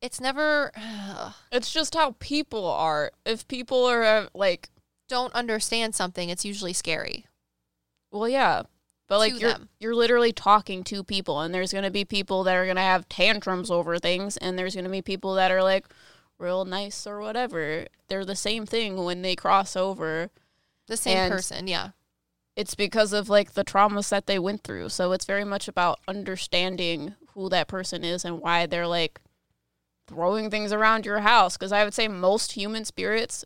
it's 0.00 0.20
never 0.20 0.72
It's 1.52 1.72
just 1.72 1.94
how 1.94 2.16
people 2.18 2.64
are. 2.66 3.12
If 3.24 3.46
people 3.48 3.84
are 3.84 4.02
uh, 4.02 4.26
like, 4.34 4.68
don't 5.08 5.34
understand 5.34 5.94
something, 5.94 6.28
it's 6.28 6.44
usually 6.44 6.72
scary. 6.72 7.26
well, 8.10 8.28
yeah, 8.28 8.62
but 9.10 9.18
like 9.18 9.40
you're 9.40 9.50
them. 9.52 9.68
you're 9.80 9.94
literally 9.94 10.32
talking 10.32 10.84
to 10.84 11.02
people, 11.02 11.40
and 11.40 11.52
there's 11.52 11.72
gonna 11.72 11.90
be 11.90 12.04
people 12.04 12.44
that 12.44 12.54
are 12.54 12.64
gonna 12.64 12.80
have 12.80 13.08
tantrums 13.08 13.68
over 13.68 13.98
things, 13.98 14.36
and 14.36 14.56
there's 14.56 14.76
gonna 14.76 14.88
be 14.88 15.02
people 15.02 15.34
that 15.34 15.50
are 15.50 15.64
like 15.64 15.84
real 16.38 16.64
nice 16.64 17.08
or 17.08 17.20
whatever. 17.20 17.86
They're 18.06 18.24
the 18.24 18.36
same 18.36 18.66
thing 18.66 19.04
when 19.04 19.22
they 19.22 19.34
cross 19.34 19.74
over. 19.74 20.30
The 20.86 20.96
same 20.96 21.18
And- 21.18 21.32
person, 21.32 21.66
yeah. 21.66 21.90
It's 22.54 22.76
because 22.76 23.12
of 23.12 23.28
like 23.28 23.54
the 23.54 23.64
traumas 23.64 24.10
that 24.10 24.26
they 24.26 24.38
went 24.38 24.62
through. 24.62 24.90
So 24.90 25.10
it's 25.12 25.24
very 25.24 25.44
much 25.44 25.66
about 25.66 25.98
understanding 26.06 27.14
who 27.34 27.48
that 27.48 27.68
person 27.68 28.04
is 28.04 28.24
and 28.24 28.40
why 28.40 28.66
they're 28.66 28.86
like 28.86 29.20
throwing 30.06 30.50
things 30.50 30.72
around 30.72 31.04
your 31.04 31.20
house. 31.20 31.56
Because 31.56 31.72
I 31.72 31.82
would 31.82 31.94
say 31.94 32.06
most 32.06 32.52
human 32.52 32.84
spirits 32.84 33.44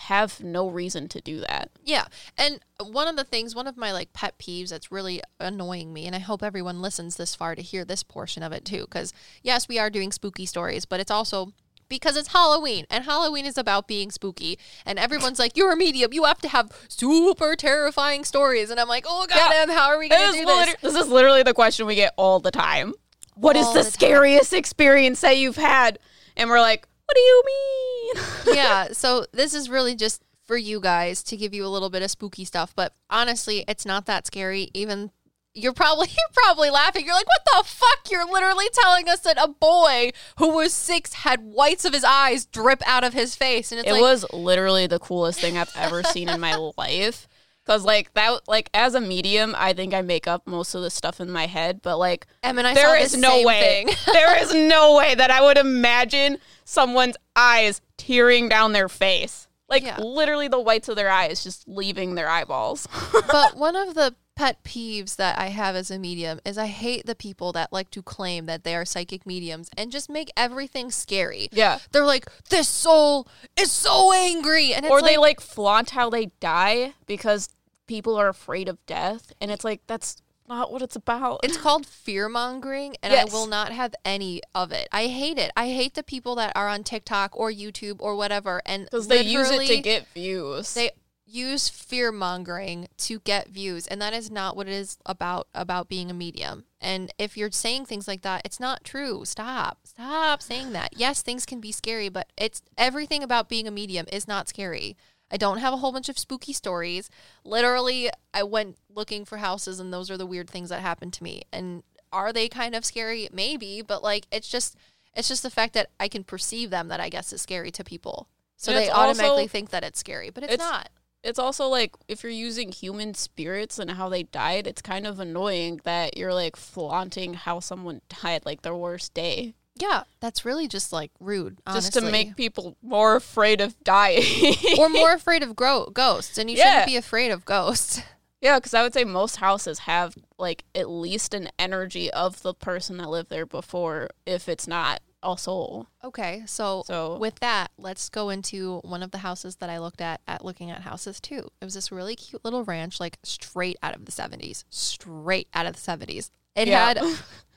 have 0.00 0.42
no 0.42 0.68
reason 0.68 1.08
to 1.08 1.20
do 1.20 1.40
that. 1.40 1.70
Yeah. 1.84 2.06
And 2.38 2.60
one 2.82 3.06
of 3.06 3.16
the 3.16 3.24
things, 3.24 3.54
one 3.54 3.66
of 3.66 3.76
my 3.76 3.92
like 3.92 4.12
pet 4.12 4.38
peeves 4.38 4.70
that's 4.70 4.90
really 4.90 5.22
annoying 5.38 5.92
me, 5.92 6.06
and 6.06 6.16
I 6.16 6.20
hope 6.20 6.42
everyone 6.42 6.80
listens 6.80 7.16
this 7.16 7.34
far 7.34 7.54
to 7.54 7.62
hear 7.62 7.84
this 7.84 8.02
portion 8.02 8.42
of 8.42 8.52
it 8.52 8.64
too, 8.64 8.80
because 8.82 9.12
yes, 9.42 9.68
we 9.68 9.78
are 9.78 9.90
doing 9.90 10.10
spooky 10.10 10.46
stories, 10.46 10.86
but 10.86 11.00
it's 11.00 11.10
also 11.10 11.52
because 11.88 12.16
it's 12.16 12.28
Halloween 12.28 12.86
and 12.88 13.04
Halloween 13.04 13.44
is 13.44 13.58
about 13.58 13.86
being 13.86 14.10
spooky. 14.10 14.58
And 14.86 14.98
everyone's 14.98 15.38
like, 15.38 15.56
You're 15.56 15.72
a 15.72 15.76
medium, 15.76 16.14
you 16.14 16.24
have 16.24 16.40
to 16.40 16.48
have 16.48 16.70
super 16.88 17.54
terrifying 17.56 18.24
stories. 18.24 18.70
And 18.70 18.80
I'm 18.80 18.88
like, 18.88 19.04
Oh 19.06 19.26
goddamn, 19.28 19.68
how 19.68 19.88
are 19.88 19.98
we 19.98 20.08
gonna 20.08 20.30
is, 20.30 20.36
do 20.36 20.46
this? 20.46 20.76
this 20.80 20.94
is 20.94 21.08
literally 21.08 21.42
the 21.42 21.54
question 21.54 21.86
we 21.86 21.94
get 21.96 22.14
all 22.16 22.40
the 22.40 22.50
time. 22.50 22.94
What 23.34 23.56
is 23.56 23.66
All 23.66 23.74
the, 23.74 23.80
the 23.80 23.84
time. 23.84 23.92
scariest 23.92 24.52
experience 24.54 25.20
that 25.20 25.36
you've 25.36 25.56
had? 25.56 25.98
And 26.36 26.48
we're 26.48 26.60
like, 26.60 26.86
what 27.10 27.16
do 27.16 27.20
you 27.20 27.42
mean? 27.46 28.56
yeah, 28.56 28.88
so 28.92 29.26
this 29.32 29.52
is 29.52 29.68
really 29.68 29.94
just 29.94 30.22
for 30.44 30.56
you 30.56 30.80
guys 30.80 31.22
to 31.24 31.36
give 31.36 31.52
you 31.54 31.64
a 31.64 31.68
little 31.68 31.90
bit 31.90 32.02
of 32.02 32.10
spooky 32.10 32.44
stuff, 32.44 32.72
but 32.74 32.94
honestly, 33.08 33.64
it's 33.66 33.84
not 33.84 34.06
that 34.06 34.26
scary. 34.26 34.70
Even 34.74 35.10
you're 35.54 35.72
probably 35.72 36.06
you're 36.10 36.44
probably 36.44 36.70
laughing. 36.70 37.04
You're 37.04 37.14
like, 37.14 37.26
"What 37.26 37.42
the 37.44 37.68
fuck? 37.68 38.10
You're 38.10 38.30
literally 38.30 38.68
telling 38.72 39.08
us 39.08 39.20
that 39.20 39.38
a 39.42 39.48
boy 39.48 40.10
who 40.38 40.50
was 40.50 40.72
6 40.72 41.12
had 41.14 41.40
whites 41.40 41.84
of 41.84 41.92
his 41.92 42.04
eyes 42.04 42.46
drip 42.46 42.82
out 42.86 43.02
of 43.04 43.12
his 43.12 43.34
face." 43.34 43.72
And 43.72 43.80
it's 43.80 43.88
it 43.88 43.92
like 43.92 44.02
was 44.02 44.24
literally 44.32 44.86
the 44.86 44.98
coolest 45.00 45.40
thing 45.40 45.58
I've 45.58 45.72
ever 45.76 46.02
seen 46.04 46.28
in 46.28 46.40
my 46.40 46.54
life. 46.76 47.28
Cause 47.70 47.84
like 47.84 48.12
that, 48.14 48.48
like 48.48 48.68
as 48.74 48.96
a 48.96 49.00
medium, 49.00 49.54
I 49.56 49.74
think 49.74 49.94
I 49.94 50.02
make 50.02 50.26
up 50.26 50.44
most 50.44 50.74
of 50.74 50.82
the 50.82 50.90
stuff 50.90 51.20
in 51.20 51.30
my 51.30 51.46
head. 51.46 51.82
But 51.82 51.98
like, 51.98 52.26
I 52.42 52.52
there 52.52 52.74
saw 52.74 52.94
is 52.94 53.12
the 53.12 53.18
no 53.18 53.30
same 53.30 53.46
way, 53.46 53.84
thing. 53.86 53.96
there 54.12 54.42
is 54.42 54.52
no 54.68 54.96
way 54.96 55.14
that 55.14 55.30
I 55.30 55.40
would 55.40 55.56
imagine 55.56 56.38
someone's 56.64 57.16
eyes 57.36 57.80
tearing 57.96 58.48
down 58.48 58.72
their 58.72 58.88
face. 58.88 59.46
Like 59.68 59.84
Yeah. 59.84 59.98
literally, 60.00 60.48
the 60.48 60.58
whites 60.60 60.88
of 60.88 60.96
their 60.96 61.10
eyes 61.10 61.44
just 61.44 61.68
leaving 61.68 62.16
their 62.16 62.28
eyeballs. 62.28 62.88
but 63.30 63.56
one 63.56 63.76
of 63.76 63.94
the 63.94 64.16
pet 64.34 64.64
peeves 64.64 65.14
that 65.16 65.38
I 65.38 65.48
have 65.48 65.76
as 65.76 65.92
a 65.92 65.98
medium 65.98 66.40
is 66.44 66.58
I 66.58 66.66
hate 66.66 67.06
the 67.06 67.14
people 67.14 67.52
that 67.52 67.72
like 67.72 67.90
to 67.92 68.02
claim 68.02 68.46
that 68.46 68.64
they 68.64 68.74
are 68.74 68.84
psychic 68.84 69.26
mediums 69.26 69.68
and 69.76 69.92
just 69.92 70.10
make 70.10 70.30
everything 70.36 70.90
scary. 70.90 71.48
yeah. 71.52 71.78
They're 71.92 72.04
like, 72.06 72.26
this 72.48 72.66
soul 72.66 73.28
is 73.56 73.70
so 73.70 74.12
angry. 74.12 74.72
And 74.74 74.84
it's 74.86 74.90
or 74.90 75.02
like, 75.02 75.10
they 75.12 75.18
like 75.18 75.40
flaunt 75.40 75.90
how 75.90 76.10
they 76.10 76.32
die 76.40 76.94
because 77.06 77.48
people 77.90 78.14
are 78.14 78.28
afraid 78.28 78.68
of 78.68 78.78
death 78.86 79.32
and 79.40 79.50
it's 79.50 79.64
like 79.64 79.80
that's 79.88 80.22
not 80.48 80.70
what 80.72 80.80
it's 80.80 80.94
about 80.94 81.40
it's 81.42 81.56
called 81.66 81.84
fear 81.86 82.28
mongering, 82.28 82.96
and 83.02 83.12
Yes. 83.12 83.30
I 83.30 83.32
will 83.36 83.46
not 83.46 83.72
have 83.72 83.94
any 84.04 84.42
of 84.54 84.72
it. 84.72 84.88
I 84.92 85.06
hate 85.06 85.38
it. 85.38 85.50
I 85.56 85.68
hate 85.68 85.94
the 85.94 86.02
people 86.02 86.34
that 86.36 86.52
are 86.56 86.68
on 86.68 86.82
TikTok 86.82 87.36
or 87.36 87.50
YouTube 87.52 87.96
or 88.00 88.16
whatever, 88.16 88.60
and 88.66 88.84
because 88.84 89.06
they 89.08 89.22
use 89.22 89.50
it 89.50 89.66
to 89.66 89.78
get 89.78 90.08
views 90.08 90.74
They 90.74 90.90
use 91.24 91.68
fear 91.68 92.10
mongering 92.10 92.88
to 92.98 93.20
get 93.20 93.48
views, 93.48 93.86
and 93.86 94.02
that 94.02 94.12
is 94.12 94.28
not 94.30 94.56
what 94.56 94.66
it 94.66 94.74
is 94.74 94.98
about 95.06 95.46
about 95.54 95.88
being 95.88 96.10
a 96.10 96.14
medium. 96.14 96.64
And 96.80 97.12
if 97.18 97.36
you're 97.36 97.52
saying 97.52 97.86
things 97.86 98.08
like 98.08 98.22
that, 98.22 98.42
it's 98.44 98.58
not 98.58 98.82
true. 98.84 99.24
Stop. 99.24 99.78
Stop 99.84 100.42
saying 100.42 100.72
that. 100.72 100.90
Yes, 100.96 101.22
things 101.22 101.46
can 101.46 101.60
be 101.60 101.72
scary, 101.72 102.08
but 102.08 102.32
it's 102.36 102.62
everything 102.76 103.22
about 103.22 103.48
being 103.48 103.68
a 103.68 103.70
medium 103.70 104.06
is 104.12 104.26
not 104.26 104.48
scary. 104.48 104.96
I 105.30 105.36
don't 105.36 105.58
have 105.58 105.72
a 105.72 105.76
whole 105.78 105.92
bunch 105.92 106.08
of 106.08 106.18
spooky 106.18 106.52
stories. 106.52 107.08
Literally, 107.44 108.10
I 108.34 108.42
went 108.42 108.76
looking 108.94 109.24
for 109.24 109.38
houses 109.38 109.78
and 109.80 109.92
those 109.92 110.10
are 110.10 110.16
the 110.16 110.26
weird 110.26 110.50
things 110.50 110.68
that 110.70 110.80
happened 110.80 111.12
to 111.14 111.24
me. 111.24 111.42
And 111.52 111.82
are 112.12 112.32
they 112.32 112.48
kind 112.48 112.74
of 112.74 112.84
scary? 112.84 113.28
Maybe, 113.32 113.82
but 113.82 114.02
like 114.02 114.26
it's 114.32 114.48
just 114.48 114.76
it's 115.14 115.28
just 115.28 115.42
the 115.42 115.50
fact 115.50 115.74
that 115.74 115.90
I 115.98 116.08
can 116.08 116.24
perceive 116.24 116.70
them 116.70 116.88
that 116.88 117.00
I 117.00 117.08
guess 117.08 117.32
is 117.32 117.42
scary 117.42 117.70
to 117.72 117.84
people. 117.84 118.28
So 118.56 118.72
And 118.72 118.80
they 118.80 118.90
automatically 118.90 119.42
also- 119.42 119.48
think 119.48 119.70
that 119.70 119.84
it's 119.84 119.98
scary, 120.00 120.30
but 120.30 120.44
it's, 120.44 120.54
it's- 120.54 120.68
not. 120.68 120.88
it's 121.22 121.38
also 121.38 121.66
like 121.68 121.94
if 122.08 122.22
you're 122.22 122.32
using 122.32 122.72
human 122.72 123.14
spirits 123.14 123.78
and 123.78 123.90
how 123.92 124.08
they 124.08 124.22
died 124.24 124.66
it's 124.66 124.80
kind 124.82 125.06
of 125.06 125.20
annoying 125.20 125.80
that 125.84 126.16
you're 126.16 126.32
like 126.34 126.56
flaunting 126.56 127.34
how 127.34 127.60
someone 127.60 128.00
died 128.22 128.44
like 128.46 128.62
their 128.62 128.74
worst 128.74 129.12
day 129.14 129.54
Yeah, 129.80 130.02
that's 130.20 130.44
really 130.44 130.68
just 130.68 130.92
like 130.92 131.10
rude, 131.20 131.58
just 131.72 131.92
to 131.94 132.00
make 132.02 132.36
people 132.36 132.76
more 132.82 133.16
afraid 133.16 133.60
of 133.60 133.74
dying 133.82 134.22
or 134.78 134.88
more 134.88 135.12
afraid 135.14 135.42
of 135.42 135.56
gro- 135.56 135.90
ghosts, 135.90 136.36
and 136.38 136.50
you 136.50 136.56
Yeah. 136.56 136.64
shouldn't 136.72 136.86
be 136.86 136.96
afraid 136.96 137.30
of 137.30 137.44
ghosts. 137.44 138.02
yeah 138.42 138.58
because 138.58 138.72
i 138.72 138.82
would 138.82 138.94
say 138.94 139.04
most 139.04 139.36
houses 139.36 139.80
have 139.80 140.14
like 140.38 140.64
at 140.74 140.88
least 140.88 141.34
an 141.34 141.46
energy 141.58 142.10
of 142.12 142.40
the 142.40 142.54
person 142.54 142.96
that 142.96 143.10
lived 143.10 143.28
there 143.28 143.44
before 143.44 144.08
if 144.24 144.48
it's 144.48 144.66
not 144.66 145.00
a 145.22 145.36
soul 145.36 145.86
Okay, 146.02 146.42
so, 146.46 146.82
So- 146.86 147.18
with 147.18 147.38
that, 147.40 147.70
let's 147.76 148.08
go 148.08 148.30
into 148.30 148.78
one 148.78 149.02
of 149.02 149.10
the 149.10 149.18
houses 149.18 149.56
that 149.56 149.68
I 149.68 149.76
looked 149.78 150.00
at 150.00 150.22
at 150.26 150.42
looking 150.42 150.70
at 150.70 150.80
houses 150.80 151.20
too. 151.20 151.50
It 151.60 151.64
was 151.66 151.74
this 151.74 151.92
really 151.92 152.16
cute 152.16 152.42
little 152.42 152.64
ranch, 152.64 152.98
like 152.98 153.18
straight 153.22 153.76
out 153.82 153.94
of 153.94 154.06
the 154.06 154.12
seventies, 154.12 154.64
straight 154.70 155.48
out 155.52 155.66
of 155.66 155.74
the 155.74 155.80
seventies. 155.80 156.30
It 156.56 156.68
Yeah. 156.68 156.86
had 156.86 156.98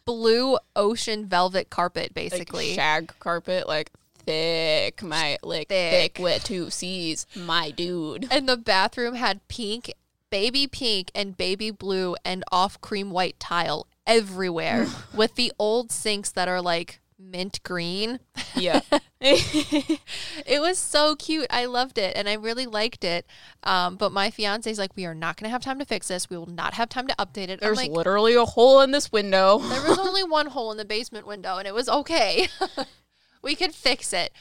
blue 0.06 0.58
ocean 0.76 1.26
velvet 1.28 1.70
carpet, 1.70 2.12
like 2.12 2.14
basically. 2.32 2.74
shag 2.74 3.14
carpet, 3.20 3.68
like 3.68 3.92
thick, 4.26 5.02
my 5.04 5.38
like 5.44 5.70
thick, 5.70 6.16
Thick. 6.16 6.24
wet 6.24 6.44
two 6.44 6.70
C's, 6.70 7.26
my 7.36 7.72
dude. 7.72 8.28
and 8.32 8.48
the 8.48 8.58
bathroom 8.58 9.16
had 9.16 9.48
pink, 9.48 9.94
baby 10.30 10.68
pink, 10.68 11.12
and 11.14 11.38
baby 11.38 11.72
blue, 11.72 12.16
and 12.26 12.44
off 12.52 12.80
cream 12.82 13.12
white 13.12 13.40
tile 13.40 13.88
everywhere, 14.06 14.88
with 15.14 15.36
the 15.36 15.52
old 15.60 15.92
sinks 15.92 16.32
that 16.32 16.48
are 16.48 16.62
like 16.62 17.00
mint 17.24 17.62
green. 17.64 18.20
Yeah, 18.56 18.82
It 19.24 20.60
was 20.60 20.78
so 20.78 21.16
cute. 21.16 21.48
I 21.50 21.66
loved 21.66 21.98
it 21.98 22.18
and 22.18 22.28
I 22.28 22.34
really 22.34 22.66
liked 22.66 23.06
it. 23.06 23.26
Um, 23.64 23.96
but 23.96 24.12
my 24.12 24.30
fiance's 24.30 24.78
like, 24.78 24.96
we 24.98 25.06
are 25.06 25.16
not 25.16 25.38
going 25.38 25.46
to 25.46 25.52
have 25.52 25.62
time 25.62 25.80
to 25.80 25.86
fix 25.86 26.10
this. 26.10 26.30
We 26.30 26.38
will 26.38 26.46
not 26.46 26.74
have 26.74 26.90
time 26.90 27.08
to 27.08 27.16
update 27.16 27.48
it. 27.48 27.62
There's 27.62 27.78
like, 27.78 27.92
literally 27.92 28.36
a 28.36 28.44
hole 28.44 28.82
in 28.82 28.92
this 28.92 29.14
window. 29.14 29.60
there 29.70 29.88
was 29.88 29.98
only 29.98 30.24
one 30.24 30.48
hole 30.48 30.72
in 30.72 30.78
the 30.78 30.84
basement 30.84 31.26
window 31.26 31.58
and 31.58 31.66
it 31.66 31.74
was 31.74 31.88
okay. 31.88 32.50
we 33.42 33.56
could 33.56 33.74
fix 33.74 34.12
it. 34.12 34.34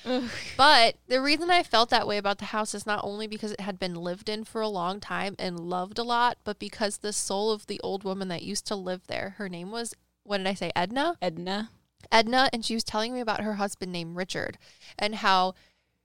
But 0.56 0.96
the 1.06 1.20
reason 1.20 1.48
I 1.48 1.62
felt 1.62 1.90
that 1.90 2.08
way 2.08 2.18
about 2.18 2.38
the 2.38 2.46
house 2.46 2.74
is 2.74 2.84
not 2.84 3.04
only 3.04 3.28
because 3.28 3.52
it 3.52 3.60
had 3.60 3.78
been 3.78 3.94
lived 3.94 4.28
in 4.28 4.42
for 4.42 4.60
a 4.60 4.68
long 4.68 4.98
time 4.98 5.36
and 5.38 5.60
loved 5.60 6.00
a 6.00 6.04
lot, 6.04 6.38
but 6.42 6.58
because 6.58 6.98
the 6.98 7.12
soul 7.12 7.52
of 7.52 7.68
the 7.68 7.80
old 7.84 8.02
woman 8.02 8.26
that 8.28 8.42
used 8.42 8.66
to 8.66 8.74
live 8.74 9.06
there, 9.06 9.36
her 9.38 9.48
name 9.48 9.70
was, 9.70 9.94
what 10.24 10.38
did 10.38 10.48
I 10.48 10.54
say, 10.54 10.72
Edna? 10.74 11.16
Edna. 11.22 11.70
Edna, 12.10 12.48
and 12.52 12.64
she 12.64 12.74
was 12.74 12.84
telling 12.84 13.14
me 13.14 13.20
about 13.20 13.42
her 13.42 13.54
husband 13.54 13.92
named 13.92 14.16
Richard 14.16 14.58
and 14.98 15.16
how. 15.16 15.54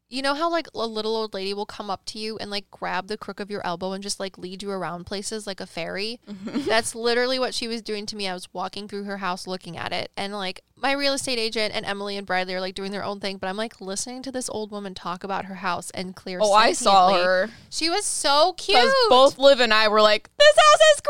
You 0.10 0.22
know 0.22 0.36
how 0.36 0.50
like 0.50 0.68
a 0.74 0.88
little 0.88 1.18
old 1.18 1.34
lady 1.34 1.54
will 1.54 1.66
come 1.66 1.90
up 1.90 2.06
to 2.06 2.20
you 2.20 2.38
and 2.38 2.50
like 2.50 2.72
grab 2.72 3.08
the 3.08 3.18
crook 3.18 3.42
of 3.42 3.52
your 3.52 3.66
elbow 3.66 3.92
and 3.92 4.02
just 4.02 4.22
like 4.22 4.38
lead 4.38 4.64
you 4.64 4.72
around 4.72 5.06
places 5.06 5.46
like 5.46 5.60
a 5.60 5.66
fairy? 5.66 6.22
Mm-hmm. 6.30 6.62
That's 6.68 6.96
literally 6.96 7.40
what 7.40 7.54
she 7.54 7.68
was 7.68 7.82
doing 7.82 8.06
to 8.06 8.16
me. 8.16 8.26
I 8.28 8.34
was 8.34 8.48
walking 8.54 8.88
through 8.88 9.04
her 9.04 9.18
house 9.18 9.48
looking 9.48 9.76
at 9.76 9.92
it 9.92 10.12
and 10.16 10.32
like 10.34 10.62
my 10.78 10.94
real 10.94 11.14
estate 11.14 11.40
agent 11.40 11.76
and 11.76 11.86
Emily 11.86 12.16
and 12.16 12.26
Bradley 12.26 12.54
are 12.54 12.62
like 12.62 12.76
doing 12.76 12.92
their 12.94 13.04
own 13.04 13.20
thing, 13.20 13.36
but 13.38 13.48
I'm 13.48 13.58
like 13.58 13.82
listening 13.82 14.22
to 14.24 14.32
this 14.32 14.50
old 14.50 14.72
woman 14.72 14.94
talk 14.94 15.26
about 15.26 15.46
her 15.46 15.56
house 15.56 15.90
and 15.92 16.16
clear. 16.16 16.40
Oh, 16.42 16.54
I 16.54 16.72
saw 16.72 17.14
her 17.14 17.50
She 17.70 17.90
was 17.90 18.06
so 18.06 18.54
cute. 18.54 18.78
because 18.78 18.94
both 19.10 19.38
Liv 19.38 19.60
and 19.60 19.74
I 19.74 19.90
were 19.90 20.02
like, 20.02 20.30
"This 20.38 20.56
house 20.56 20.82
is 20.96 21.02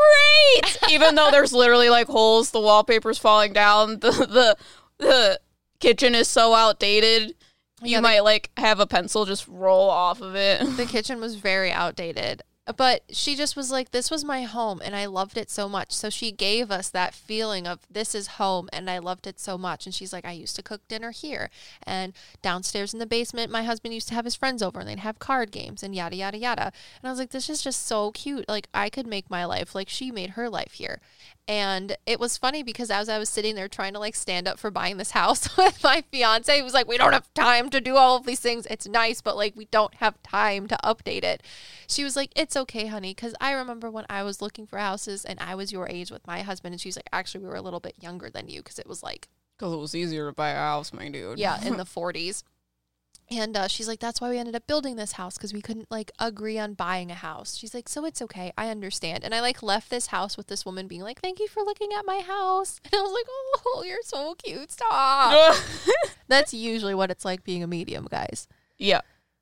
great," 0.82 0.90
even 0.92 1.14
though 1.14 1.30
there's 1.30 1.52
literally 1.52 1.88
like 1.90 2.08
holes, 2.08 2.50
the 2.50 2.60
wallpaper's 2.60 3.18
falling 3.18 3.52
down, 3.52 4.00
the 4.00 4.10
the 4.10 4.56
the 4.98 5.40
kitchen 5.78 6.16
is 6.16 6.26
so 6.26 6.54
outdated. 6.54 7.34
You 7.82 7.90
Yeah, 7.92 7.98
the- 7.98 8.02
might 8.02 8.20
like 8.20 8.50
have 8.56 8.80
a 8.80 8.86
pencil 8.86 9.24
just 9.24 9.46
roll 9.48 9.88
off 9.88 10.20
of 10.20 10.34
it. 10.34 10.76
the 10.76 10.86
kitchen 10.88 11.20
was 11.20 11.36
very 11.36 11.70
outdated. 11.72 12.42
But 12.76 13.02
she 13.08 13.34
just 13.34 13.56
was 13.56 13.70
like, 13.70 13.92
This 13.92 14.10
was 14.10 14.24
my 14.26 14.42
home 14.42 14.82
and 14.84 14.94
I 14.94 15.06
loved 15.06 15.38
it 15.38 15.48
so 15.50 15.70
much. 15.70 15.90
So 15.92 16.10
she 16.10 16.30
gave 16.30 16.70
us 16.70 16.90
that 16.90 17.14
feeling 17.14 17.66
of 17.66 17.80
this 17.90 18.14
is 18.14 18.26
home 18.36 18.68
and 18.74 18.90
I 18.90 18.98
loved 18.98 19.26
it 19.26 19.40
so 19.40 19.56
much. 19.56 19.86
And 19.86 19.94
she's 19.94 20.12
like, 20.12 20.26
I 20.26 20.32
used 20.32 20.54
to 20.56 20.62
cook 20.62 20.86
dinner 20.86 21.10
here. 21.10 21.48
And 21.84 22.12
downstairs 22.42 22.92
in 22.92 22.98
the 22.98 23.06
basement, 23.06 23.50
my 23.50 23.62
husband 23.62 23.94
used 23.94 24.08
to 24.08 24.14
have 24.14 24.26
his 24.26 24.34
friends 24.36 24.62
over 24.62 24.80
and 24.80 24.86
they'd 24.86 24.98
have 24.98 25.18
card 25.18 25.50
games 25.50 25.82
and 25.82 25.94
yada, 25.94 26.16
yada, 26.16 26.36
yada. 26.36 26.64
And 27.00 27.04
I 27.04 27.10
was 27.10 27.18
like, 27.18 27.30
This 27.30 27.48
is 27.48 27.62
just 27.62 27.86
so 27.86 28.10
cute. 28.10 28.46
Like, 28.48 28.68
I 28.74 28.90
could 28.90 29.06
make 29.06 29.30
my 29.30 29.46
life 29.46 29.74
like 29.74 29.88
she 29.88 30.10
made 30.10 30.30
her 30.30 30.50
life 30.50 30.72
here. 30.72 31.00
And 31.48 31.96
it 32.04 32.20
was 32.20 32.36
funny 32.36 32.62
because 32.62 32.90
as 32.90 33.08
I 33.08 33.18
was 33.18 33.30
sitting 33.30 33.54
there 33.54 33.68
trying 33.68 33.94
to 33.94 33.98
like 33.98 34.14
stand 34.14 34.46
up 34.46 34.58
for 34.58 34.70
buying 34.70 34.98
this 34.98 35.12
house 35.12 35.56
with 35.56 35.82
my 35.82 36.04
fiance, 36.12 36.54
he 36.54 36.60
was 36.60 36.74
like, 36.74 36.86
We 36.86 36.98
don't 36.98 37.14
have 37.14 37.32
time 37.32 37.70
to 37.70 37.80
do 37.80 37.96
all 37.96 38.16
of 38.16 38.26
these 38.26 38.38
things. 38.40 38.66
It's 38.66 38.86
nice, 38.86 39.22
but 39.22 39.34
like 39.34 39.56
we 39.56 39.64
don't 39.64 39.94
have 39.94 40.22
time 40.22 40.68
to 40.68 40.76
update 40.84 41.24
it. 41.24 41.42
She 41.88 42.04
was 42.04 42.16
like, 42.16 42.30
It's 42.36 42.54
okay, 42.54 42.86
honey. 42.86 43.14
Cause 43.14 43.34
I 43.40 43.52
remember 43.52 43.90
when 43.90 44.04
I 44.10 44.22
was 44.24 44.42
looking 44.42 44.66
for 44.66 44.78
houses 44.78 45.24
and 45.24 45.40
I 45.40 45.54
was 45.54 45.72
your 45.72 45.88
age 45.88 46.10
with 46.10 46.26
my 46.26 46.42
husband. 46.42 46.74
And 46.74 46.80
she's 46.80 46.96
like, 46.96 47.08
Actually, 47.12 47.44
we 47.44 47.48
were 47.48 47.56
a 47.56 47.62
little 47.62 47.80
bit 47.80 47.94
younger 47.98 48.28
than 48.28 48.48
you 48.48 48.60
because 48.60 48.78
it 48.78 48.86
was 48.86 49.02
like 49.02 49.28
Because 49.56 49.72
it 49.72 49.78
was 49.78 49.94
easier 49.94 50.26
to 50.26 50.34
buy 50.34 50.50
a 50.50 50.56
house, 50.56 50.92
my 50.92 51.08
dude. 51.08 51.38
yeah, 51.38 51.64
in 51.64 51.76
the 51.78 51.84
40s. 51.84 52.42
And 53.30 53.56
uh, 53.56 53.68
she's 53.68 53.86
like, 53.86 54.00
that's 54.00 54.20
why 54.20 54.30
we 54.30 54.38
ended 54.38 54.56
up 54.56 54.66
building 54.66 54.96
this 54.96 55.12
house 55.12 55.36
because 55.36 55.52
we 55.52 55.60
couldn't 55.60 55.90
like 55.90 56.10
agree 56.18 56.58
on 56.58 56.72
buying 56.72 57.10
a 57.10 57.14
house. 57.14 57.56
She's 57.56 57.74
like, 57.74 57.88
so 57.88 58.06
it's 58.06 58.22
okay. 58.22 58.52
I 58.56 58.70
understand. 58.70 59.22
And 59.22 59.34
I 59.34 59.40
like 59.40 59.62
left 59.62 59.90
this 59.90 60.06
house 60.06 60.36
with 60.38 60.46
this 60.46 60.64
woman 60.64 60.86
being 60.88 61.02
like, 61.02 61.20
thank 61.20 61.38
you 61.38 61.46
for 61.46 61.62
looking 61.62 61.90
at 61.92 62.06
my 62.06 62.20
house. 62.20 62.80
And 62.84 62.94
I 62.94 63.02
was 63.02 63.12
like, 63.12 63.26
oh, 63.66 63.84
you're 63.86 63.98
so 64.02 64.34
cute. 64.42 64.72
Stop. 64.72 65.56
That's 66.28 66.54
usually 66.54 66.94
what 66.94 67.10
it's 67.10 67.24
like 67.24 67.44
being 67.44 67.62
a 67.62 67.66
medium, 67.66 68.06
guys. 68.10 68.48
yeah. 68.78 69.00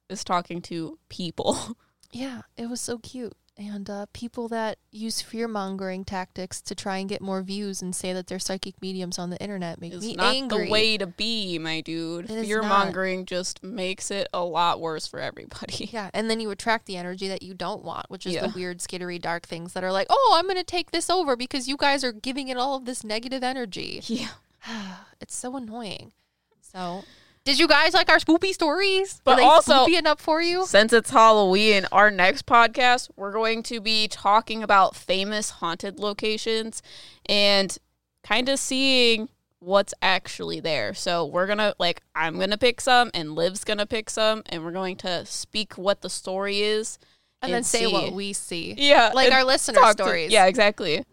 Is 0.09 0.23
talking 0.25 0.63
to 0.63 0.99
people. 1.09 1.77
Yeah, 2.13 2.43
it 2.57 2.71
was 2.71 2.81
so 2.81 2.99
cute. 2.99 3.35
And 3.59 3.89
uh, 3.89 4.05
people 4.13 4.49
that 4.49 4.77
use 4.93 5.23
fear 5.23 5.49
mongering 5.49 6.05
tactics 6.05 6.61
to 6.61 6.75
try 6.75 6.99
and 6.99 7.09
get 7.09 7.23
more 7.23 7.41
views 7.41 7.81
and 7.81 7.97
say 7.97 8.13
that 8.13 8.27
they're 8.27 8.39
psychic 8.39 8.83
mediums 8.83 9.19
on 9.19 9.31
the 9.31 9.39
internet 9.39 9.81
make 9.81 9.95
It's 9.95 10.05
me 10.05 10.15
not 10.15 10.35
angry. 10.35 10.67
the 10.67 10.71
way 10.71 10.99
to 10.99 11.07
be, 11.07 11.59
my 11.59 11.81
dude. 11.81 12.31
It 12.31 12.45
fear 12.45 12.63
mongering 12.63 13.25
just 13.25 13.63
makes 13.63 14.11
it 14.11 14.29
a 14.35 14.45
lot 14.45 14.79
worse 14.81 15.07
for 15.07 15.21
everybody. 15.21 15.89
Yeah, 15.93 16.11
and 16.13 16.29
then 16.29 16.39
you 16.41 16.51
attract 16.51 16.85
the 16.85 16.99
energy 16.99 17.29
that 17.29 17.43
you 17.43 17.55
don't 17.55 17.83
want, 17.83 18.11
which 18.11 18.27
is 18.27 18.35
Yeah. 18.35 18.47
the 18.49 18.53
weird, 18.55 18.81
skittery, 18.81 19.19
dark 19.21 19.47
things 19.47 19.73
that 19.73 19.83
are 19.83 19.93
like, 19.93 20.09
oh, 20.11 20.35
I'm 20.37 20.45
going 20.45 20.57
to 20.57 20.65
take 20.65 20.91
this 20.91 21.09
over 21.09 21.35
because 21.35 21.67
you 21.67 21.79
guys 21.79 22.05
are 22.05 22.13
giving 22.13 22.49
it 22.49 22.59
all 22.59 22.77
of 22.77 22.85
this 22.85 23.05
negative 23.05 23.43
energy. 23.43 24.03
Yeah. 24.05 24.29
it's 25.21 25.35
so 25.35 25.57
annoying. 25.57 26.13
So, 26.61 27.05
did 27.47 27.59
you 27.61 27.69
guys 27.69 27.95
like 27.95 28.11
our 28.11 28.19
spoopy 28.19 28.53
stories? 28.53 29.21
But 29.25 29.37
Were 29.37 29.37
they 29.37 29.47
also- 29.47 29.87
spoopy 29.87 29.99
enough 29.99 30.21
for 30.21 30.43
you? 30.43 30.67
Since 30.67 30.93
it's 30.93 31.11
Halloween, 31.11 31.87
our 31.93 32.11
next 32.11 32.45
podcast, 32.45 33.09
we're 33.17 33.31
going 33.33 33.63
to 33.65 33.81
be 33.81 34.09
talking 34.09 34.63
about 34.65 34.97
famous 34.97 35.51
haunted 35.51 35.99
locations 36.01 36.83
and 37.27 37.79
kind 38.25 38.49
of 38.49 38.59
seeing 38.59 39.29
what's 39.61 39.95
actually 40.03 40.59
there. 40.59 40.93
So 40.93 41.25
we're 41.25 41.47
going 41.47 41.59
to, 41.59 41.75
like, 41.79 42.03
I'm 42.17 42.35
going 42.37 42.51
to 42.51 42.59
pick 42.59 42.81
some 42.81 43.13
and 43.15 43.35
Liv's 43.37 43.63
going 43.63 43.79
to 43.79 43.87
pick 43.87 44.11
some 44.11 44.43
and 44.47 44.65
we're 44.65 44.73
going 44.73 44.97
to 44.97 45.25
speak 45.25 45.79
what 45.79 46.03
the 46.03 46.11
story 46.11 46.61
is. 46.63 46.99
And 47.43 47.53
then 47.53 47.63
say 47.63 47.87
what 47.87 48.13
we 48.13 48.33
see. 48.33 48.75
Yeah. 48.77 49.13
Like 49.15 49.33
our 49.33 49.45
listener 49.45 49.79
talk 49.79 49.97
to- 49.99 50.03
stories. 50.03 50.33
yeah, 50.33 50.47
exactly. 50.47 51.05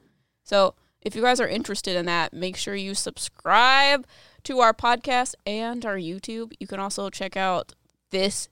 So 0.44 0.74
if 1.02 1.16
you 1.16 1.22
guys 1.22 1.40
are 1.40 1.48
interested 1.48 1.96
in 1.96 2.08
that, 2.08 2.34
make 2.34 2.58
sure 2.58 2.74
you 2.74 2.96
subscribe 2.96 4.08
to 4.44 4.60
our 4.60 4.74
podcast 4.74 5.36
and 5.46 5.86
our 5.86 5.98
YouTube. 5.98 6.54
You 6.60 6.68
can 6.68 6.80
also 6.80 7.10
check 7.10 7.38
out 7.38 7.74
this 8.12 8.50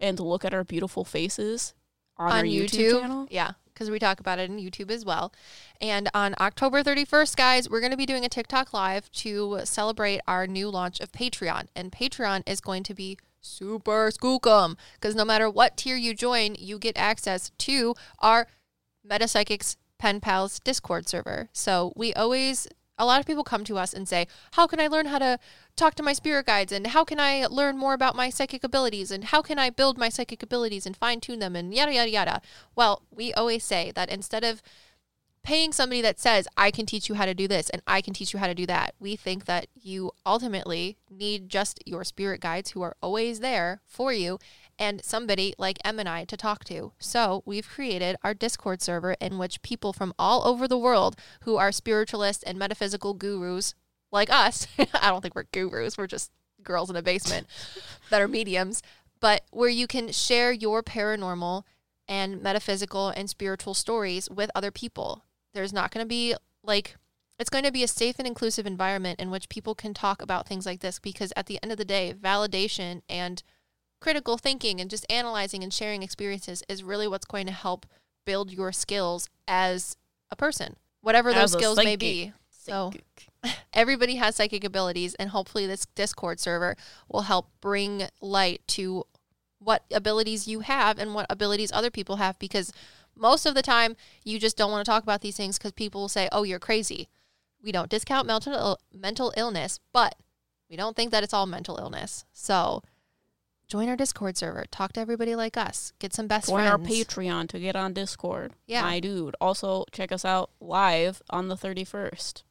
and 0.00 0.18
look 0.18 0.44
at 0.44 0.54
our 0.54 0.64
beautiful 0.64 1.04
faces 1.04 1.74
on, 2.16 2.32
on 2.32 2.38
our 2.38 2.44
YouTube, 2.44 3.00
channel. 3.00 3.26
Yeah, 3.30 3.52
because 3.72 3.90
we 3.90 3.98
talk 3.98 4.20
about 4.20 4.38
it 4.38 4.50
in 4.50 4.58
YouTube 4.58 4.90
as 4.90 5.04
well. 5.04 5.32
And 5.80 6.08
on 6.14 6.34
October 6.40 6.82
31st, 6.82 7.36
guys, 7.36 7.70
we're 7.70 7.80
going 7.80 7.92
to 7.92 7.96
be 7.96 8.06
doing 8.06 8.24
a 8.24 8.28
TikTok 8.28 8.72
live 8.72 9.10
to 9.12 9.60
celebrate 9.64 10.20
our 10.26 10.46
new 10.46 10.68
launch 10.68 11.00
of 11.00 11.12
Patreon. 11.12 11.68
And 11.74 11.92
Patreon 11.92 12.42
is 12.46 12.60
going 12.60 12.82
to 12.84 12.94
be 12.94 13.18
super 13.40 14.10
skookum 14.10 14.76
because 14.94 15.14
no 15.14 15.24
matter 15.24 15.50
what 15.50 15.76
tier 15.76 15.96
you 15.96 16.14
join, 16.14 16.54
you 16.58 16.78
get 16.78 16.96
access 16.96 17.50
to 17.58 17.94
our 18.20 18.46
Metapsychics 19.08 19.76
Pen 19.98 20.20
Pals 20.20 20.60
Discord 20.60 21.08
server. 21.08 21.48
So 21.52 21.92
we 21.96 22.14
always, 22.14 22.68
a 22.98 23.06
lot 23.06 23.20
of 23.20 23.26
people 23.26 23.44
come 23.44 23.64
to 23.64 23.78
us 23.78 23.92
and 23.92 24.08
say, 24.08 24.26
How 24.52 24.66
can 24.66 24.80
I 24.80 24.86
learn 24.86 25.06
how 25.06 25.18
to 25.18 25.38
talk 25.76 25.94
to 25.96 26.02
my 26.02 26.12
spirit 26.12 26.46
guides? 26.46 26.72
And 26.72 26.88
how 26.88 27.04
can 27.04 27.18
I 27.18 27.46
learn 27.46 27.78
more 27.78 27.94
about 27.94 28.16
my 28.16 28.30
psychic 28.30 28.64
abilities? 28.64 29.10
And 29.10 29.24
how 29.24 29.42
can 29.42 29.58
I 29.58 29.70
build 29.70 29.98
my 29.98 30.08
psychic 30.08 30.42
abilities 30.42 30.86
and 30.86 30.96
fine 30.96 31.20
tune 31.20 31.38
them? 31.38 31.56
And 31.56 31.74
yada, 31.74 31.94
yada, 31.94 32.10
yada. 32.10 32.42
Well, 32.76 33.02
we 33.10 33.32
always 33.32 33.64
say 33.64 33.92
that 33.94 34.10
instead 34.10 34.44
of 34.44 34.62
paying 35.42 35.72
somebody 35.72 36.00
that 36.02 36.20
says, 36.20 36.46
I 36.56 36.70
can 36.70 36.86
teach 36.86 37.08
you 37.08 37.16
how 37.16 37.26
to 37.26 37.34
do 37.34 37.48
this 37.48 37.68
and 37.70 37.82
I 37.86 38.00
can 38.00 38.14
teach 38.14 38.32
you 38.32 38.38
how 38.38 38.46
to 38.46 38.54
do 38.54 38.66
that, 38.66 38.94
we 39.00 39.16
think 39.16 39.46
that 39.46 39.66
you 39.74 40.12
ultimately 40.24 40.98
need 41.10 41.48
just 41.48 41.82
your 41.86 42.04
spirit 42.04 42.40
guides 42.40 42.70
who 42.70 42.82
are 42.82 42.96
always 43.02 43.40
there 43.40 43.80
for 43.86 44.12
you 44.12 44.38
and 44.78 45.04
somebody 45.04 45.54
like 45.58 45.78
Em 45.84 45.98
and 45.98 46.08
I 46.08 46.24
to 46.24 46.36
talk 46.36 46.64
to. 46.64 46.92
So 46.98 47.42
we've 47.44 47.68
created 47.68 48.16
our 48.22 48.34
Discord 48.34 48.82
server 48.82 49.12
in 49.20 49.38
which 49.38 49.62
people 49.62 49.92
from 49.92 50.14
all 50.18 50.46
over 50.46 50.66
the 50.66 50.78
world 50.78 51.16
who 51.42 51.56
are 51.56 51.72
spiritualists 51.72 52.42
and 52.42 52.58
metaphysical 52.58 53.14
gurus 53.14 53.74
like 54.10 54.30
us, 54.30 54.66
I 54.78 55.08
don't 55.08 55.22
think 55.22 55.34
we're 55.34 55.44
gurus, 55.52 55.96
we're 55.96 56.06
just 56.06 56.30
girls 56.62 56.90
in 56.90 56.96
a 56.96 57.02
basement 57.02 57.46
that 58.10 58.20
are 58.20 58.28
mediums, 58.28 58.82
but 59.20 59.42
where 59.50 59.68
you 59.68 59.86
can 59.86 60.12
share 60.12 60.52
your 60.52 60.82
paranormal 60.82 61.64
and 62.08 62.42
metaphysical 62.42 63.08
and 63.08 63.30
spiritual 63.30 63.74
stories 63.74 64.28
with 64.28 64.50
other 64.54 64.70
people. 64.70 65.24
There's 65.54 65.72
not 65.72 65.90
going 65.90 66.04
to 66.04 66.08
be 66.08 66.34
like, 66.62 66.96
it's 67.38 67.50
going 67.50 67.64
to 67.64 67.72
be 67.72 67.82
a 67.82 67.88
safe 67.88 68.16
and 68.18 68.26
inclusive 68.26 68.66
environment 68.66 69.18
in 69.18 69.30
which 69.30 69.48
people 69.48 69.74
can 69.74 69.94
talk 69.94 70.20
about 70.20 70.46
things 70.46 70.66
like 70.66 70.80
this 70.80 70.98
because 70.98 71.32
at 71.36 71.46
the 71.46 71.58
end 71.62 71.72
of 71.72 71.78
the 71.78 71.84
day, 71.84 72.14
validation 72.20 73.02
and 73.08 73.42
critical 74.02 74.36
thinking 74.36 74.80
and 74.80 74.90
just 74.90 75.06
analyzing 75.10 75.62
and 75.62 75.72
sharing 75.72 76.02
experiences 76.02 76.62
is 76.68 76.82
really 76.82 77.06
what's 77.06 77.24
going 77.24 77.46
to 77.46 77.52
help 77.52 77.86
build 78.26 78.50
your 78.50 78.72
skills 78.72 79.28
as 79.46 79.96
a 80.30 80.36
person, 80.36 80.76
whatever 81.00 81.32
those 81.32 81.44
As 81.44 81.54
a 81.54 81.58
skills 81.58 81.78
may 81.78 81.96
be. 81.96 82.32
So 82.50 82.92
Psychic. 82.92 83.56
everybody 83.72 84.16
has 84.16 84.36
psychic 84.36 84.64
abilities 84.64 85.14
and 85.14 85.30
hopefully 85.30 85.66
this 85.66 85.86
discord 85.94 86.40
server 86.40 86.76
will 87.08 87.22
help 87.22 87.48
bring 87.60 88.08
light 88.20 88.60
to 88.68 89.04
what 89.58 89.84
abilities 89.92 90.48
you 90.48 90.60
have 90.60 90.98
and 90.98 91.14
what 91.14 91.26
abilities 91.30 91.70
other 91.72 91.90
people 91.90 92.16
have 92.16 92.38
because 92.38 92.72
most 93.16 93.46
of 93.46 93.54
the 93.54 93.62
time 93.62 93.96
you 94.24 94.38
just 94.38 94.56
don't 94.56 94.70
want 94.70 94.84
to 94.84 94.90
talk 94.90 95.02
about 95.02 95.20
these 95.20 95.36
things 95.36 95.58
because 95.58 95.72
people 95.72 96.02
will 96.02 96.08
say 96.08 96.28
oh 96.32 96.42
you're 96.42 96.58
crazy 96.58 97.08
we 97.62 97.72
don't 97.72 97.90
discount 97.90 98.26
mental 98.26 98.52
Ill- 98.52 98.78
mental 98.92 99.32
illness 99.36 99.80
but 99.92 100.16
we 100.70 100.76
don't 100.76 100.96
think 100.96 101.10
that 101.10 101.24
it's 101.24 101.34
all 101.34 101.46
mental 101.46 101.78
illness 101.78 102.24
so 102.32 102.82
join 103.68 103.88
our 103.88 103.96
discord 103.96 104.36
server 104.36 104.64
talk 104.70 104.92
to 104.92 105.00
everybody 105.00 105.34
like 105.34 105.56
us 105.56 105.92
get 105.98 106.12
some 106.12 106.26
best 106.26 106.46
friends. 106.50 106.68
Join 106.68 106.70
our 106.70 106.78
Patreon 106.78 107.48
to 107.48 107.58
get 107.58 107.76
on 107.76 107.92
Discord. 107.92 108.52
Yeah. 108.66 108.82
My 108.82 109.00
dude. 109.00 109.36
Also, 109.40 109.84
check 109.92 110.12
us 110.12 110.24
out 110.24 110.50
live 110.60 111.22
on 111.30 111.48
the 111.48 111.56
31st. 111.56 112.42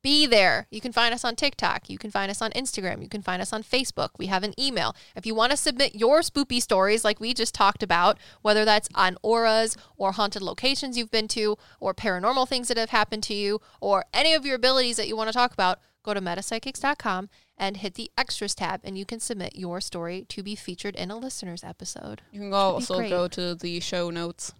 be 0.00 0.26
there. 0.26 0.68
You 0.70 0.80
can 0.80 0.92
find 0.92 1.12
us 1.12 1.24
on 1.24 1.34
TikTok. 1.34 1.90
You 1.90 1.98
can 1.98 2.10
find 2.10 2.30
us 2.30 2.40
on 2.40 2.52
Instagram. 2.52 3.02
You 3.02 3.08
can 3.08 3.20
find 3.20 3.42
us 3.42 3.52
on 3.52 3.62
Facebook. 3.62 4.10
We 4.16 4.26
have 4.26 4.44
an 4.44 4.58
email. 4.58 4.94
If 5.16 5.26
you 5.26 5.34
want 5.34 5.50
to 5.50 5.56
submit 5.56 5.96
your 5.96 6.20
spoopy 6.20 6.62
stories, 6.62 7.04
like 7.04 7.18
we 7.18 7.34
just 7.34 7.54
talked 7.54 7.82
about, 7.82 8.16
whether 8.40 8.64
that's 8.64 8.88
on 8.94 9.16
auras 9.22 9.76
or 9.96 10.12
haunted 10.12 10.42
locations 10.42 10.96
you've 10.96 11.10
been 11.10 11.28
to, 11.28 11.56
or 11.80 11.94
paranormal 11.94 12.48
things 12.48 12.68
that 12.68 12.76
have 12.76 12.90
happened 12.90 13.24
to 13.24 13.34
you, 13.34 13.60
or 13.80 14.04
any 14.14 14.34
of 14.34 14.46
your 14.46 14.54
abilities 14.54 14.96
that 14.96 15.08
you 15.08 15.16
want 15.16 15.28
to 15.28 15.34
talk 15.34 15.52
about, 15.52 15.80
go 16.04 16.14
to 16.14 16.20
metapsychics.com 16.20 17.28
and 17.58 17.78
hit 17.78 17.94
the 17.94 18.10
extras 18.16 18.54
tab, 18.54 18.80
and 18.84 18.96
you 18.96 19.04
can 19.04 19.20
submit 19.20 19.56
your 19.56 19.80
story 19.80 20.24
to 20.28 20.42
be 20.42 20.54
featured 20.54 20.94
in 20.94 21.10
a 21.10 21.16
listener's 21.16 21.64
episode. 21.64 22.22
You 22.32 22.40
can 22.40 22.54
also 22.54 23.08
go 23.08 23.28
to 23.28 23.54
the 23.54 23.80
show 23.80 24.10
notes. 24.10 24.52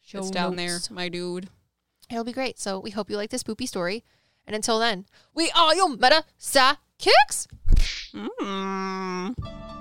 Show 0.00 0.20
it's 0.20 0.30
down 0.30 0.56
notes. 0.56 0.88
there, 0.88 0.94
my 0.94 1.08
dude. 1.08 1.48
It'll 2.10 2.24
be 2.24 2.32
great. 2.32 2.58
So 2.58 2.80
we 2.80 2.90
hope 2.90 3.10
you 3.10 3.16
like 3.16 3.30
this 3.30 3.42
spoopy 3.42 3.68
story. 3.68 4.04
And 4.46 4.56
until 4.56 4.78
then, 4.78 5.04
we 5.34 5.50
are 5.52 5.74
your 5.74 5.90
meta 5.90 6.24
sa 6.38 6.76
kicks. 6.98 7.46
Mm. 8.12 9.79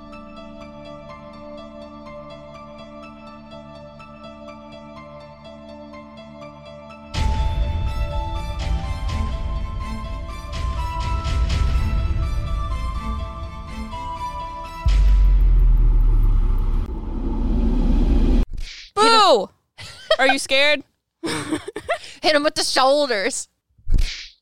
Boo! 18.99 19.49
Are 20.19 20.27
you 20.27 20.39
scared? 20.39 20.83
Hit 21.23 22.35
him 22.35 22.43
with 22.43 22.55
the 22.55 22.63
shoulders. 22.63 23.47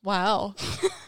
Wow. 0.02 0.54